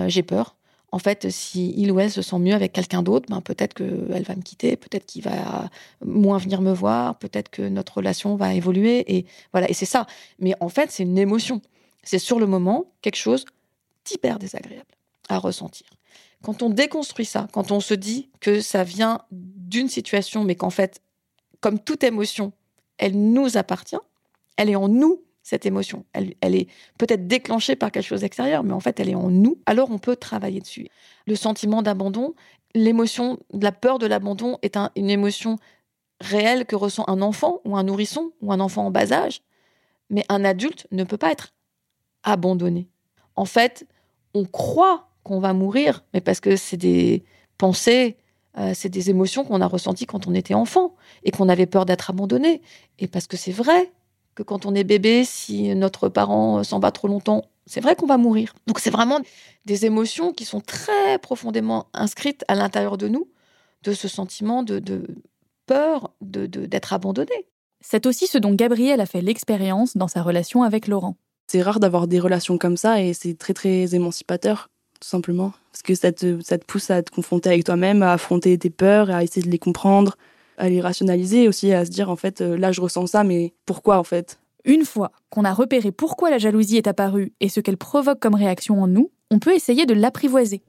J'ai 0.08 0.24
peur. 0.24 0.56
En 0.92 0.98
fait, 0.98 1.30
si 1.30 1.76
il 1.78 1.92
ou 1.92 2.00
elle 2.00 2.10
se 2.10 2.24
sent 2.24 2.40
mieux 2.40 2.56
avec 2.56 2.74
quelqu'un 2.74 3.04
d'autre, 3.04 3.28
ben 3.30 3.40
peut-être 3.40 3.76
qu'elle 3.76 4.24
va 4.24 4.36
me 4.36 4.42
quitter, 4.42 4.76
peut-être 4.78 5.06
qu'il 5.06 5.22
va 5.22 5.70
moins 6.04 6.40
venir 6.40 6.62
me 6.62 6.74
voir, 6.74 7.20
peut-être 7.20 7.50
que 7.50 7.62
notre 7.62 7.98
relation 7.98 8.36
va 8.36 8.56
évoluer. 8.56 9.16
Et 9.16 9.28
voilà, 9.52 9.70
et 9.70 9.76
c'est 9.76 9.86
ça. 9.86 10.08
Mais 10.40 10.56
en 10.60 10.70
fait, 10.70 10.90
c'est 10.90 11.04
une 11.04 11.20
émotion 11.20 11.62
c'est 12.06 12.20
sur 12.20 12.40
le 12.40 12.48
moment 12.48 12.86
quelque 13.02 13.18
chose 13.18 13.46
d'hyper 14.06 14.40
désagréable 14.40 14.96
à 15.28 15.38
ressentir. 15.38 15.88
Quand 16.44 16.62
on 16.62 16.70
déconstruit 16.70 17.26
ça, 17.26 17.48
quand 17.52 17.72
on 17.72 17.80
se 17.80 17.94
dit 17.94 18.30
que 18.40 18.62
ça 18.62 18.84
vient 18.84 19.20
d'une 19.32 19.90
situation, 19.90 20.44
mais 20.44 20.56
qu'en 20.56 20.70
fait, 20.70 21.02
comme 21.60 21.80
toute 21.80 22.04
émotion, 22.04 22.54
elle 22.98 23.18
nous 23.18 23.58
appartient, 23.58 23.98
elle 24.58 24.70
est 24.70 24.76
en 24.76 24.88
nous, 24.88 25.24
cette 25.42 25.66
émotion. 25.66 26.06
Elle, 26.14 26.56
est 26.56 26.68
peut-être 26.98 27.28
déclenchée 27.28 27.76
par 27.76 27.92
quelque 27.92 28.06
chose 28.06 28.22
d'extérieur, 28.22 28.64
mais 28.64 28.74
en 28.74 28.80
fait, 28.80 29.00
elle 29.00 29.10
est 29.10 29.16
en 29.16 29.30
nous. 29.30 29.58
Alors, 29.66 29.92
on 29.92 30.00
peut 30.00 30.16
travailler 30.16 30.60
dessus. 30.60 30.88
Le 31.28 31.36
sentiment 31.36 31.82
d'abandon, 31.82 32.34
l'émotion, 32.74 33.40
la 33.52 33.72
peur 33.72 34.00
de 34.00 34.08
l'abandon 34.08 34.58
est 34.62 34.78
une 34.96 35.10
émotion 35.10 35.58
réelle 36.22 36.66
que 36.66 36.76
ressent 36.76 37.06
un 37.08 37.22
enfant 37.22 37.62
ou 37.66 37.76
un 37.76 37.84
nourrisson 37.84 38.32
ou 38.42 38.52
un 38.54 38.60
enfant 38.60 38.88
en 38.88 38.92
bas 38.92 39.12
âge. 39.12 39.42
Mais 40.10 40.26
un 40.30 40.46
adulte 40.46 40.88
ne 40.92 41.04
peut 41.04 41.18
pas 41.18 41.32
être 41.32 41.55
abandonné. 42.26 42.90
En 43.36 43.46
fait, 43.46 43.88
on 44.34 44.44
croit 44.44 45.08
qu'on 45.24 45.40
va 45.40 45.54
mourir, 45.54 46.04
mais 46.14 46.22
parce 46.22 46.42
que 46.42 46.58
c'est 46.58 46.78
des 46.78 47.24
pensées, 47.58 48.18
euh, 48.58 48.74
c'est 48.76 48.90
des 48.90 49.10
émotions 49.10 49.46
qu'on 49.46 49.62
a 49.62 49.68
ressenties 49.68 50.06
quand 50.06 50.28
on 50.28 50.34
était 50.34 50.54
enfant 50.54 50.96
et 51.24 51.32
qu'on 51.32 51.48
avait 51.48 51.66
peur 51.66 51.86
d'être 51.86 52.10
abandonné. 52.10 52.62
Et 53.00 53.08
parce 53.08 53.28
que 53.28 53.38
c'est 53.38 53.52
vrai 53.52 53.92
que 54.36 54.44
quand 54.44 54.66
on 54.66 54.76
est 54.76 54.84
bébé, 54.84 55.24
si 55.24 55.74
notre 55.76 56.10
parent 56.10 56.64
s'en 56.64 56.80
va 56.80 56.92
trop 56.92 57.08
longtemps, 57.08 57.46
c'est 57.66 57.82
vrai 57.82 57.96
qu'on 57.96 58.06
va 58.06 58.18
mourir. 58.18 58.54
Donc 58.68 58.80
c'est 58.80 58.90
vraiment 58.90 59.20
des 59.66 59.86
émotions 59.86 60.34
qui 60.34 60.46
sont 60.46 60.62
très 60.62 61.18
profondément 61.20 61.88
inscrites 61.94 62.44
à 62.48 62.56
l'intérieur 62.56 62.98
de 62.98 63.08
nous, 63.08 63.28
de 63.84 63.94
ce 63.94 64.08
sentiment 64.08 64.64
de, 64.64 64.82
peur 65.66 66.12
d'être 66.22 66.94
abandonné. 66.94 67.48
C'est 67.82 68.06
aussi 68.06 68.28
ce 68.28 68.38
dont 68.38 68.54
Gabriel 68.54 69.02
a 69.02 69.06
fait 69.06 69.22
l'expérience 69.22 69.98
dans 69.98 70.08
sa 70.08 70.22
relation 70.22 70.64
avec 70.64 70.88
Laurent. 70.88 71.18
C'est 71.48 71.62
rare 71.62 71.80
d'avoir 71.80 72.08
des 72.08 72.20
relations 72.20 72.58
comme 72.58 72.78
ça 72.78 73.02
et 73.02 73.14
c'est 73.14 73.38
très 73.38 73.54
très 73.54 73.94
émancipateur, 73.94 74.70
tout 75.00 75.08
simplement. 75.08 75.54
Parce 75.72 75.84
que 75.84 75.96
ça 75.96 76.12
te, 76.12 76.40
ça 76.42 76.58
te 76.58 76.66
pousse 76.66 76.90
à 76.90 77.04
te 77.04 77.12
confronter 77.12 77.50
avec 77.50 77.64
toi-même, 77.64 78.02
à 78.02 78.14
affronter 78.14 78.58
tes 78.58 78.70
peurs, 78.70 79.10
à 79.12 79.24
essayer 79.24 79.46
de 79.46 79.52
les 79.52 79.60
comprendre, 79.60 80.16
à 80.58 80.70
les 80.70 80.82
rationaliser 80.82 81.48
aussi, 81.48 81.72
à 81.74 81.86
se 81.86 81.92
dire 81.92 82.10
en 82.10 82.16
fait, 82.16 82.42
euh, 82.42 82.58
là 82.58 82.72
je 82.72 82.82
ressens 82.82 83.08
ça, 83.08 83.24
mais 83.24 83.54
pourquoi 83.66 84.00
en 84.00 84.04
fait? 84.04 84.40
Une 84.64 84.86
fois 84.86 85.12
qu'on 85.30 85.46
a 85.46 85.54
repéré 85.54 85.92
pourquoi 85.92 86.32
la 86.32 86.40
jalousie 86.40 86.78
est 86.78 86.88
apparue 86.88 87.34
et 87.40 87.50
ce 87.50 87.60
qu'elle 87.60 87.78
provoque 87.78 88.20
comme 88.20 88.36
réaction 88.36 88.82
en 88.82 88.88
nous, 88.88 89.12
on 89.30 89.38
peut 89.38 89.54
essayer 89.54 89.86
de 89.86 89.94
l'apprivoiser. 89.94 90.64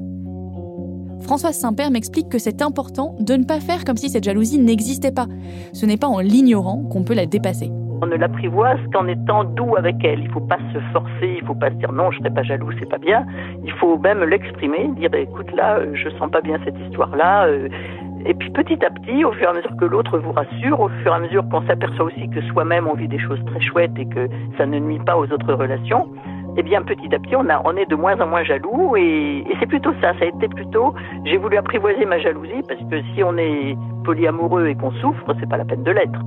Françoise 1.21 1.57
Saint-Père 1.57 1.91
m'explique 1.91 2.29
que 2.29 2.39
c'est 2.39 2.63
important 2.63 3.17
de 3.19 3.35
ne 3.35 3.45
pas 3.45 3.59
faire 3.59 3.85
comme 3.85 3.97
si 3.97 4.11
cette 4.11 4.25
jalousie 4.25 4.59
n'existait 4.59 5.13
pas. 5.13 5.27
Ce 5.73 5.87
n'est 5.87 5.97
pas 5.97 6.07
en 6.07 6.21
l'ignorant 6.21 6.85
qu'on 6.85 7.05
peut 7.05 7.15
la 7.15 7.27
dépasser. 7.27 7.71
On 8.03 8.07
ne 8.07 8.17
l'apprivoise 8.17 8.79
qu'en 8.93 9.07
étant 9.07 9.45
doux 9.45 9.75
avec 9.77 9.97
elle. 10.05 10.21
Il 10.21 10.29
ne 10.29 10.33
faut 10.33 10.41
pas 10.41 10.59
se 10.73 10.79
forcer, 10.93 11.37
il 11.39 11.43
ne 11.43 11.47
faut 11.47 11.55
pas 11.55 11.71
se 11.71 11.75
dire 11.77 11.93
non, 11.93 12.11
je 12.11 12.19
ne 12.19 12.25
serai 12.25 12.35
pas 12.35 12.43
jaloux, 12.43 12.71
c'est 12.79 12.89
pas 12.89 12.99
bien. 12.99 13.27
Il 13.65 13.73
faut 13.73 13.99
même 13.99 14.23
l'exprimer, 14.25 14.89
dire 14.97 15.15
écoute 15.15 15.51
là, 15.57 15.79
euh, 15.79 15.91
je 15.95 16.11
sens 16.11 16.31
pas 16.31 16.41
bien 16.41 16.59
cette 16.65 16.79
histoire-là. 16.79 17.47
Euh. 17.47 17.69
Et 18.27 18.35
puis 18.35 18.51
petit 18.51 18.85
à 18.85 18.91
petit, 18.91 19.25
au 19.25 19.33
fur 19.33 19.45
et 19.45 19.51
à 19.51 19.53
mesure 19.53 19.77
que 19.77 19.85
l'autre 19.85 20.19
vous 20.19 20.33
rassure, 20.33 20.81
au 20.81 20.89
fur 20.89 21.13
et 21.13 21.15
à 21.15 21.19
mesure 21.21 21.49
qu'on 21.49 21.65
s'aperçoit 21.67 22.07
aussi 22.07 22.29
que 22.29 22.43
soi-même 22.49 22.89
on 22.89 22.95
vit 22.95 23.09
des 23.09 23.21
choses 23.21 23.39
très 23.47 23.61
chouettes 23.61 23.97
et 23.99 24.07
que 24.07 24.29
ça 24.59 24.67
ne 24.67 24.79
nuit 24.81 24.99
pas 24.99 25.17
aux 25.17 25.31
autres 25.33 25.53
relations, 25.53 26.09
eh 26.57 26.63
bien 26.63 26.83
petit 26.83 27.15
à 27.15 27.19
petit 27.21 27.37
on, 27.37 27.77
est 27.77 27.87
de 27.89 27.95
moins 27.95 28.21
en 28.21 28.27
moins 28.27 28.43
jaloux 28.43 28.97
et, 28.97 29.45
et 29.49 29.57
c'est 29.61 29.67
plutôt 29.67 29.93
ça, 30.03 30.13
ça 30.19 30.25
a 30.25 30.27
été 30.27 30.49
plutôt, 30.49 30.93
j'ai 31.25 31.37
voulu 31.37 31.57
apprivoiser 31.57 32.05
ma 32.05 32.19
jalousie 32.19 32.63
parce 32.67 32.81
que 32.91 33.01
si 33.15 33.23
on 33.23 33.37
est 33.37 33.77
polyamoureux 34.05 34.67
et 34.67 34.75
qu'on 34.75 34.91
souffre, 34.93 35.35
c'est 35.39 35.49
pas 35.49 35.59
la 35.59 35.65
peine 35.65 35.85
de 35.85 35.93
l'être. 35.93 36.21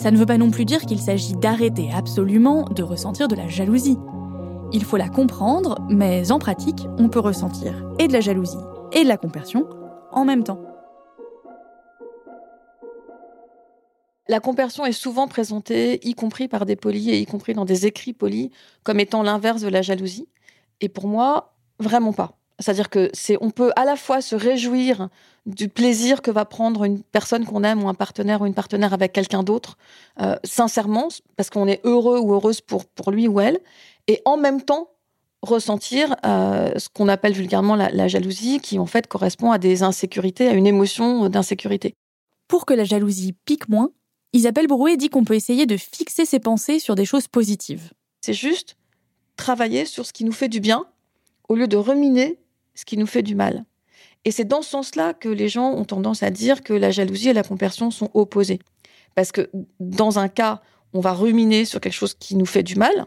Ça 0.00 0.10
ne 0.10 0.16
veut 0.16 0.24
pas 0.24 0.38
non 0.38 0.50
plus 0.50 0.64
dire 0.64 0.86
qu'il 0.86 0.98
s'agit 0.98 1.34
d'arrêter 1.34 1.90
absolument 1.92 2.62
de 2.70 2.82
ressentir 2.82 3.28
de 3.28 3.36
la 3.36 3.48
jalousie. 3.48 3.98
Il 4.72 4.82
faut 4.82 4.96
la 4.96 5.10
comprendre, 5.10 5.76
mais 5.90 6.32
en 6.32 6.38
pratique, 6.38 6.86
on 6.96 7.10
peut 7.10 7.18
ressentir 7.18 7.86
et 7.98 8.08
de 8.08 8.14
la 8.14 8.22
jalousie 8.22 8.56
et 8.92 9.02
de 9.02 9.08
la 9.08 9.18
compersion 9.18 9.68
en 10.10 10.24
même 10.24 10.42
temps. 10.42 10.62
La 14.26 14.40
compersion 14.40 14.86
est 14.86 14.92
souvent 14.92 15.28
présentée, 15.28 16.00
y 16.08 16.14
compris 16.14 16.48
par 16.48 16.64
des 16.64 16.76
polis 16.76 17.08
et 17.08 17.20
y 17.20 17.26
compris 17.26 17.52
dans 17.52 17.66
des 17.66 17.84
écrits 17.84 18.14
polis, 18.14 18.48
comme 18.84 19.00
étant 19.00 19.22
l'inverse 19.22 19.60
de 19.60 19.68
la 19.68 19.82
jalousie. 19.82 20.30
Et 20.80 20.88
pour 20.88 21.08
moi, 21.08 21.52
vraiment 21.78 22.14
pas. 22.14 22.39
C'est-à-dire 22.60 22.90
que 22.90 23.10
c'est, 23.14 23.38
on 23.40 23.50
peut 23.50 23.72
à 23.74 23.84
la 23.84 23.96
fois 23.96 24.20
se 24.20 24.36
réjouir 24.36 25.08
du 25.46 25.68
plaisir 25.68 26.20
que 26.20 26.30
va 26.30 26.44
prendre 26.44 26.84
une 26.84 27.02
personne 27.02 27.46
qu'on 27.46 27.64
aime 27.64 27.82
ou 27.82 27.88
un 27.88 27.94
partenaire 27.94 28.42
ou 28.42 28.46
une 28.46 28.54
partenaire 28.54 28.92
avec 28.92 29.12
quelqu'un 29.12 29.42
d'autre, 29.42 29.78
euh, 30.20 30.36
sincèrement, 30.44 31.08
parce 31.36 31.48
qu'on 31.48 31.66
est 31.66 31.80
heureux 31.84 32.18
ou 32.18 32.34
heureuse 32.34 32.60
pour, 32.60 32.84
pour 32.84 33.10
lui 33.10 33.26
ou 33.26 33.40
elle, 33.40 33.58
et 34.06 34.20
en 34.26 34.36
même 34.36 34.62
temps 34.62 34.90
ressentir 35.42 36.14
euh, 36.26 36.70
ce 36.78 36.90
qu'on 36.90 37.08
appelle 37.08 37.32
vulgairement 37.32 37.74
la, 37.74 37.88
la, 37.90 38.08
jalousie, 38.08 38.60
qui 38.60 38.78
en 38.78 38.84
fait 38.84 39.06
correspond 39.06 39.50
à 39.50 39.58
des 39.58 39.82
insécurités, 39.82 40.46
à 40.46 40.52
une 40.52 40.66
émotion 40.66 41.30
d'insécurité. 41.30 41.94
Pour 42.46 42.66
que 42.66 42.74
la 42.74 42.84
jalousie 42.84 43.32
pique 43.32 43.68
moins, 43.70 43.90
Isabelle 44.34 44.66
Brouet 44.66 44.98
dit 44.98 45.08
qu'on 45.08 45.24
peut 45.24 45.34
essayer 45.34 45.64
de 45.64 45.78
fixer 45.78 46.26
ses 46.26 46.40
pensées 46.40 46.78
sur 46.78 46.94
des 46.94 47.06
choses 47.06 47.26
positives. 47.26 47.92
C'est 48.20 48.34
juste 48.34 48.76
travailler 49.36 49.86
sur 49.86 50.04
ce 50.04 50.12
qui 50.12 50.24
nous 50.24 50.32
fait 50.32 50.48
du 50.48 50.60
bien, 50.60 50.84
au 51.48 51.54
lieu 51.54 51.66
de 51.66 51.78
ruminer 51.78 52.38
ce 52.74 52.84
qui 52.84 52.96
nous 52.96 53.06
fait 53.06 53.22
du 53.22 53.34
mal. 53.34 53.64
Et 54.24 54.30
c'est 54.30 54.44
dans 54.44 54.62
ce 54.62 54.70
sens-là 54.70 55.14
que 55.14 55.28
les 55.28 55.48
gens 55.48 55.72
ont 55.72 55.84
tendance 55.84 56.22
à 56.22 56.30
dire 56.30 56.62
que 56.62 56.72
la 56.72 56.90
jalousie 56.90 57.30
et 57.30 57.32
la 57.32 57.42
compersion 57.42 57.90
sont 57.90 58.10
opposées. 58.14 58.60
Parce 59.14 59.32
que 59.32 59.50
dans 59.78 60.18
un 60.18 60.28
cas, 60.28 60.60
on 60.92 61.00
va 61.00 61.12
ruminer 61.12 61.64
sur 61.64 61.80
quelque 61.80 61.94
chose 61.94 62.14
qui 62.14 62.36
nous 62.36 62.46
fait 62.46 62.62
du 62.62 62.76
mal, 62.76 63.06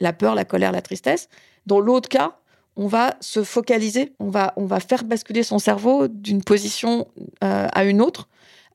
la 0.00 0.12
peur, 0.12 0.34
la 0.34 0.44
colère, 0.44 0.72
la 0.72 0.82
tristesse. 0.82 1.28
Dans 1.66 1.80
l'autre 1.80 2.08
cas, 2.08 2.38
on 2.76 2.86
va 2.86 3.16
se 3.20 3.42
focaliser, 3.42 4.14
on 4.18 4.28
va, 4.28 4.52
on 4.56 4.66
va 4.66 4.80
faire 4.80 5.04
basculer 5.04 5.42
son 5.42 5.58
cerveau 5.58 6.08
d'une 6.08 6.42
position 6.42 7.06
euh, 7.42 7.68
à 7.72 7.84
une 7.84 8.02
autre 8.02 8.28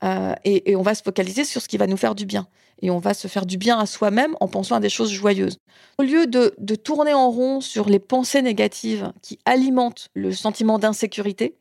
euh, 0.04 0.34
et, 0.43 0.76
on 0.76 0.82
va 0.82 0.95
se 0.95 1.04
focaliser 1.04 1.45
sur 1.45 1.62
ce 1.62 1.68
qui 1.68 1.78
va 1.78 1.88
nous 1.88 1.97
faire 1.97 2.16
du 2.16 2.26
bien. 2.26 2.47
Et 2.82 2.89
on 2.89 2.99
va 2.99 3.13
se 3.13 3.27
faire 3.27 3.45
du 3.45 3.57
bien 3.57 3.77
à 3.79 3.86
soi-même 3.86 4.36
en 4.39 4.47
pensant 4.47 4.75
à 4.75 4.79
des 4.79 4.89
choses 4.89 5.11
joyeuses. 5.11 5.57
Au 5.99 6.03
lieu 6.03 6.25
de, 6.25 6.53
de 6.57 6.75
tourner 6.75 7.13
en 7.13 7.29
rond 7.29 7.61
sur 7.61 7.88
les 7.89 7.99
pensées 7.99 8.41
négatives 8.41 9.11
qui 9.21 9.39
alimentent 9.45 10.09
le 10.13 10.32
sentiment 10.32 10.79
d'insécurité, 10.79 11.55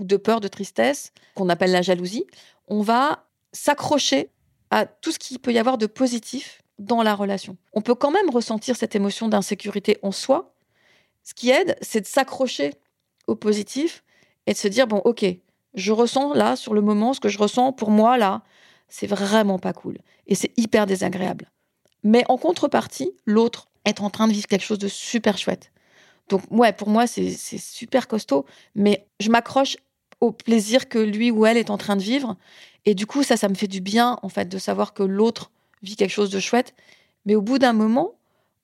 ou 0.00 0.04
de 0.04 0.16
peur, 0.16 0.40
de 0.40 0.48
tristesse, 0.48 1.12
qu'on 1.34 1.48
appelle 1.48 1.72
la 1.72 1.82
jalousie, 1.82 2.24
on 2.68 2.80
va 2.82 3.26
s'accrocher 3.52 4.30
à 4.70 4.86
tout 4.86 5.12
ce 5.12 5.18
qu'il 5.18 5.38
peut 5.38 5.52
y 5.52 5.58
avoir 5.58 5.78
de 5.78 5.86
positif 5.86 6.62
dans 6.78 7.02
la 7.02 7.14
relation. 7.14 7.56
On 7.74 7.82
peut 7.82 7.94
quand 7.94 8.10
même 8.10 8.30
ressentir 8.30 8.76
cette 8.76 8.96
émotion 8.96 9.28
d'insécurité 9.28 9.98
en 10.02 10.12
soi. 10.12 10.54
Ce 11.22 11.34
qui 11.34 11.50
aide, 11.50 11.76
c'est 11.82 12.00
de 12.00 12.06
s'accrocher 12.06 12.72
au 13.26 13.36
positif 13.36 14.02
et 14.46 14.52
de 14.52 14.58
se 14.58 14.68
dire, 14.68 14.86
bon, 14.86 15.02
ok, 15.04 15.24
je 15.74 15.92
ressens 15.92 16.32
là, 16.34 16.56
sur 16.56 16.72
le 16.72 16.80
moment, 16.80 17.12
ce 17.12 17.20
que 17.20 17.28
je 17.28 17.38
ressens 17.38 17.72
pour 17.72 17.90
moi 17.90 18.16
là, 18.16 18.42
c'est 18.90 19.06
vraiment 19.06 19.58
pas 19.58 19.72
cool. 19.72 19.98
Et 20.26 20.34
c'est 20.34 20.52
hyper 20.58 20.86
désagréable. 20.86 21.50
Mais 22.02 22.24
en 22.28 22.36
contrepartie, 22.36 23.12
l'autre 23.24 23.68
est 23.84 24.00
en 24.00 24.10
train 24.10 24.28
de 24.28 24.32
vivre 24.32 24.46
quelque 24.46 24.64
chose 24.64 24.78
de 24.78 24.88
super 24.88 25.38
chouette. 25.38 25.72
Donc, 26.28 26.42
ouais, 26.50 26.72
pour 26.72 26.88
moi, 26.88 27.06
c'est 27.06 27.32
super 27.34 28.06
costaud, 28.06 28.44
mais 28.74 29.06
je 29.18 29.30
m'accroche 29.30 29.76
au 30.20 30.32
plaisir 30.32 30.88
que 30.88 30.98
lui 30.98 31.30
ou 31.30 31.46
elle 31.46 31.56
est 31.56 31.70
en 31.70 31.78
train 31.78 31.96
de 31.96 32.02
vivre. 32.02 32.36
Et 32.84 32.94
du 32.94 33.06
coup, 33.06 33.22
ça, 33.22 33.36
ça 33.36 33.48
me 33.48 33.54
fait 33.54 33.66
du 33.66 33.80
bien, 33.80 34.18
en 34.22 34.28
fait, 34.28 34.48
de 34.48 34.58
savoir 34.58 34.92
que 34.92 35.02
l'autre 35.02 35.50
vit 35.82 35.96
quelque 35.96 36.10
chose 36.10 36.30
de 36.30 36.40
chouette. 36.40 36.74
Mais 37.26 37.34
au 37.34 37.42
bout 37.42 37.58
d'un 37.58 37.72
moment, 37.72 38.12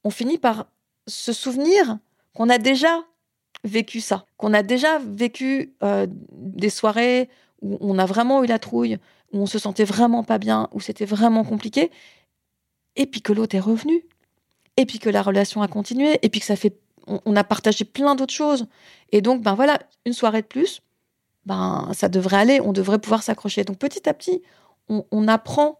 on 0.05 0.11
finit 0.11 0.39
par 0.39 0.66
se 1.07 1.33
souvenir 1.33 1.99
qu'on 2.35 2.49
a 2.49 2.59
déjà 2.59 3.05
vécu 3.64 4.01
ça, 4.01 4.27
qu'on 4.37 4.55
a 4.55 4.62
déjà 4.62 4.99
vécu 4.99 5.74
euh, 5.83 6.07
des 6.09 6.70
soirées 6.70 7.29
où 7.62 7.79
on 7.81 7.99
a 7.99 8.07
vraiment 8.07 8.45
eu 8.45 8.47
la 8.47 8.59
trouille, 8.59 8.99
où 9.33 9.41
on 9.41 9.47
se 9.47 9.59
sentait 9.59 9.85
vraiment 9.85 10.24
pas 10.24 10.39
bien, 10.39 10.68
où 10.72 10.81
c'était 10.81 11.05
vraiment 11.05 11.45
compliqué, 11.45 11.91
et 12.97 13.07
puis 13.07 13.22
que 13.22 13.33
l'autre 13.33 13.57
est 13.57 13.61
revenu, 13.61 14.05
et 14.77 14.87
puis 14.87 14.99
que 14.99 15.11
la 15.11 15.22
relation 15.22 15.62
a 15.62 15.68
continué, 15.68 16.18
et 16.22 16.29
puis 16.29 16.41
que 16.41 16.47
ça 16.47 16.57
fait, 16.57 16.77
on, 17.07 17.37
a 17.37 17.45
partagé 17.45 17.85
plein 17.85 18.14
d'autres 18.14 18.35
choses, 18.35 18.66
et 19.12 19.20
donc 19.20 19.43
ben 19.43 19.55
voilà, 19.55 19.79
une 20.05 20.12
soirée 20.12 20.43
de 20.43 20.47
plus, 20.47 20.83
ben 21.45 21.91
ça 21.93 22.09
devrait 22.09 22.39
aller, 22.39 22.61
on 22.61 22.72
devrait 22.72 22.99
pouvoir 22.99 23.22
s'accrocher. 23.22 23.64
Donc 23.64 23.79
petit 23.79 24.09
à 24.09 24.14
petit, 24.14 24.43
on, 24.89 25.29
apprend 25.29 25.79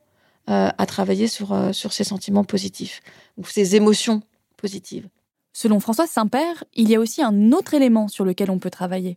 euh, 0.49 0.69
à 0.77 0.87
travailler 0.87 1.29
sur, 1.29 1.53
euh, 1.53 1.73
sur 1.73 1.93
ces 1.93 2.05
sentiments 2.05 2.45
positifs, 2.45 3.01
ou 3.37 3.45
ces 3.45 3.77
émotions 3.77 4.23
positives. 4.57 5.09
Selon 5.53 5.81
Françoise 5.81 6.11
Saint-Père, 6.11 6.65
il 6.75 6.91
y 6.91 6.95
a 6.95 7.01
aussi 7.01 7.23
un 7.23 7.53
autre 7.53 7.75
élément 7.75 8.09
sur 8.09 8.25
lequel 8.25 8.51
on 8.51 8.59
peut 8.59 8.71
travailler. 8.71 9.17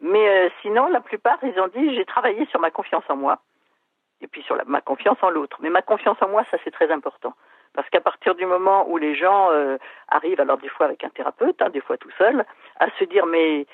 Mais 0.00 0.28
euh, 0.28 0.48
sinon, 0.62 0.88
la 0.88 1.00
plupart, 1.00 1.38
ils 1.42 1.58
ont 1.60 1.68
dit 1.68 1.94
j'ai 1.94 2.04
travaillé 2.04 2.46
sur 2.46 2.60
ma 2.60 2.70
confiance 2.70 3.04
en 3.08 3.16
moi 3.16 3.40
et 4.24 4.26
puis 4.26 4.42
sur 4.42 4.56
ma 4.66 4.80
confiance 4.80 5.18
en 5.22 5.30
l'autre. 5.30 5.58
Mais 5.60 5.70
ma 5.70 5.82
confiance 5.82 6.16
en 6.20 6.28
moi, 6.28 6.44
ça 6.50 6.56
c'est 6.64 6.70
très 6.70 6.90
important. 6.90 7.34
Parce 7.74 7.88
qu'à 7.90 8.00
partir 8.00 8.34
du 8.34 8.46
moment 8.46 8.88
où 8.88 8.96
les 8.96 9.14
gens 9.14 9.50
euh, 9.50 9.76
arrivent, 10.08 10.40
alors 10.40 10.58
des 10.58 10.68
fois 10.68 10.86
avec 10.86 11.04
un 11.04 11.10
thérapeute, 11.10 11.60
hein, 11.60 11.70
des 11.70 11.80
fois 11.80 11.96
tout 11.96 12.10
seul, 12.18 12.44
à 12.80 12.86
se 12.98 13.04
dire 13.04 13.26
mais 13.26 13.66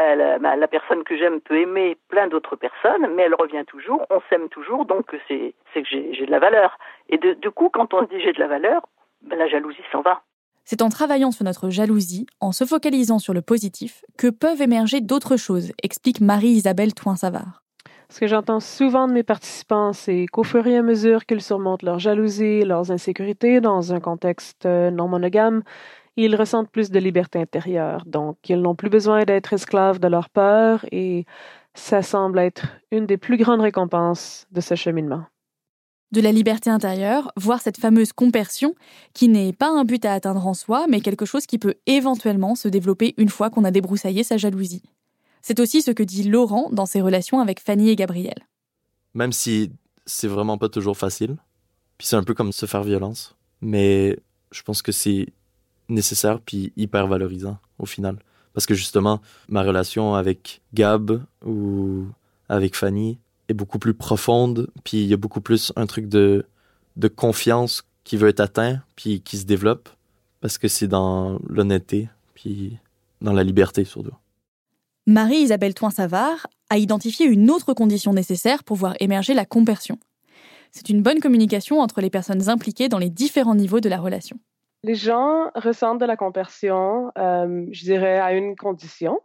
euh, 0.00 0.38
la, 0.38 0.68
personne 0.68 1.04
que 1.04 1.16
j'aime 1.18 1.40
peut 1.40 1.60
aimer 1.60 1.98
plein 2.08 2.26
d'autres 2.26 2.56
personnes, 2.56 3.14
mais 3.14 3.24
elle 3.24 3.34
revient 3.34 3.64
toujours, 3.66 4.06
on 4.08 4.20
s'aime 4.30 4.48
toujours, 4.48 4.86
donc 4.86 5.14
c'est 5.28 5.54
que 5.74 5.88
j'ai 5.88 6.24
de 6.26 6.30
la 6.30 6.38
valeur. 6.38 6.78
Et 7.10 7.18
du 7.18 7.50
coup, 7.50 7.68
quand 7.68 7.92
on 7.92 8.00
se 8.00 8.08
dit 8.08 8.20
j'ai 8.20 8.32
de 8.32 8.40
la 8.40 8.48
valeur, 8.48 8.86
ben, 9.20 9.38
la 9.38 9.48
jalousie 9.48 9.84
s'en 9.92 10.00
va. 10.00 10.22
C'est 10.64 10.80
en 10.80 10.88
travaillant 10.88 11.32
sur 11.32 11.44
notre 11.44 11.70
jalousie, 11.70 12.26
en 12.40 12.52
se 12.52 12.64
focalisant 12.64 13.18
sur 13.18 13.34
le 13.34 13.42
positif, 13.42 14.04
que 14.16 14.30
peuvent 14.30 14.62
émerger 14.62 15.00
d'autres 15.00 15.36
choses, 15.36 15.72
explique 15.82 16.20
Marie-Isabelle 16.20 16.94
Toin-Savard. 16.94 17.62
Ce 18.12 18.20
que 18.20 18.26
j'entends 18.26 18.60
souvent 18.60 19.08
de 19.08 19.14
mes 19.14 19.22
participants, 19.22 19.94
c'est 19.94 20.26
qu'au 20.30 20.44
fur 20.44 20.66
et 20.66 20.76
à 20.76 20.82
mesure 20.82 21.24
qu'ils 21.24 21.40
surmontent 21.40 21.86
leur 21.86 21.98
jalousie, 21.98 22.62
leurs 22.62 22.90
insécurités 22.90 23.62
dans 23.62 23.94
un 23.94 24.00
contexte 24.00 24.66
euh, 24.66 24.90
non 24.90 25.08
monogame, 25.08 25.62
ils 26.18 26.36
ressentent 26.36 26.68
plus 26.68 26.90
de 26.90 26.98
liberté 26.98 27.40
intérieure. 27.40 28.04
Donc, 28.04 28.36
ils 28.50 28.60
n'ont 28.60 28.74
plus 28.74 28.90
besoin 28.90 29.24
d'être 29.24 29.54
esclaves 29.54 29.98
de 29.98 30.08
leur 30.08 30.28
peur 30.28 30.84
et 30.92 31.24
ça 31.72 32.02
semble 32.02 32.38
être 32.38 32.66
une 32.90 33.06
des 33.06 33.16
plus 33.16 33.38
grandes 33.38 33.62
récompenses 33.62 34.46
de 34.50 34.60
ce 34.60 34.74
cheminement 34.74 35.24
de 36.12 36.20
la 36.20 36.30
liberté 36.30 36.68
intérieure, 36.68 37.32
voire 37.38 37.62
cette 37.62 37.78
fameuse 37.78 38.12
compersion, 38.12 38.74
qui 39.14 39.30
n'est 39.30 39.54
pas 39.54 39.70
un 39.70 39.84
but 39.84 40.04
à 40.04 40.12
atteindre 40.12 40.46
en 40.46 40.52
soi, 40.52 40.84
mais 40.86 41.00
quelque 41.00 41.24
chose 41.24 41.46
qui 41.46 41.58
peut 41.58 41.76
éventuellement 41.86 42.54
se 42.54 42.68
développer 42.68 43.14
une 43.16 43.30
fois 43.30 43.48
qu'on 43.48 43.64
a 43.64 43.70
débroussaillé 43.70 44.22
sa 44.22 44.36
jalousie. 44.36 44.82
C'est 45.42 45.60
aussi 45.60 45.82
ce 45.82 45.90
que 45.90 46.02
dit 46.02 46.24
Laurent 46.24 46.70
dans 46.70 46.86
ses 46.86 47.00
relations 47.00 47.40
avec 47.40 47.60
Fanny 47.60 47.90
et 47.90 47.96
Gabriel. 47.96 48.46
Même 49.14 49.32
si 49.32 49.72
c'est 50.06 50.28
vraiment 50.28 50.56
pas 50.56 50.68
toujours 50.68 50.96
facile, 50.96 51.36
puis 51.98 52.06
c'est 52.06 52.16
un 52.16 52.22
peu 52.22 52.34
comme 52.34 52.52
se 52.52 52.66
faire 52.66 52.82
violence, 52.82 53.36
mais 53.60 54.18
je 54.52 54.62
pense 54.62 54.82
que 54.82 54.92
c'est 54.92 55.26
nécessaire 55.88 56.40
puis 56.40 56.72
hyper 56.76 57.06
valorisant 57.06 57.58
au 57.78 57.86
final. 57.86 58.18
Parce 58.54 58.66
que 58.66 58.74
justement, 58.74 59.20
ma 59.48 59.62
relation 59.62 60.14
avec 60.14 60.62
Gab 60.74 61.22
ou 61.44 62.06
avec 62.48 62.76
Fanny, 62.76 63.18
est 63.48 63.54
beaucoup 63.54 63.78
plus 63.78 63.94
profonde, 63.94 64.68
puis 64.84 64.98
il 64.98 65.06
y 65.06 65.14
a 65.14 65.16
beaucoup 65.16 65.40
plus 65.40 65.72
un 65.76 65.86
truc 65.86 66.08
de, 66.08 66.46
de 66.96 67.08
confiance 67.08 67.84
qui 68.04 68.16
veut 68.16 68.28
être 68.28 68.40
atteint, 68.40 68.82
puis 68.96 69.20
qui 69.20 69.38
se 69.38 69.44
développe, 69.44 69.88
parce 70.40 70.58
que 70.58 70.68
c'est 70.68 70.88
dans 70.88 71.38
l'honnêteté, 71.46 72.08
puis 72.34 72.78
dans 73.20 73.32
la 73.32 73.44
liberté 73.44 73.84
surtout. 73.84 74.12
Marie-Isabelle 75.06 75.74
Toin-Savard 75.74 76.46
a 76.70 76.78
identifié 76.78 77.26
une 77.26 77.50
autre 77.50 77.74
condition 77.74 78.12
nécessaire 78.12 78.62
pour 78.62 78.76
voir 78.76 78.94
émerger 79.00 79.34
la 79.34 79.44
compersion. 79.44 79.98
C'est 80.70 80.88
une 80.90 81.02
bonne 81.02 81.18
communication 81.18 81.80
entre 81.80 82.00
les 82.00 82.08
personnes 82.08 82.48
impliquées 82.48 82.88
dans 82.88 82.98
les 82.98 83.10
différents 83.10 83.56
niveaux 83.56 83.80
de 83.80 83.88
la 83.88 83.98
relation. 83.98 84.38
Les 84.84 84.94
gens 84.94 85.50
ressentent 85.56 86.00
de 86.00 86.06
la 86.06 86.16
compersion, 86.16 87.10
euh, 87.18 87.66
je 87.72 87.84
dirais, 87.84 88.20
à 88.20 88.32
une 88.32 88.54
condition, 88.54 89.20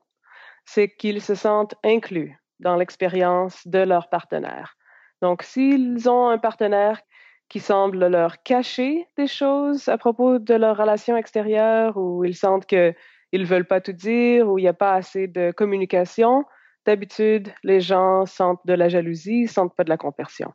c'est 0.66 0.90
qu'ils 0.90 1.22
se 1.22 1.36
sentent 1.36 1.76
inclus 1.84 2.36
dans 2.60 2.76
l'expérience 2.76 3.68
de 3.68 3.80
leur 3.80 4.10
partenaire. 4.10 4.78
Donc, 5.22 5.44
s'ils 5.44 6.10
ont 6.10 6.28
un 6.28 6.40
partenaire 6.40 7.02
qui 7.50 7.60
semble 7.60 8.08
leur 8.08 8.42
cacher 8.44 9.08
des 9.16 9.28
choses 9.28 9.88
à 9.90 9.98
propos 9.98 10.40
de 10.40 10.54
leur 10.56 10.76
relation 10.76 11.16
extérieure 11.16 11.98
ou 11.98 12.26
ils 12.26 12.36
sentent 12.36 12.66
qu'ils 12.66 12.96
ne 13.34 13.46
veulent 13.46 13.68
pas 13.68 13.82
tout 13.82 13.94
dire 13.94 14.48
ou 14.50 14.58
il 14.58 14.64
n'y 14.64 14.68
a 14.68 14.74
pas 14.74 14.94
assez 14.94 15.28
de 15.28 15.52
communication, 15.52 16.46
d'habitude, 16.86 17.50
les 17.64 17.82
gens 17.82 18.26
sentent 18.26 18.66
de 18.66 18.74
la 18.74 18.90
jalousie, 18.90 19.48
sentent 19.48 19.76
pas 19.76 19.84
de 19.84 19.90
la 19.90 19.98
compersion. 19.98 20.54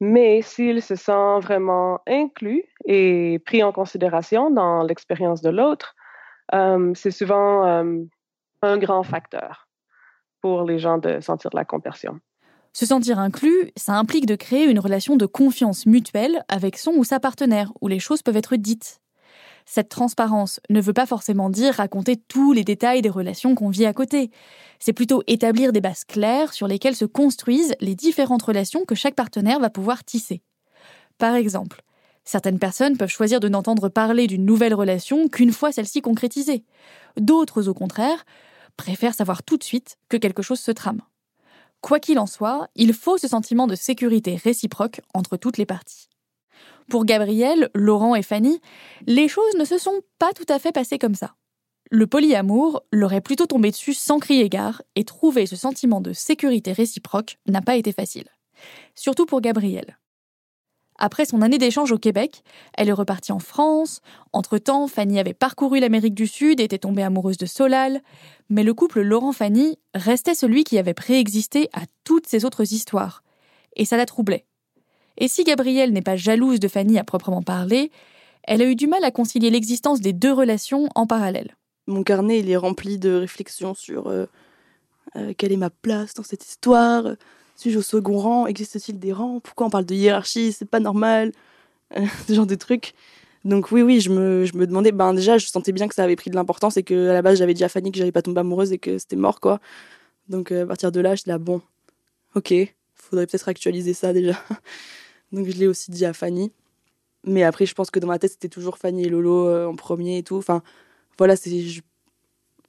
Mais 0.00 0.42
s'ils 0.42 0.82
se 0.82 0.94
sentent 0.94 1.42
vraiment 1.42 2.00
inclus 2.06 2.64
et 2.84 3.40
pris 3.46 3.62
en 3.62 3.72
considération 3.72 4.50
dans 4.50 4.82
l'expérience 4.82 5.40
de 5.40 5.50
l'autre, 5.50 5.94
euh, 6.54 6.92
c'est 6.94 7.10
souvent 7.10 7.66
euh, 7.66 8.02
un 8.62 8.78
grand 8.78 9.02
facteur 9.02 9.68
pour 10.40 10.64
les 10.64 10.78
gens 10.78 10.98
de 10.98 11.20
sentir 11.20 11.50
de 11.50 11.56
la 11.56 11.64
compersion. 11.64 12.20
Se 12.72 12.84
sentir 12.84 13.18
inclus, 13.18 13.72
ça 13.74 13.94
implique 13.94 14.26
de 14.26 14.36
créer 14.36 14.64
une 14.66 14.78
relation 14.78 15.16
de 15.16 15.24
confiance 15.24 15.86
mutuelle 15.86 16.44
avec 16.48 16.76
son 16.76 16.92
ou 16.92 17.04
sa 17.04 17.18
partenaire, 17.18 17.72
où 17.80 17.88
les 17.88 17.98
choses 17.98 18.22
peuvent 18.22 18.36
être 18.36 18.56
dites. 18.56 19.00
Cette 19.68 19.88
transparence 19.88 20.60
ne 20.70 20.80
veut 20.80 20.92
pas 20.92 21.06
forcément 21.06 21.50
dire 21.50 21.74
raconter 21.74 22.16
tous 22.16 22.52
les 22.52 22.62
détails 22.62 23.02
des 23.02 23.10
relations 23.10 23.56
qu'on 23.56 23.68
vit 23.68 23.84
à 23.84 23.92
côté. 23.92 24.30
C'est 24.78 24.92
plutôt 24.92 25.22
établir 25.26 25.72
des 25.72 25.80
bases 25.80 26.04
claires 26.04 26.52
sur 26.52 26.68
lesquelles 26.68 26.94
se 26.94 27.04
construisent 27.04 27.74
les 27.80 27.96
différentes 27.96 28.44
relations 28.44 28.84
que 28.84 28.94
chaque 28.94 29.16
partenaire 29.16 29.58
va 29.58 29.68
pouvoir 29.68 30.04
tisser. 30.04 30.40
Par 31.18 31.34
exemple, 31.34 31.82
certaines 32.24 32.60
personnes 32.60 32.96
peuvent 32.96 33.10
choisir 33.10 33.40
de 33.40 33.48
n'entendre 33.48 33.88
parler 33.88 34.28
d'une 34.28 34.44
nouvelle 34.44 34.74
relation 34.74 35.28
qu'une 35.28 35.52
fois 35.52 35.72
celle-ci 35.72 36.00
concrétisée. 36.00 36.64
D'autres, 37.16 37.68
au 37.68 37.74
contraire, 37.74 38.24
préfère 38.76 39.14
savoir 39.14 39.42
tout 39.42 39.56
de 39.56 39.64
suite 39.64 39.98
que 40.08 40.16
quelque 40.16 40.42
chose 40.42 40.60
se 40.60 40.70
trame. 40.70 41.02
Quoi 41.80 41.98
qu'il 41.98 42.20
en 42.20 42.26
soit, 42.26 42.68
il 42.76 42.92
faut 42.92 43.18
ce 43.18 43.28
sentiment 43.28 43.66
de 43.66 43.74
sécurité 43.74 44.36
réciproque 44.36 45.00
entre 45.12 45.36
toutes 45.36 45.58
les 45.58 45.66
parties. 45.66 46.08
Pour 46.88 47.04
Gabriel, 47.04 47.68
Laurent 47.74 48.14
et 48.14 48.22
Fanny, 48.22 48.60
les 49.06 49.28
choses 49.28 49.54
ne 49.58 49.64
se 49.64 49.78
sont 49.78 50.00
pas 50.18 50.32
tout 50.32 50.46
à 50.48 50.58
fait 50.58 50.72
passées 50.72 50.98
comme 50.98 51.14
ça. 51.14 51.34
Le 51.90 52.06
polyamour 52.06 52.82
leur 52.92 53.12
est 53.12 53.20
plutôt 53.20 53.46
tombé 53.46 53.70
dessus 53.70 53.94
sans 53.94 54.18
crier 54.18 54.48
gare, 54.48 54.82
et 54.94 55.04
trouver 55.04 55.46
ce 55.46 55.56
sentiment 55.56 56.00
de 56.00 56.12
sécurité 56.12 56.72
réciproque 56.72 57.38
n'a 57.46 57.62
pas 57.62 57.76
été 57.76 57.92
facile. 57.92 58.26
Surtout 58.94 59.26
pour 59.26 59.40
Gabriel. 59.40 59.98
Après 60.98 61.26
son 61.26 61.42
année 61.42 61.58
d'échange 61.58 61.92
au 61.92 61.98
Québec, 61.98 62.42
elle 62.74 62.88
est 62.88 62.92
repartie 62.92 63.32
en 63.32 63.38
France. 63.38 64.00
Entre-temps, 64.32 64.88
Fanny 64.88 65.18
avait 65.18 65.34
parcouru 65.34 65.78
l'Amérique 65.78 66.14
du 66.14 66.26
Sud 66.26 66.58
et 66.58 66.64
était 66.64 66.78
tombée 66.78 67.02
amoureuse 67.02 67.36
de 67.36 67.46
Solal. 67.46 68.00
Mais 68.48 68.62
le 68.62 68.72
couple 68.72 69.02
Laurent-Fanny 69.02 69.78
restait 69.94 70.34
celui 70.34 70.64
qui 70.64 70.78
avait 70.78 70.94
préexisté 70.94 71.68
à 71.72 71.82
toutes 72.04 72.26
ces 72.26 72.44
autres 72.44 72.72
histoires. 72.72 73.22
Et 73.74 73.84
ça 73.84 73.98
la 73.98 74.06
troublait. 74.06 74.46
Et 75.18 75.28
si 75.28 75.44
Gabrielle 75.44 75.92
n'est 75.92 76.02
pas 76.02 76.16
jalouse 76.16 76.60
de 76.60 76.68
Fanny 76.68 76.98
à 76.98 77.04
proprement 77.04 77.42
parler, 77.42 77.90
elle 78.42 78.62
a 78.62 78.66
eu 78.66 78.76
du 78.76 78.86
mal 78.86 79.02
à 79.04 79.10
concilier 79.10 79.50
l'existence 79.50 80.00
des 80.00 80.12
deux 80.12 80.32
relations 80.32 80.88
en 80.94 81.06
parallèle. 81.06 81.56
Mon 81.86 82.02
carnet, 82.02 82.40
il 82.40 82.50
est 82.50 82.56
rempli 82.56 82.98
de 82.98 83.12
réflexions 83.12 83.74
sur 83.74 84.08
euh, 84.08 84.26
euh, 85.16 85.32
quelle 85.36 85.52
est 85.52 85.56
ma 85.56 85.70
place 85.70 86.14
dans 86.14 86.22
cette 86.22 86.44
histoire, 86.44 87.04
suis-je 87.56 87.78
au 87.78 87.82
second 87.82 88.18
rang 88.18 88.46
Existe-t-il 88.46 88.98
des 88.98 89.12
rangs 89.12 89.40
Pourquoi 89.40 89.66
on 89.66 89.70
parle 89.70 89.86
de 89.86 89.94
hiérarchie 89.94 90.52
C'est 90.52 90.68
pas 90.68 90.80
normal. 90.80 91.32
ce 92.28 92.32
genre 92.32 92.46
de 92.46 92.54
trucs. 92.54 92.94
Donc 93.44 93.70
oui, 93.70 93.82
oui, 93.82 94.00
je 94.00 94.10
me, 94.10 94.44
je 94.44 94.56
me 94.56 94.66
demandais, 94.66 94.92
ben 94.92 95.14
déjà, 95.14 95.38
je 95.38 95.46
sentais 95.46 95.72
bien 95.72 95.86
que 95.88 95.94
ça 95.94 96.02
avait 96.02 96.16
pris 96.16 96.30
de 96.30 96.34
l'importance 96.34 96.76
et 96.76 96.82
que 96.82 97.08
à 97.08 97.12
la 97.12 97.22
base, 97.22 97.38
j'avais 97.38 97.54
dit 97.54 97.64
à 97.64 97.68
Fanny 97.68 97.92
que 97.92 97.98
j'allais 97.98 98.12
pas 98.12 98.22
tomber 98.22 98.40
amoureuse 98.40 98.72
et 98.72 98.78
que 98.78 98.98
c'était 98.98 99.16
mort, 99.16 99.40
quoi. 99.40 99.60
Donc 100.28 100.50
à 100.52 100.66
partir 100.66 100.90
de 100.92 101.00
là, 101.00 101.14
je 101.14 101.22
là, 101.26 101.38
bon, 101.38 101.62
ok, 102.34 102.52
faudrait 102.94 103.26
peut-être 103.26 103.48
actualiser 103.48 103.94
ça 103.94 104.12
déjà. 104.12 104.34
Donc 105.32 105.46
je 105.46 105.56
l'ai 105.58 105.66
aussi 105.66 105.90
dit 105.90 106.04
à 106.04 106.12
Fanny. 106.12 106.52
Mais 107.24 107.42
après, 107.42 107.66
je 107.66 107.74
pense 107.74 107.90
que 107.90 107.98
dans 107.98 108.06
ma 108.06 108.18
tête, 108.18 108.32
c'était 108.32 108.48
toujours 108.48 108.78
Fanny 108.78 109.04
et 109.04 109.08
Lolo 109.08 109.68
en 109.68 109.74
premier 109.74 110.18
et 110.18 110.22
tout. 110.22 110.36
Enfin, 110.36 110.62
voilà, 111.18 111.34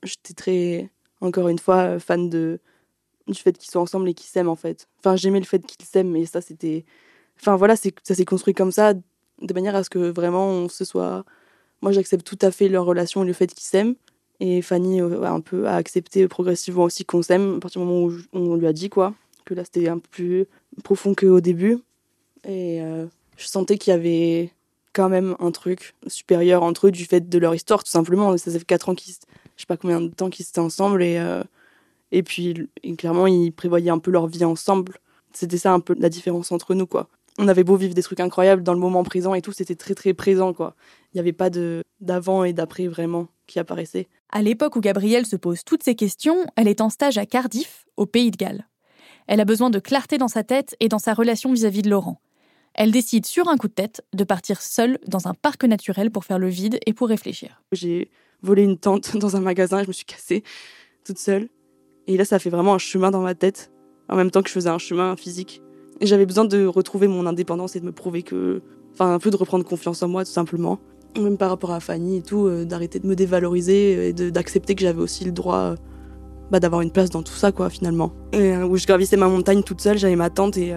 j'étais 0.03 0.33
très, 0.35 0.89
encore 1.21 1.47
une 1.47 1.59
fois, 1.59 1.99
fan 1.99 2.29
de, 2.29 2.59
du 3.27 3.39
fait 3.39 3.57
qu'ils 3.57 3.71
soient 3.71 3.81
ensemble 3.81 4.09
et 4.09 4.13
qu'ils 4.13 4.29
s'aiment 4.29 4.49
en 4.49 4.55
fait. 4.55 4.87
Enfin, 4.99 5.15
j'aimais 5.15 5.39
le 5.39 5.45
fait 5.45 5.65
qu'ils 5.65 5.85
s'aiment, 5.85 6.11
mais 6.11 6.25
ça 6.25 6.41
c'était. 6.41 6.85
Enfin 7.39 7.55
voilà, 7.55 7.75
ça 7.75 8.15
s'est 8.15 8.25
construit 8.25 8.53
comme 8.53 8.71
ça, 8.71 8.93
de 8.93 9.53
manière 9.53 9.75
à 9.75 9.83
ce 9.83 9.89
que 9.89 9.99
vraiment 9.99 10.47
on 10.47 10.69
se 10.69 10.85
soit. 10.85 11.23
Moi 11.81 11.91
j'accepte 11.91 12.25
tout 12.25 12.39
à 12.41 12.51
fait 12.51 12.69
leur 12.69 12.85
relation 12.85 13.23
et 13.23 13.27
le 13.27 13.33
fait 13.33 13.47
qu'ils 13.47 13.67
s'aiment. 13.67 13.95
Et 14.39 14.61
Fanny 14.61 15.01
euh, 15.01 15.21
a 15.23 15.31
un 15.31 15.41
peu 15.41 15.67
a 15.67 15.75
accepté 15.75 16.27
progressivement 16.27 16.83
aussi 16.83 17.05
qu'on 17.05 17.21
s'aime 17.21 17.57
à 17.57 17.59
partir 17.59 17.81
du 17.81 17.87
moment 17.87 18.07
où 18.07 18.13
on 18.33 18.55
lui 18.55 18.67
a 18.67 18.73
dit 18.73 18.89
quoi. 18.89 19.13
Que 19.45 19.53
là 19.53 19.63
c'était 19.63 19.87
un 19.87 19.99
peu 19.99 20.09
plus 20.09 20.45
profond 20.83 21.13
qu'au 21.13 21.41
début. 21.41 21.77
Et 22.47 22.81
euh, 22.81 23.05
je 23.37 23.47
sentais 23.47 23.77
qu'il 23.77 23.91
y 23.91 23.93
avait 23.93 24.51
quand 24.93 25.09
même 25.09 25.35
un 25.39 25.51
truc 25.51 25.93
supérieur 26.07 26.63
entre 26.63 26.87
eux 26.87 26.91
du 26.91 27.05
fait 27.05 27.29
de 27.29 27.37
leur 27.37 27.53
histoire 27.53 27.83
tout 27.83 27.91
simplement. 27.91 28.35
Ça 28.37 28.51
fait 28.51 28.65
4 28.65 28.89
ans 28.89 28.95
qu'ils. 28.95 29.13
Je 29.55 29.61
sais 29.61 29.67
pas 29.67 29.77
combien 29.77 30.01
de 30.01 30.07
temps 30.07 30.29
qu'ils 30.29 30.47
étaient 30.47 30.59
ensemble 30.59 31.03
et. 31.03 31.17
Euh, 31.17 31.43
et 32.11 32.23
puis, 32.23 32.69
clairement, 32.97 33.27
ils 33.27 33.51
prévoyaient 33.51 33.91
un 33.91 33.99
peu 33.99 34.11
leur 34.11 34.27
vie 34.27 34.45
ensemble. 34.45 34.93
C'était 35.33 35.57
ça 35.57 35.73
un 35.73 35.79
peu 35.79 35.95
la 35.99 36.09
différence 36.09 36.51
entre 36.51 36.73
nous, 36.73 36.87
quoi. 36.87 37.09
On 37.37 37.47
avait 37.47 37.63
beau 37.63 37.75
vivre 37.75 37.93
des 37.93 38.01
trucs 38.01 38.19
incroyables 38.19 38.63
dans 38.63 38.73
le 38.73 38.79
moment 38.79 39.03
présent 39.03 39.35
et 39.35 39.41
tout, 39.41 39.51
c'était 39.51 39.75
très 39.75 39.93
très 39.93 40.13
présent, 40.13 40.53
quoi. 40.53 40.75
Il 41.13 41.17
n'y 41.17 41.19
avait 41.19 41.33
pas 41.33 41.49
de 41.49 41.83
d'avant 41.99 42.43
et 42.43 42.53
d'après 42.53 42.87
vraiment 42.87 43.27
qui 43.45 43.59
apparaissait. 43.59 44.07
À 44.29 44.41
l'époque 44.41 44.75
où 44.75 44.81
Gabrielle 44.81 45.25
se 45.25 45.35
pose 45.35 45.63
toutes 45.63 45.83
ces 45.83 45.95
questions, 45.95 46.45
elle 46.55 46.67
est 46.67 46.81
en 46.81 46.89
stage 46.89 47.17
à 47.17 47.25
Cardiff, 47.25 47.85
au 47.95 48.05
Pays 48.05 48.31
de 48.31 48.37
Galles. 48.37 48.67
Elle 49.27 49.39
a 49.39 49.45
besoin 49.45 49.69
de 49.69 49.79
clarté 49.79 50.17
dans 50.17 50.27
sa 50.27 50.43
tête 50.43 50.75
et 50.79 50.89
dans 50.89 50.99
sa 50.99 51.13
relation 51.13 51.53
vis-à-vis 51.53 51.81
de 51.81 51.89
Laurent. 51.89 52.19
Elle 52.77 52.91
décide 52.91 53.25
sur 53.25 53.47
un 53.47 53.57
coup 53.57 53.67
de 53.67 53.73
tête 53.73 54.05
de 54.13 54.23
partir 54.23 54.61
seule 54.61 54.99
dans 55.07 55.27
un 55.27 55.33
parc 55.33 55.63
naturel 55.63 56.11
pour 56.11 56.25
faire 56.25 56.37
le 56.37 56.47
vide 56.47 56.79
et 56.85 56.93
pour 56.93 57.07
réfléchir. 57.07 57.63
J'ai 57.71 58.11
volé 58.43 58.61
une 58.61 58.77
tente 58.77 59.17
dans 59.17 59.35
un 59.35 59.41
magasin, 59.41 59.81
je 59.81 59.87
me 59.87 59.93
suis 59.93 60.05
cassée 60.05 60.43
toute 61.03 61.17
seule. 61.17 61.49
Et 62.05 62.17
là, 62.17 62.23
ça 62.23 62.37
fait 62.37 62.51
vraiment 62.51 62.75
un 62.75 62.77
chemin 62.77 63.09
dans 63.09 63.21
ma 63.21 63.33
tête, 63.33 63.71
en 64.09 64.15
même 64.15 64.29
temps 64.29 64.43
que 64.43 64.49
je 64.49 64.53
faisais 64.53 64.69
un 64.69 64.77
chemin 64.77 65.15
physique. 65.15 65.61
Et 66.01 66.05
j'avais 66.05 66.27
besoin 66.27 66.45
de 66.45 66.67
retrouver 66.67 67.07
mon 67.07 67.25
indépendance 67.25 67.75
et 67.75 67.79
de 67.79 67.85
me 67.85 67.91
prouver 67.91 68.21
que. 68.21 68.61
Enfin, 68.93 69.13
un 69.13 69.19
peu 69.19 69.31
de 69.31 69.35
reprendre 69.35 69.65
confiance 69.65 70.03
en 70.03 70.07
moi, 70.07 70.23
tout 70.23 70.31
simplement. 70.31 70.79
Même 71.19 71.37
par 71.37 71.49
rapport 71.49 71.71
à 71.71 71.79
Fanny 71.79 72.17
et 72.17 72.21
tout, 72.21 72.45
euh, 72.45 72.63
d'arrêter 72.63 72.99
de 72.99 73.07
me 73.07 73.15
dévaloriser 73.15 74.09
et 74.09 74.13
d'accepter 74.13 74.75
que 74.75 74.81
j'avais 74.81 75.01
aussi 75.01 75.25
le 75.25 75.31
droit 75.31 75.57
euh, 75.57 75.75
bah, 76.51 76.59
d'avoir 76.59 76.81
une 76.81 76.91
place 76.91 77.09
dans 77.09 77.23
tout 77.23 77.33
ça, 77.33 77.51
quoi, 77.51 77.69
finalement. 77.71 78.11
Et 78.33 78.53
euh, 78.53 78.65
où 78.65 78.77
je 78.77 78.85
gravissais 78.85 79.17
ma 79.17 79.27
montagne 79.27 79.63
toute 79.63 79.81
seule, 79.81 79.97
j'avais 79.97 80.15
ma 80.15 80.29
tente 80.29 80.57
et 80.57 80.73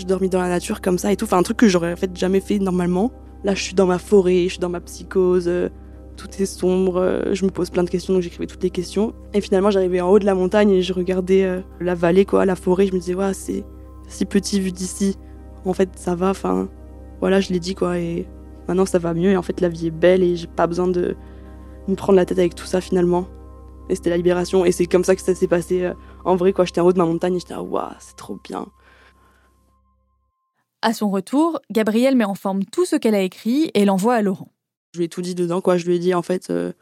je 0.00 0.06
dormis 0.06 0.28
dans 0.28 0.40
la 0.40 0.48
nature 0.48 0.80
comme 0.80 0.98
ça 0.98 1.12
et 1.12 1.16
tout. 1.16 1.24
Enfin, 1.24 1.38
un 1.38 1.42
truc 1.42 1.56
que 1.56 1.68
j'aurais 1.68 1.92
en 1.92 1.96
jamais 2.14 2.40
fait 2.40 2.58
normalement. 2.58 3.12
Là, 3.44 3.54
je 3.54 3.62
suis 3.62 3.74
dans 3.74 3.86
ma 3.86 3.98
forêt, 3.98 4.44
je 4.44 4.50
suis 4.50 4.58
dans 4.58 4.68
ma 4.68 4.80
psychose 4.80 5.48
tout 6.18 6.28
est 6.42 6.46
sombre, 6.46 6.96
euh, 6.96 7.32
je 7.32 7.44
me 7.44 7.50
pose 7.50 7.70
plein 7.70 7.84
de 7.84 7.88
questions, 7.88 8.12
donc 8.12 8.22
j'écrivais 8.22 8.46
toutes 8.46 8.62
les 8.62 8.70
questions. 8.70 9.14
Et 9.32 9.40
finalement, 9.40 9.70
j'arrivais 9.70 10.00
en 10.00 10.10
haut 10.10 10.18
de 10.18 10.26
la 10.26 10.34
montagne 10.34 10.70
et 10.70 10.82
je 10.82 10.92
regardais 10.92 11.44
euh, 11.44 11.60
la 11.80 11.94
vallée, 11.94 12.24
quoi, 12.24 12.44
la 12.44 12.56
forêt. 12.56 12.86
Je 12.88 12.92
me 12.92 12.98
disais, 12.98 13.14
ouais, 13.14 13.32
c'est 13.32 13.64
si 14.08 14.26
petit 14.26 14.60
vu 14.60 14.72
d'ici. 14.72 15.16
En 15.64 15.72
fait, 15.72 15.90
ça 15.96 16.14
va, 16.14 16.30
enfin, 16.30 16.68
voilà, 17.20 17.40
je 17.40 17.50
l'ai 17.52 17.60
dit, 17.60 17.74
quoi. 17.74 17.98
Et 17.98 18.26
maintenant, 18.66 18.84
ça 18.84 18.98
va 18.98 19.14
mieux. 19.14 19.30
Et 19.30 19.36
en 19.36 19.42
fait, 19.42 19.60
la 19.60 19.68
vie 19.68 19.86
est 19.86 19.92
belle 19.92 20.22
et 20.22 20.36
j'ai 20.36 20.48
pas 20.48 20.66
besoin 20.66 20.88
de 20.88 21.16
me 21.86 21.94
prendre 21.94 22.16
la 22.16 22.26
tête 22.26 22.38
avec 22.38 22.54
tout 22.54 22.66
ça, 22.66 22.80
finalement. 22.80 23.28
Et 23.88 23.94
c'était 23.94 24.10
la 24.10 24.16
libération. 24.16 24.64
Et 24.64 24.72
c'est 24.72 24.86
comme 24.86 25.04
ça 25.04 25.14
que 25.14 25.22
ça 25.22 25.34
s'est 25.34 25.46
passé 25.46 25.84
euh, 25.84 25.94
en 26.24 26.34
vrai, 26.34 26.52
quoi. 26.52 26.64
J'étais 26.64 26.80
en 26.80 26.86
haut 26.86 26.92
de 26.92 26.98
ma 26.98 27.06
montagne 27.06 27.36
et 27.36 27.38
j'étais, 27.38 27.54
waouh, 27.54 27.86
c'est 28.00 28.16
trop 28.16 28.38
bien. 28.42 28.66
À 30.80 30.92
son 30.92 31.10
retour, 31.10 31.60
Gabrielle 31.72 32.14
met 32.14 32.24
en 32.24 32.36
forme 32.36 32.64
tout 32.64 32.84
ce 32.84 32.94
qu'elle 32.94 33.16
a 33.16 33.22
écrit 33.22 33.70
et 33.74 33.84
l'envoie 33.84 34.14
à 34.14 34.22
Laurent. 34.22 34.52
Je 34.94 34.98
lui 34.98 35.06
ai 35.06 35.08
tout 35.08 35.22
dit 35.22 35.34
dedans, 35.34 35.60
quoi. 35.60 35.76
Je 35.76 35.84
lui 35.86 35.96
ai 35.96 35.98
dit, 35.98 36.14
en 36.14 36.22
fait, 36.22 36.50
euh, 36.50 36.72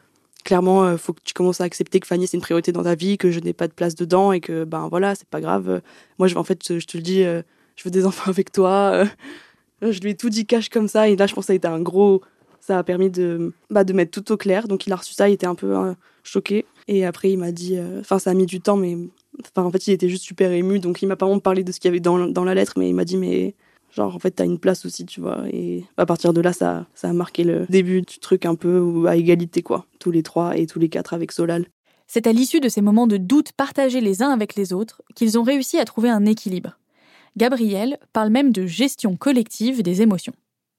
clairement, 0.44 0.84
il 0.84 0.94
euh, 0.94 0.98
faut 0.98 1.14
que 1.14 1.22
tu 1.24 1.32
commences 1.32 1.62
à 1.62 1.64
accepter 1.64 1.98
que 1.98 2.06
Fanny, 2.06 2.26
c'est 2.26 2.36
une 2.36 2.42
priorité 2.42 2.72
dans 2.72 2.82
ta 2.82 2.94
vie, 2.94 3.16
que 3.16 3.30
je 3.30 3.40
n'ai 3.40 3.54
pas 3.54 3.68
de 3.68 3.72
place 3.72 3.94
dedans 3.94 4.32
et 4.32 4.40
que, 4.40 4.64
ben 4.64 4.88
voilà, 4.88 5.14
c'est 5.14 5.28
pas 5.28 5.40
grave. 5.40 5.80
Moi, 6.18 6.28
je, 6.28 6.36
en 6.36 6.44
fait, 6.44 6.78
je 6.78 6.86
te 6.86 6.98
le 6.98 7.02
dis, 7.02 7.22
euh, 7.22 7.40
je 7.76 7.84
veux 7.84 7.90
des 7.90 8.04
enfants 8.06 8.30
avec 8.30 8.52
toi. 8.52 9.04
je 9.80 10.00
lui 10.00 10.10
ai 10.10 10.14
tout 10.14 10.28
dit 10.28 10.44
cash 10.44 10.68
comme 10.68 10.88
ça. 10.88 11.08
Et 11.08 11.16
là, 11.16 11.26
je 11.26 11.34
pense 11.34 11.44
que 11.44 11.46
ça 11.46 11.52
a 11.54 11.56
été 11.56 11.68
un 11.68 11.80
gros. 11.80 12.20
Ça 12.60 12.78
a 12.78 12.82
permis 12.82 13.10
de, 13.10 13.54
bah, 13.70 13.84
de 13.84 13.94
mettre 13.94 14.10
tout 14.10 14.30
au 14.30 14.36
clair. 14.36 14.68
Donc, 14.68 14.86
il 14.86 14.92
a 14.92 14.96
reçu 14.96 15.14
ça, 15.14 15.28
il 15.28 15.32
était 15.32 15.46
un 15.46 15.54
peu 15.54 15.94
choqué. 16.22 16.66
Et 16.86 17.06
après, 17.06 17.30
il 17.30 17.38
m'a 17.38 17.52
dit. 17.52 17.78
Enfin, 18.00 18.18
ça 18.18 18.30
a 18.30 18.34
mis 18.34 18.46
du 18.46 18.60
temps, 18.60 18.76
mais. 18.76 18.98
Enfin, 19.40 19.66
en 19.66 19.70
fait, 19.70 19.86
il 19.86 19.92
était 19.92 20.08
juste 20.08 20.24
super 20.24 20.52
ému. 20.52 20.80
Donc, 20.80 21.00
il 21.00 21.06
m'a 21.06 21.16
pas 21.16 21.26
vraiment 21.26 21.40
parlé 21.40 21.64
de 21.64 21.72
ce 21.72 21.80
qu'il 21.80 21.88
y 21.88 21.92
avait 21.92 22.00
dans, 22.00 22.26
dans 22.26 22.44
la 22.44 22.54
lettre, 22.54 22.74
mais 22.76 22.88
il 22.88 22.94
m'a 22.94 23.04
dit, 23.04 23.16
mais 23.16 23.54
Genre, 23.96 24.14
en 24.14 24.18
fait, 24.18 24.32
t'as 24.32 24.44
une 24.44 24.58
place 24.58 24.84
aussi, 24.84 25.06
tu 25.06 25.22
vois. 25.22 25.44
Et 25.50 25.84
à 25.96 26.04
partir 26.04 26.34
de 26.34 26.42
là, 26.42 26.52
ça, 26.52 26.86
ça 26.94 27.08
a 27.08 27.12
marqué 27.14 27.44
le 27.44 27.64
début 27.70 28.02
du 28.02 28.18
truc 28.18 28.44
un 28.44 28.54
peu 28.54 29.06
à 29.08 29.16
égalité, 29.16 29.62
quoi. 29.62 29.86
Tous 29.98 30.10
les 30.10 30.22
trois 30.22 30.56
et 30.56 30.66
tous 30.66 30.78
les 30.78 30.90
quatre 30.90 31.14
avec 31.14 31.32
Solal. 31.32 31.66
C'est 32.06 32.26
à 32.26 32.32
l'issue 32.32 32.60
de 32.60 32.68
ces 32.68 32.82
moments 32.82 33.06
de 33.06 33.16
doute 33.16 33.52
partagés 33.52 34.00
les 34.00 34.22
uns 34.22 34.30
avec 34.30 34.54
les 34.54 34.72
autres 34.72 35.02
qu'ils 35.14 35.38
ont 35.38 35.42
réussi 35.42 35.78
à 35.78 35.84
trouver 35.84 36.10
un 36.10 36.26
équilibre. 36.26 36.78
Gabriel 37.36 37.98
parle 38.12 38.30
même 38.30 38.52
de 38.52 38.66
gestion 38.66 39.16
collective 39.16 39.82
des 39.82 40.02
émotions. 40.02 40.34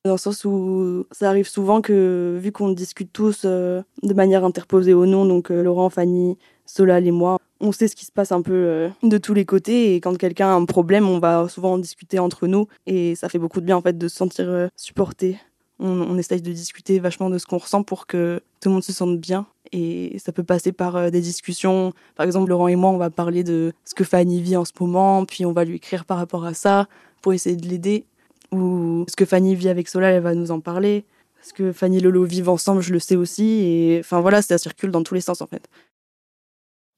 Dans 0.05 0.13
le 0.13 0.17
sens 0.17 0.45
où 0.45 1.05
ça 1.11 1.29
arrive 1.29 1.47
souvent 1.47 1.81
que, 1.81 2.37
vu 2.41 2.51
qu'on 2.51 2.69
discute 2.69 3.11
tous 3.11 3.41
euh, 3.45 3.81
de 4.03 4.13
manière 4.13 4.45
interposée 4.45 4.93
au 4.93 5.05
nom, 5.05 5.25
donc 5.25 5.51
euh, 5.51 5.63
Laurent, 5.63 5.89
Fanny, 5.89 6.37
Solal 6.65 7.05
et 7.07 7.11
moi, 7.11 7.39
on 7.59 7.71
sait 7.71 7.87
ce 7.87 7.95
qui 7.95 8.05
se 8.05 8.11
passe 8.11 8.31
un 8.31 8.41
peu 8.41 8.53
euh, 8.53 8.89
de 9.03 9.17
tous 9.17 9.33
les 9.33 9.45
côtés 9.45 9.95
et 9.95 10.01
quand 10.01 10.17
quelqu'un 10.17 10.47
a 10.47 10.53
un 10.53 10.65
problème, 10.65 11.07
on 11.07 11.19
va 11.19 11.47
souvent 11.49 11.73
en 11.73 11.77
discuter 11.77 12.19
entre 12.19 12.47
nous 12.47 12.67
et 12.85 13.15
ça 13.15 13.29
fait 13.29 13.39
beaucoup 13.39 13.61
de 13.61 13.65
bien 13.65 13.77
en 13.77 13.81
fait 13.81 13.97
de 13.97 14.07
se 14.07 14.15
sentir 14.15 14.45
euh, 14.49 14.67
supporté. 14.75 15.37
On, 15.79 16.17
essaye 16.17 16.41
de 16.41 16.51
discuter 16.51 16.97
vachement 16.97 17.29
de 17.29 17.37
ce 17.37 17.45
qu'on 17.45 17.59
ressent 17.59 17.83
pour 17.83 18.07
que 18.07 18.41
tout 18.59 18.69
le 18.69 18.73
monde 18.73 18.83
se 18.83 18.93
sente 18.93 19.19
bien 19.19 19.45
et 19.71 20.17
ça 20.17 20.31
peut 20.31 20.43
passer 20.43 20.71
par 20.71 20.95
euh, 20.95 21.09
des 21.11 21.21
discussions. 21.21 21.93
Par 22.15 22.25
exemple, 22.25 22.49
Laurent 22.49 22.67
et 22.67 22.75
moi, 22.75 22.89
on 22.89 22.97
va 22.97 23.11
parler 23.11 23.43
de 23.43 23.73
ce 23.85 23.93
que 23.93 24.03
Fanny 24.03 24.41
vit 24.41 24.57
en 24.57 24.65
ce 24.65 24.71
moment, 24.79 25.23
puis 25.25 25.45
on 25.45 25.51
va 25.51 25.65
lui 25.65 25.75
écrire 25.75 26.05
par 26.05 26.17
rapport 26.17 26.45
à 26.45 26.55
ça 26.55 26.87
pour 27.21 27.33
essayer 27.33 27.55
de 27.55 27.67
l'aider. 27.67 28.05
Ou 28.51 29.05
ce 29.07 29.15
que 29.15 29.25
Fanny 29.25 29.53
vit 29.53 29.69
avec 29.69 29.87
Solal, 29.87 30.15
elle 30.15 30.23
va 30.23 30.33
nous 30.33 30.49
en 30.49 30.61
parler. 30.61 31.05
Ce 31.43 31.53
que 31.53 31.71
Fanny 31.71 31.97
et 31.97 32.01
Lolo 32.01 32.23
vivent 32.23 32.49
ensemble, 32.49 32.81
je 32.81 32.91
le 32.91 32.99
sais 32.99 33.15
aussi. 33.15 33.61
Et 33.61 33.99
enfin 33.99 34.19
voilà, 34.19 34.41
ça 34.41 34.57
circule 34.57 34.89
dans 34.89 35.03
tous 35.03 35.13
les 35.13 35.21
sens 35.21 35.41
en 35.41 35.47
fait. 35.47 35.69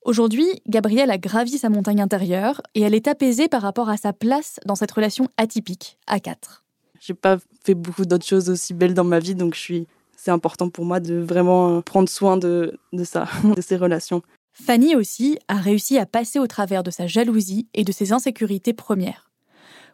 Aujourd'hui, 0.10 0.48
Gabrielle 0.68 1.12
a 1.12 1.20
gravi 1.20 1.60
sa 1.60 1.70
montagne 1.70 2.02
intérieure 2.02 2.64
et 2.74 2.82
elle 2.82 2.96
est 2.96 3.08
apaisée 3.08 3.48
par 3.48 3.62
rapport 3.62 3.90
à 3.90 3.96
sa 3.96 4.12
place 4.12 4.60
dans 4.66 4.74
cette 4.74 4.90
relation 4.90 5.28
atypique 5.38 6.00
à 6.08 6.20
quatre. 6.20 6.64
J'ai 7.00 7.14
pas 7.14 7.38
fait 7.64 7.76
beaucoup 7.76 8.06
d'autres 8.06 8.26
choses 8.26 8.50
aussi 8.50 8.74
belles 8.74 8.96
dans 8.96 9.04
ma 9.04 9.20
vie, 9.20 9.36
donc 9.36 9.54
je 9.54 9.60
suis. 9.60 9.88
C'est 10.18 10.32
important 10.32 10.72
pour 10.72 10.84
moi 10.84 11.00
de 11.00 11.20
vraiment 11.20 11.84
prendre 11.84 12.10
soin 12.10 12.38
de, 12.38 12.80
de 12.92 13.04
ça, 13.04 13.28
de 13.56 13.62
ces 13.62 13.78
relations. 13.78 14.24
Fanny 14.52 14.96
aussi 14.96 15.38
a 15.48 15.58
réussi 15.58 16.00
à 16.00 16.08
passer 16.08 16.40
au 16.40 16.48
travers 16.48 16.82
de 16.82 16.90
sa 16.90 17.06
jalousie 17.06 17.68
et 17.76 17.84
de 17.84 17.92
ses 17.92 18.12
insécurités 18.12 18.74
premières. 18.74 19.30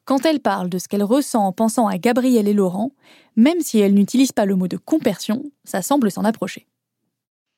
Quand 0.05 0.25
elle 0.25 0.39
parle 0.39 0.69
de 0.69 0.77
ce 0.77 0.87
qu'elle 0.87 1.03
ressent 1.03 1.45
en 1.45 1.51
pensant 1.51 1.87
à 1.87 1.97
Gabrielle 1.97 2.47
et 2.47 2.53
Laurent, 2.53 2.93
même 3.35 3.59
si 3.59 3.79
elle 3.79 3.93
n'utilise 3.93 4.31
pas 4.31 4.45
le 4.45 4.55
mot 4.55 4.69
de 4.69 4.77
compersion, 4.77 5.43
ça 5.65 5.81
semble 5.81 6.09
s'en 6.09 6.23
approcher 6.23 6.67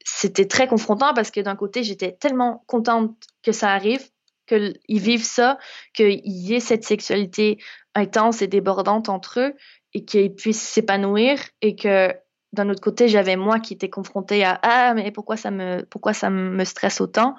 c'était 0.10 0.45
très 0.45 0.68
confrontant 0.68 1.14
parce 1.14 1.32
que 1.32 1.41
d'un 1.41 1.55
côté, 1.55 1.84
j'étais 1.84 2.14
tellement 2.14 2.64
contente 2.66 3.16
que 3.43 3.51
ça 3.51 3.72
arrive, 3.72 4.01
qu'ils 4.47 4.78
vivent 4.88 5.26
ça, 5.26 5.58
qu'il 5.93 6.22
y 6.24 6.55
ait 6.55 6.62
cette 6.62 6.86
sexualité 6.86 7.58
intense 7.93 8.41
et 8.41 8.47
débordante 8.47 9.10
entre 9.10 9.41
eux 9.41 9.53
et 9.93 10.05
qu'ils 10.05 10.34
puissent 10.34 10.62
s'épanouir 10.62 11.39
et 11.62 11.76
que 11.76 12.14
d'un 12.53 12.70
autre 12.70 12.82
côté, 12.82 13.10
j'avais 13.10 13.36
moi 13.36 13.60
qui 13.60 13.74
était 13.74 13.89
confrontée 13.89 14.45
à 14.45 14.58
ah 14.64 14.93
mais 14.93 15.12
pourquoi 15.12 15.36
ça 15.36 15.51
me 15.51 15.84
pourquoi 15.89 16.14
ça 16.14 16.30
me 16.30 16.64
stresse 16.64 17.01
autant? 17.01 17.36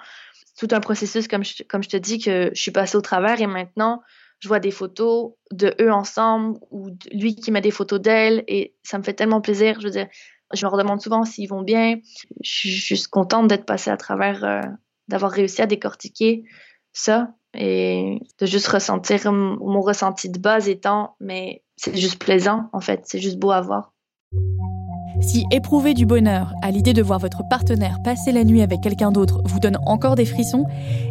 Tout 0.59 0.69
un 0.73 0.81
processus 0.81 1.27
comme 1.27 1.45
je, 1.45 1.63
comme 1.63 1.83
je 1.83 1.89
te 1.89 1.97
dis 1.97 2.19
que 2.19 2.51
je 2.53 2.61
suis 2.61 2.71
passée 2.71 2.97
au 2.97 3.01
travers 3.01 3.41
et 3.41 3.47
maintenant 3.47 4.03
je 4.41 4.49
vois 4.49 4.61
des 4.61 4.71
photos 4.71 5.33
de 5.51 5.75
eux 5.81 5.91
ensemble 5.91 6.59
ou 6.71 6.91
lui 7.13 7.35
qui 7.35 7.51
met 7.51 7.63
des 7.63 7.71
photos 7.71 8.01
d'elle 8.01 8.45
et 8.47 8.77
ça 8.83 8.99
me 8.99 9.03
fait 9.03 9.15
tellement 9.15 9.41
plaisir. 9.41 9.81
Je 9.81 9.87
veux 9.87 9.93
dire, 9.93 10.09
je 10.53 10.65
me 10.67 10.71
redemande 10.71 11.01
souvent 11.01 11.25
s'ils 11.25 11.49
vont 11.49 11.63
bien. 11.63 11.97
Je 12.43 12.51
suis 12.51 12.71
juste 12.71 13.09
contente 13.09 13.49
d'être 13.49 13.67
passée 13.67 13.91
à 13.91 13.97
travers, 13.97 14.45
euh, 14.45 14.63
d'avoir 15.09 15.31
réussi 15.31 15.63
à 15.63 15.67
décortiquer 15.67 16.45
ça 16.93 17.35
et 17.55 18.21
de 18.39 18.47
juste 18.47 18.69
ressentir 18.69 19.33
mon 19.33 19.81
ressenti 19.81 20.29
de 20.29 20.39
base 20.39 20.69
étant, 20.69 21.17
mais 21.21 21.63
c'est 21.77 21.97
juste 21.97 22.19
plaisant 22.19 22.69
en 22.73 22.81
fait, 22.81 23.03
c'est 23.05 23.21
juste 23.21 23.39
beau 23.39 23.51
à 23.51 23.61
voir. 23.61 23.93
Si 25.21 25.45
éprouver 25.51 25.95
du 25.95 26.07
bonheur 26.07 26.53
à 26.63 26.71
l'idée 26.71 26.93
de 26.93 27.03
voir 27.03 27.19
votre 27.19 27.43
partenaire 27.49 27.99
passer 28.05 28.31
la 28.31 28.45
nuit 28.45 28.63
avec 28.63 28.81
quelqu'un 28.81 29.11
d'autre 29.11 29.43
vous 29.45 29.59
donne 29.59 29.79
encore 29.85 30.15
des 30.15 30.25
frissons, 30.25 30.65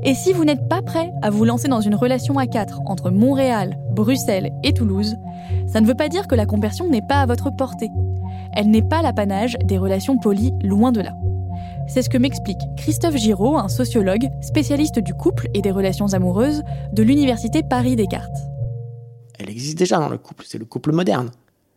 et 0.03 0.13
si 0.13 0.31
vous 0.31 0.45
n'êtes 0.45 0.69
pas 0.69 0.81
prêt 0.81 1.11
à 1.21 1.29
vous 1.29 1.43
lancer 1.43 1.67
dans 1.67 1.81
une 1.81 1.95
relation 1.95 2.37
à 2.37 2.47
quatre 2.47 2.79
entre 2.85 3.09
Montréal, 3.09 3.77
Bruxelles 3.91 4.51
et 4.63 4.73
Toulouse, 4.73 5.15
ça 5.67 5.81
ne 5.81 5.87
veut 5.87 5.95
pas 5.95 6.07
dire 6.07 6.27
que 6.27 6.35
la 6.35 6.45
conversion 6.45 6.87
n'est 6.89 7.01
pas 7.01 7.21
à 7.21 7.25
votre 7.25 7.49
portée. 7.49 7.89
Elle 8.57 8.71
n'est 8.71 8.81
pas 8.81 9.03
l'apanage 9.03 9.55
des 9.65 9.77
relations 9.77 10.17
polies, 10.17 10.51
loin 10.63 10.91
de 10.91 11.01
là. 11.01 11.13
C'est 11.87 12.01
ce 12.01 12.09
que 12.09 12.17
m'explique 12.17 12.57
Christophe 12.75 13.15
Giraud, 13.15 13.55
un 13.55 13.67
sociologue 13.67 14.27
spécialiste 14.41 14.97
du 14.97 15.13
couple 15.13 15.47
et 15.53 15.61
des 15.61 15.69
relations 15.69 16.11
amoureuses 16.13 16.63
de 16.91 17.03
l'Université 17.03 17.61
Paris-Descartes. 17.61 18.35
Elle 19.37 19.51
existe 19.51 19.77
déjà 19.77 19.99
dans 19.99 20.09
le 20.09 20.17
couple, 20.17 20.43
c'est 20.47 20.57
le 20.57 20.65
couple 20.65 20.91
moderne. 20.91 21.29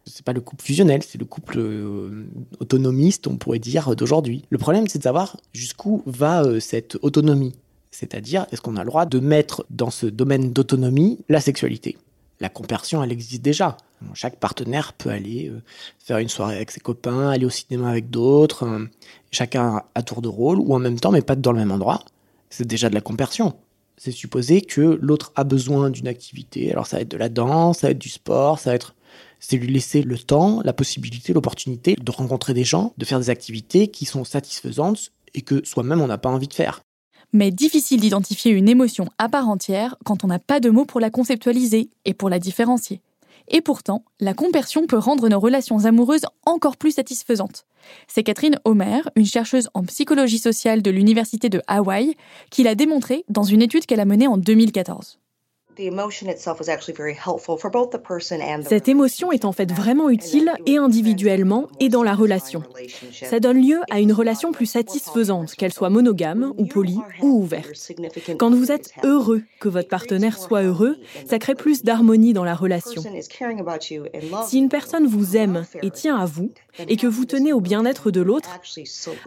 C'est 0.06 0.24
pas 0.24 0.32
le 0.32 0.40
couple 0.40 0.64
fusionnel, 0.64 1.02
c'est 1.02 1.18
le 1.18 1.26
couple 1.26 1.58
euh, 1.58 2.24
autonomiste, 2.60 3.26
on 3.26 3.36
pourrait 3.36 3.58
dire, 3.58 3.94
d'aujourd'hui. 3.94 4.46
Le 4.48 4.56
problème, 4.56 4.88
c'est 4.88 5.00
de 5.00 5.04
savoir 5.04 5.36
jusqu'où 5.52 6.02
va 6.06 6.44
euh, 6.44 6.60
cette 6.60 6.96
autonomie. 7.02 7.52
C'est-à-dire, 7.90 8.46
est-ce 8.52 8.62
qu'on 8.62 8.76
a 8.76 8.84
le 8.84 8.88
droit 8.88 9.04
de 9.04 9.20
mettre 9.20 9.66
dans 9.68 9.90
ce 9.90 10.06
domaine 10.06 10.50
d'autonomie 10.50 11.18
la 11.28 11.42
sexualité? 11.42 11.98
La 12.40 12.48
compersion, 12.48 13.02
elle 13.02 13.12
existe 13.12 13.42
déjà. 13.42 13.76
Chaque 14.14 14.36
partenaire 14.36 14.94
peut 14.94 15.10
aller 15.10 15.50
euh, 15.50 15.60
faire 15.98 16.16
une 16.18 16.30
soirée 16.30 16.56
avec 16.56 16.70
ses 16.70 16.80
copains, 16.80 17.28
aller 17.28 17.44
au 17.44 17.50
cinéma 17.50 17.90
avec 17.90 18.08
d'autres, 18.08 18.64
euh, 18.64 18.86
chacun 19.30 19.82
à 19.94 20.02
tour 20.02 20.22
de 20.22 20.28
rôle, 20.28 20.58
ou 20.58 20.74
en 20.74 20.78
même 20.78 20.98
temps, 20.98 21.12
mais 21.12 21.20
pas 21.20 21.36
dans 21.36 21.52
le 21.52 21.58
même 21.58 21.70
endroit. 21.70 22.02
C'est 22.48 22.66
déjà 22.66 22.88
de 22.88 22.94
la 22.94 23.02
compersion. 23.02 23.56
C'est 23.98 24.10
supposer 24.10 24.62
que 24.62 24.98
l'autre 25.02 25.32
a 25.36 25.44
besoin 25.44 25.90
d'une 25.90 26.08
activité. 26.08 26.72
Alors 26.72 26.86
ça 26.86 26.96
va 26.96 27.02
être 27.02 27.10
de 27.10 27.18
la 27.18 27.28
danse, 27.28 27.80
ça 27.80 27.88
va 27.88 27.90
être 27.90 27.98
du 27.98 28.08
sport, 28.08 28.58
ça 28.58 28.70
va 28.70 28.76
être... 28.76 28.94
C'est 29.38 29.56
lui 29.56 29.68
laisser 29.68 30.02
le 30.02 30.18
temps, 30.18 30.62
la 30.64 30.72
possibilité, 30.72 31.34
l'opportunité 31.34 31.94
de 31.94 32.10
rencontrer 32.10 32.54
des 32.54 32.64
gens, 32.64 32.94
de 32.96 33.04
faire 33.04 33.18
des 33.18 33.30
activités 33.30 33.88
qui 33.88 34.06
sont 34.06 34.24
satisfaisantes 34.24 35.12
et 35.34 35.42
que 35.42 35.64
soi-même 35.64 36.00
on 36.00 36.06
n'a 36.06 36.18
pas 36.18 36.28
envie 36.30 36.48
de 36.48 36.54
faire 36.54 36.80
mais 37.32 37.50
difficile 37.50 38.00
d'identifier 38.00 38.52
une 38.52 38.68
émotion 38.68 39.08
à 39.18 39.28
part 39.28 39.48
entière 39.48 39.96
quand 40.04 40.24
on 40.24 40.28
n'a 40.28 40.38
pas 40.38 40.60
de 40.60 40.70
mots 40.70 40.84
pour 40.84 41.00
la 41.00 41.10
conceptualiser 41.10 41.90
et 42.04 42.14
pour 42.14 42.30
la 42.30 42.38
différencier. 42.38 43.00
Et 43.48 43.60
pourtant, 43.60 44.04
la 44.20 44.34
compersion 44.34 44.86
peut 44.86 44.98
rendre 44.98 45.28
nos 45.28 45.40
relations 45.40 45.84
amoureuses 45.84 46.26
encore 46.46 46.76
plus 46.76 46.92
satisfaisantes. 46.92 47.66
C'est 48.06 48.22
Catherine 48.22 48.58
Homer, 48.64 49.00
une 49.16 49.26
chercheuse 49.26 49.68
en 49.74 49.82
psychologie 49.84 50.38
sociale 50.38 50.82
de 50.82 50.90
l'Université 50.90 51.48
de 51.48 51.62
Hawaï, 51.66 52.14
qui 52.50 52.62
l'a 52.62 52.74
démontré 52.74 53.24
dans 53.28 53.42
une 53.42 53.62
étude 53.62 53.86
qu'elle 53.86 54.00
a 54.00 54.04
menée 54.04 54.28
en 54.28 54.36
2014. 54.36 55.19
Cette 58.68 58.88
émotion 58.88 59.32
est 59.32 59.44
en 59.44 59.52
fait 59.52 59.72
vraiment 59.72 60.10
utile 60.10 60.52
et 60.66 60.76
individuellement 60.76 61.68
et 61.80 61.88
dans 61.88 62.02
la 62.02 62.14
relation. 62.14 62.62
Ça 63.12 63.40
donne 63.40 63.62
lieu 63.62 63.80
à 63.90 64.00
une 64.00 64.12
relation 64.12 64.52
plus 64.52 64.66
satisfaisante, 64.66 65.54
qu'elle 65.54 65.72
soit 65.72 65.90
monogame 65.90 66.52
ou 66.58 66.66
polie 66.66 67.00
ou 67.22 67.42
ouverte. 67.42 67.92
Quand 68.38 68.50
vous 68.50 68.72
êtes 68.72 68.92
heureux 69.04 69.42
que 69.60 69.68
votre 69.68 69.88
partenaire 69.88 70.38
soit 70.38 70.62
heureux, 70.62 70.98
ça 71.26 71.38
crée 71.38 71.54
plus 71.54 71.82
d'harmonie 71.82 72.32
dans 72.32 72.44
la 72.44 72.54
relation. 72.54 73.02
Si 74.46 74.58
une 74.58 74.68
personne 74.68 75.06
vous 75.06 75.36
aime 75.36 75.64
et 75.82 75.90
tient 75.90 76.16
à 76.16 76.26
vous, 76.26 76.52
et 76.88 76.96
que 76.96 77.06
vous 77.06 77.24
tenez 77.24 77.52
au 77.52 77.60
bien-être 77.60 78.10
de 78.10 78.20
l'autre, 78.20 78.60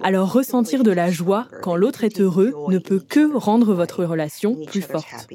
alors 0.01 0.31
ressentir 0.31 0.83
de 0.83 0.91
la 0.91 1.11
joie 1.11 1.47
quand 1.61 1.75
l'autre 1.75 2.03
est 2.03 2.19
heureux 2.19 2.53
ne 2.67 2.79
peut 2.79 2.99
que 2.99 3.35
rendre 3.35 3.73
votre 3.73 4.03
relation 4.03 4.55
plus 4.65 4.81
forte. 4.81 5.27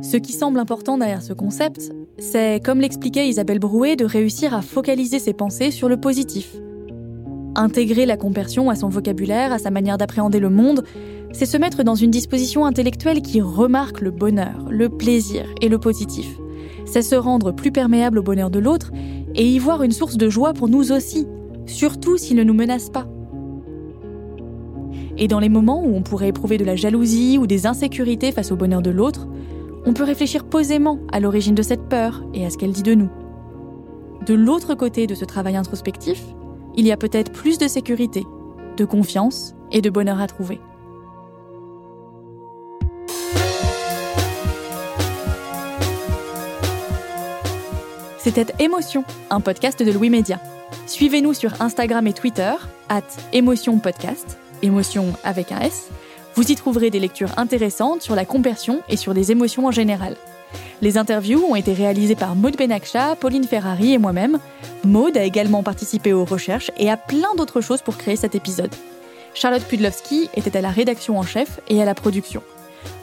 Ce 0.00 0.16
qui 0.16 0.32
semble 0.32 0.60
important 0.60 0.96
derrière 0.96 1.22
ce 1.22 1.32
concept, 1.32 1.90
c'est, 2.18 2.64
comme 2.64 2.80
l'expliquait 2.80 3.28
Isabelle 3.28 3.58
Brouet, 3.58 3.96
de 3.96 4.04
réussir 4.04 4.54
à 4.54 4.62
focaliser 4.62 5.18
ses 5.18 5.32
pensées 5.32 5.72
sur 5.72 5.88
le 5.88 5.96
positif. 5.96 6.54
Intégrer 7.56 8.06
la 8.06 8.16
compersion 8.16 8.70
à 8.70 8.76
son 8.76 8.88
vocabulaire, 8.88 9.52
à 9.52 9.58
sa 9.58 9.70
manière 9.70 9.98
d'appréhender 9.98 10.38
le 10.38 10.50
monde, 10.50 10.84
c'est 11.32 11.46
se 11.46 11.56
mettre 11.56 11.82
dans 11.82 11.96
une 11.96 12.12
disposition 12.12 12.64
intellectuelle 12.64 13.22
qui 13.22 13.40
remarque 13.40 14.00
le 14.00 14.12
bonheur, 14.12 14.68
le 14.70 14.88
plaisir 14.88 15.46
et 15.60 15.68
le 15.68 15.78
positif. 15.78 16.28
C'est 16.86 17.02
se 17.02 17.16
rendre 17.16 17.50
plus 17.50 17.72
perméable 17.72 18.20
au 18.20 18.22
bonheur 18.22 18.50
de 18.50 18.60
l'autre 18.60 18.92
et 19.34 19.48
y 19.48 19.58
voir 19.58 19.82
une 19.82 19.90
source 19.90 20.16
de 20.16 20.30
joie 20.30 20.52
pour 20.52 20.68
nous 20.68 20.92
aussi, 20.92 21.26
surtout 21.66 22.16
s'il 22.16 22.36
ne 22.36 22.44
nous 22.44 22.54
menace 22.54 22.88
pas. 22.88 23.08
Et 25.16 25.26
dans 25.26 25.40
les 25.40 25.48
moments 25.48 25.82
où 25.82 25.96
on 25.96 26.02
pourrait 26.02 26.28
éprouver 26.28 26.56
de 26.56 26.64
la 26.64 26.76
jalousie 26.76 27.36
ou 27.36 27.48
des 27.48 27.66
insécurités 27.66 28.30
face 28.30 28.52
au 28.52 28.56
bonheur 28.56 28.80
de 28.80 28.90
l'autre, 28.90 29.26
on 29.86 29.92
peut 29.92 30.04
réfléchir 30.04 30.44
posément 30.44 30.98
à 31.12 31.20
l'origine 31.20 31.54
de 31.54 31.62
cette 31.62 31.88
peur 31.88 32.22
et 32.34 32.44
à 32.44 32.50
ce 32.50 32.58
qu'elle 32.58 32.72
dit 32.72 32.82
de 32.82 32.94
nous. 32.94 33.10
De 34.26 34.34
l'autre 34.34 34.74
côté 34.74 35.06
de 35.06 35.14
ce 35.14 35.24
travail 35.24 35.56
introspectif, 35.56 36.22
il 36.76 36.86
y 36.86 36.92
a 36.92 36.96
peut-être 36.96 37.32
plus 37.32 37.58
de 37.58 37.68
sécurité, 37.68 38.26
de 38.76 38.84
confiance 38.84 39.54
et 39.72 39.80
de 39.80 39.90
bonheur 39.90 40.20
à 40.20 40.26
trouver. 40.26 40.60
C'était 48.18 48.52
Émotion, 48.58 49.04
un 49.30 49.40
podcast 49.40 49.82
de 49.82 49.90
Louis 49.90 50.10
Média. 50.10 50.40
Suivez-nous 50.86 51.32
sur 51.32 51.62
Instagram 51.62 52.06
et 52.06 52.12
Twitter, 52.12 52.52
at 52.88 53.02
Émotion 53.32 53.78
Podcast, 53.78 54.38
émotion 54.62 55.14
avec 55.24 55.52
un 55.52 55.60
S, 55.60 55.88
vous 56.38 56.52
y 56.52 56.54
trouverez 56.54 56.90
des 56.90 57.00
lectures 57.00 57.36
intéressantes 57.36 58.00
sur 58.00 58.14
la 58.14 58.24
compersion 58.24 58.80
et 58.88 58.96
sur 58.96 59.12
les 59.12 59.32
émotions 59.32 59.66
en 59.66 59.72
général. 59.72 60.14
Les 60.82 60.96
interviews 60.96 61.44
ont 61.44 61.56
été 61.56 61.72
réalisées 61.72 62.14
par 62.14 62.36
Maud 62.36 62.56
Benakcha, 62.56 63.16
Pauline 63.16 63.42
Ferrari 63.42 63.92
et 63.92 63.98
moi-même. 63.98 64.38
Maud 64.84 65.16
a 65.16 65.24
également 65.24 65.64
participé 65.64 66.12
aux 66.12 66.24
recherches 66.24 66.70
et 66.76 66.92
à 66.92 66.96
plein 66.96 67.34
d'autres 67.36 67.60
choses 67.60 67.82
pour 67.82 67.96
créer 67.96 68.14
cet 68.14 68.36
épisode. 68.36 68.72
Charlotte 69.34 69.64
Pudlowski 69.64 70.30
était 70.36 70.56
à 70.56 70.60
la 70.60 70.70
rédaction 70.70 71.18
en 71.18 71.24
chef 71.24 71.58
et 71.66 71.82
à 71.82 71.84
la 71.84 71.96
production. 71.96 72.44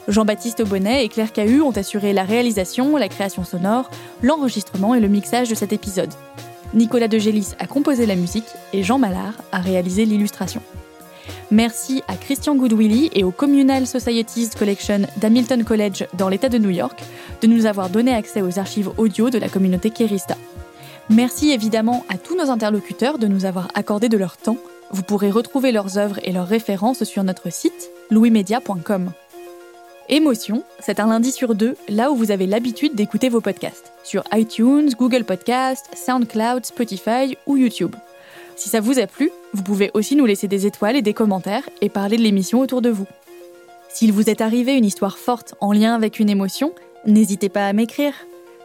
Jean-Baptiste 0.08 0.62
Bonnet 0.62 1.04
et 1.04 1.10
Claire 1.10 1.34
Cahu 1.34 1.60
ont 1.60 1.76
assuré 1.76 2.14
la 2.14 2.24
réalisation, 2.24 2.96
la 2.96 3.10
création 3.10 3.44
sonore, 3.44 3.90
l'enregistrement 4.22 4.94
et 4.94 5.00
le 5.00 5.08
mixage 5.08 5.50
de 5.50 5.54
cet 5.54 5.74
épisode. 5.74 6.14
Nicolas 6.72 7.08
De 7.08 7.18
Gélis 7.18 7.52
a 7.58 7.66
composé 7.66 8.06
la 8.06 8.16
musique 8.16 8.48
et 8.72 8.82
Jean 8.82 8.98
Mallard 8.98 9.34
a 9.52 9.58
réalisé 9.58 10.06
l'illustration. 10.06 10.62
Merci 11.52 12.02
à 12.08 12.16
Christian 12.16 12.56
Goodwilly 12.56 13.10
et 13.12 13.22
au 13.22 13.30
Communal 13.30 13.86
Societies 13.86 14.50
Collection 14.58 15.02
d'Hamilton 15.18 15.62
College 15.62 16.04
dans 16.14 16.28
l'État 16.28 16.48
de 16.48 16.58
New 16.58 16.70
York 16.70 17.00
de 17.40 17.46
nous 17.46 17.66
avoir 17.66 17.88
donné 17.88 18.12
accès 18.12 18.42
aux 18.42 18.58
archives 18.58 18.90
audio 18.96 19.30
de 19.30 19.38
la 19.38 19.48
communauté 19.48 19.90
Kerista. 19.90 20.36
Merci 21.08 21.52
évidemment 21.52 22.04
à 22.08 22.18
tous 22.18 22.36
nos 22.36 22.50
interlocuteurs 22.50 23.18
de 23.18 23.28
nous 23.28 23.44
avoir 23.44 23.68
accordé 23.74 24.08
de 24.08 24.18
leur 24.18 24.36
temps. 24.36 24.56
Vous 24.90 25.04
pourrez 25.04 25.30
retrouver 25.30 25.70
leurs 25.70 25.98
œuvres 25.98 26.18
et 26.24 26.32
leurs 26.32 26.48
références 26.48 27.04
sur 27.04 27.22
notre 27.22 27.52
site 27.52 27.90
louismedia.com. 28.10 29.12
Émotion, 30.08 30.64
c'est 30.80 30.98
un 30.98 31.06
lundi 31.06 31.30
sur 31.30 31.54
deux, 31.54 31.76
là 31.88 32.10
où 32.10 32.16
vous 32.16 32.32
avez 32.32 32.46
l'habitude 32.46 32.96
d'écouter 32.96 33.28
vos 33.28 33.40
podcasts, 33.40 33.92
sur 34.02 34.24
iTunes, 34.32 34.90
Google 34.98 35.24
Podcasts, 35.24 35.96
SoundCloud, 35.96 36.66
Spotify 36.66 37.36
ou 37.46 37.56
YouTube. 37.56 37.94
Si 38.56 38.68
ça 38.68 38.80
vous 38.80 38.98
a 38.98 39.06
plu, 39.06 39.30
vous 39.56 39.62
pouvez 39.62 39.90
aussi 39.94 40.16
nous 40.16 40.26
laisser 40.26 40.48
des 40.48 40.66
étoiles 40.66 40.96
et 40.96 41.02
des 41.02 41.14
commentaires 41.14 41.66
et 41.80 41.88
parler 41.88 42.18
de 42.18 42.22
l'émission 42.22 42.60
autour 42.60 42.82
de 42.82 42.90
vous. 42.90 43.06
S'il 43.88 44.12
vous 44.12 44.28
est 44.28 44.42
arrivé 44.42 44.74
une 44.74 44.84
histoire 44.84 45.16
forte 45.16 45.54
en 45.60 45.72
lien 45.72 45.94
avec 45.94 46.20
une 46.20 46.28
émotion, 46.28 46.74
n'hésitez 47.06 47.48
pas 47.48 47.66
à 47.66 47.72
m'écrire 47.72 48.12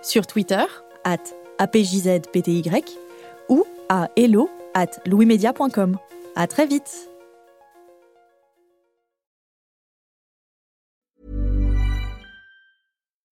sur 0.01 0.27
Twitter, 0.27 0.65
at 1.05 1.23
apjzpty, 1.59 2.63
ou 3.47 3.63
à 3.87 4.09
hello. 4.17 4.49
À 6.35 6.47
très 6.47 6.65
vite! 6.65 7.10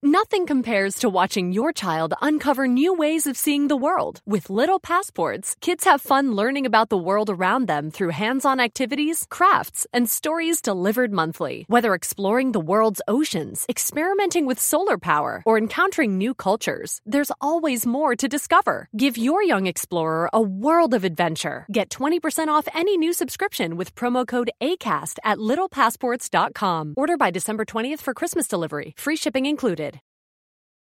Nothing 0.02 0.46
compares 0.46 0.94
to 1.00 1.10
watching 1.10 1.52
your 1.52 1.74
child 1.74 2.14
uncover 2.22 2.66
new 2.66 2.94
ways 2.94 3.26
of 3.26 3.36
seeing 3.36 3.68
the 3.68 3.76
world. 3.76 4.22
With 4.24 4.48
little 4.48 4.80
passports, 4.80 5.54
kids 5.60 5.84
have 5.84 6.00
fun 6.00 6.34
learning 6.34 6.64
about 6.64 6.88
the 6.88 6.96
world 6.96 7.28
around 7.28 7.68
them 7.68 7.90
through 7.90 8.16
hands 8.16 8.46
on 8.46 8.60
activities, 8.60 9.26
crafts, 9.28 9.86
and 9.92 10.08
stories 10.08 10.62
delivered 10.62 11.12
monthly. 11.12 11.66
Whether 11.68 11.92
exploring 11.92 12.52
the 12.52 12.60
world's 12.60 13.02
oceans, 13.08 13.66
experimenting 13.68 14.46
with 14.46 14.58
solar 14.58 14.96
power, 14.96 15.42
or 15.44 15.58
encountering 15.58 16.16
new 16.16 16.32
cultures, 16.32 17.02
there's 17.04 17.32
always 17.38 17.84
more 17.84 18.16
to 18.16 18.26
discover. 18.26 18.88
Give 18.96 19.18
your 19.18 19.42
young 19.42 19.66
explorer 19.66 20.30
a 20.32 20.40
world 20.40 20.94
of 20.94 21.04
adventure. 21.04 21.66
Get 21.70 21.90
20% 21.90 22.48
off 22.48 22.66
any 22.72 22.96
new 22.96 23.12
subscription 23.12 23.76
with 23.76 23.94
promo 23.94 24.26
code 24.26 24.50
ACAST 24.62 25.18
at 25.24 25.36
littlepassports.com. 25.36 26.94
Order 26.96 27.16
by 27.18 27.30
December 27.30 27.66
20th 27.66 28.00
for 28.00 28.14
Christmas 28.14 28.48
delivery. 28.48 28.94
Free 28.96 29.16
shipping 29.16 29.44
included. 29.44 29.89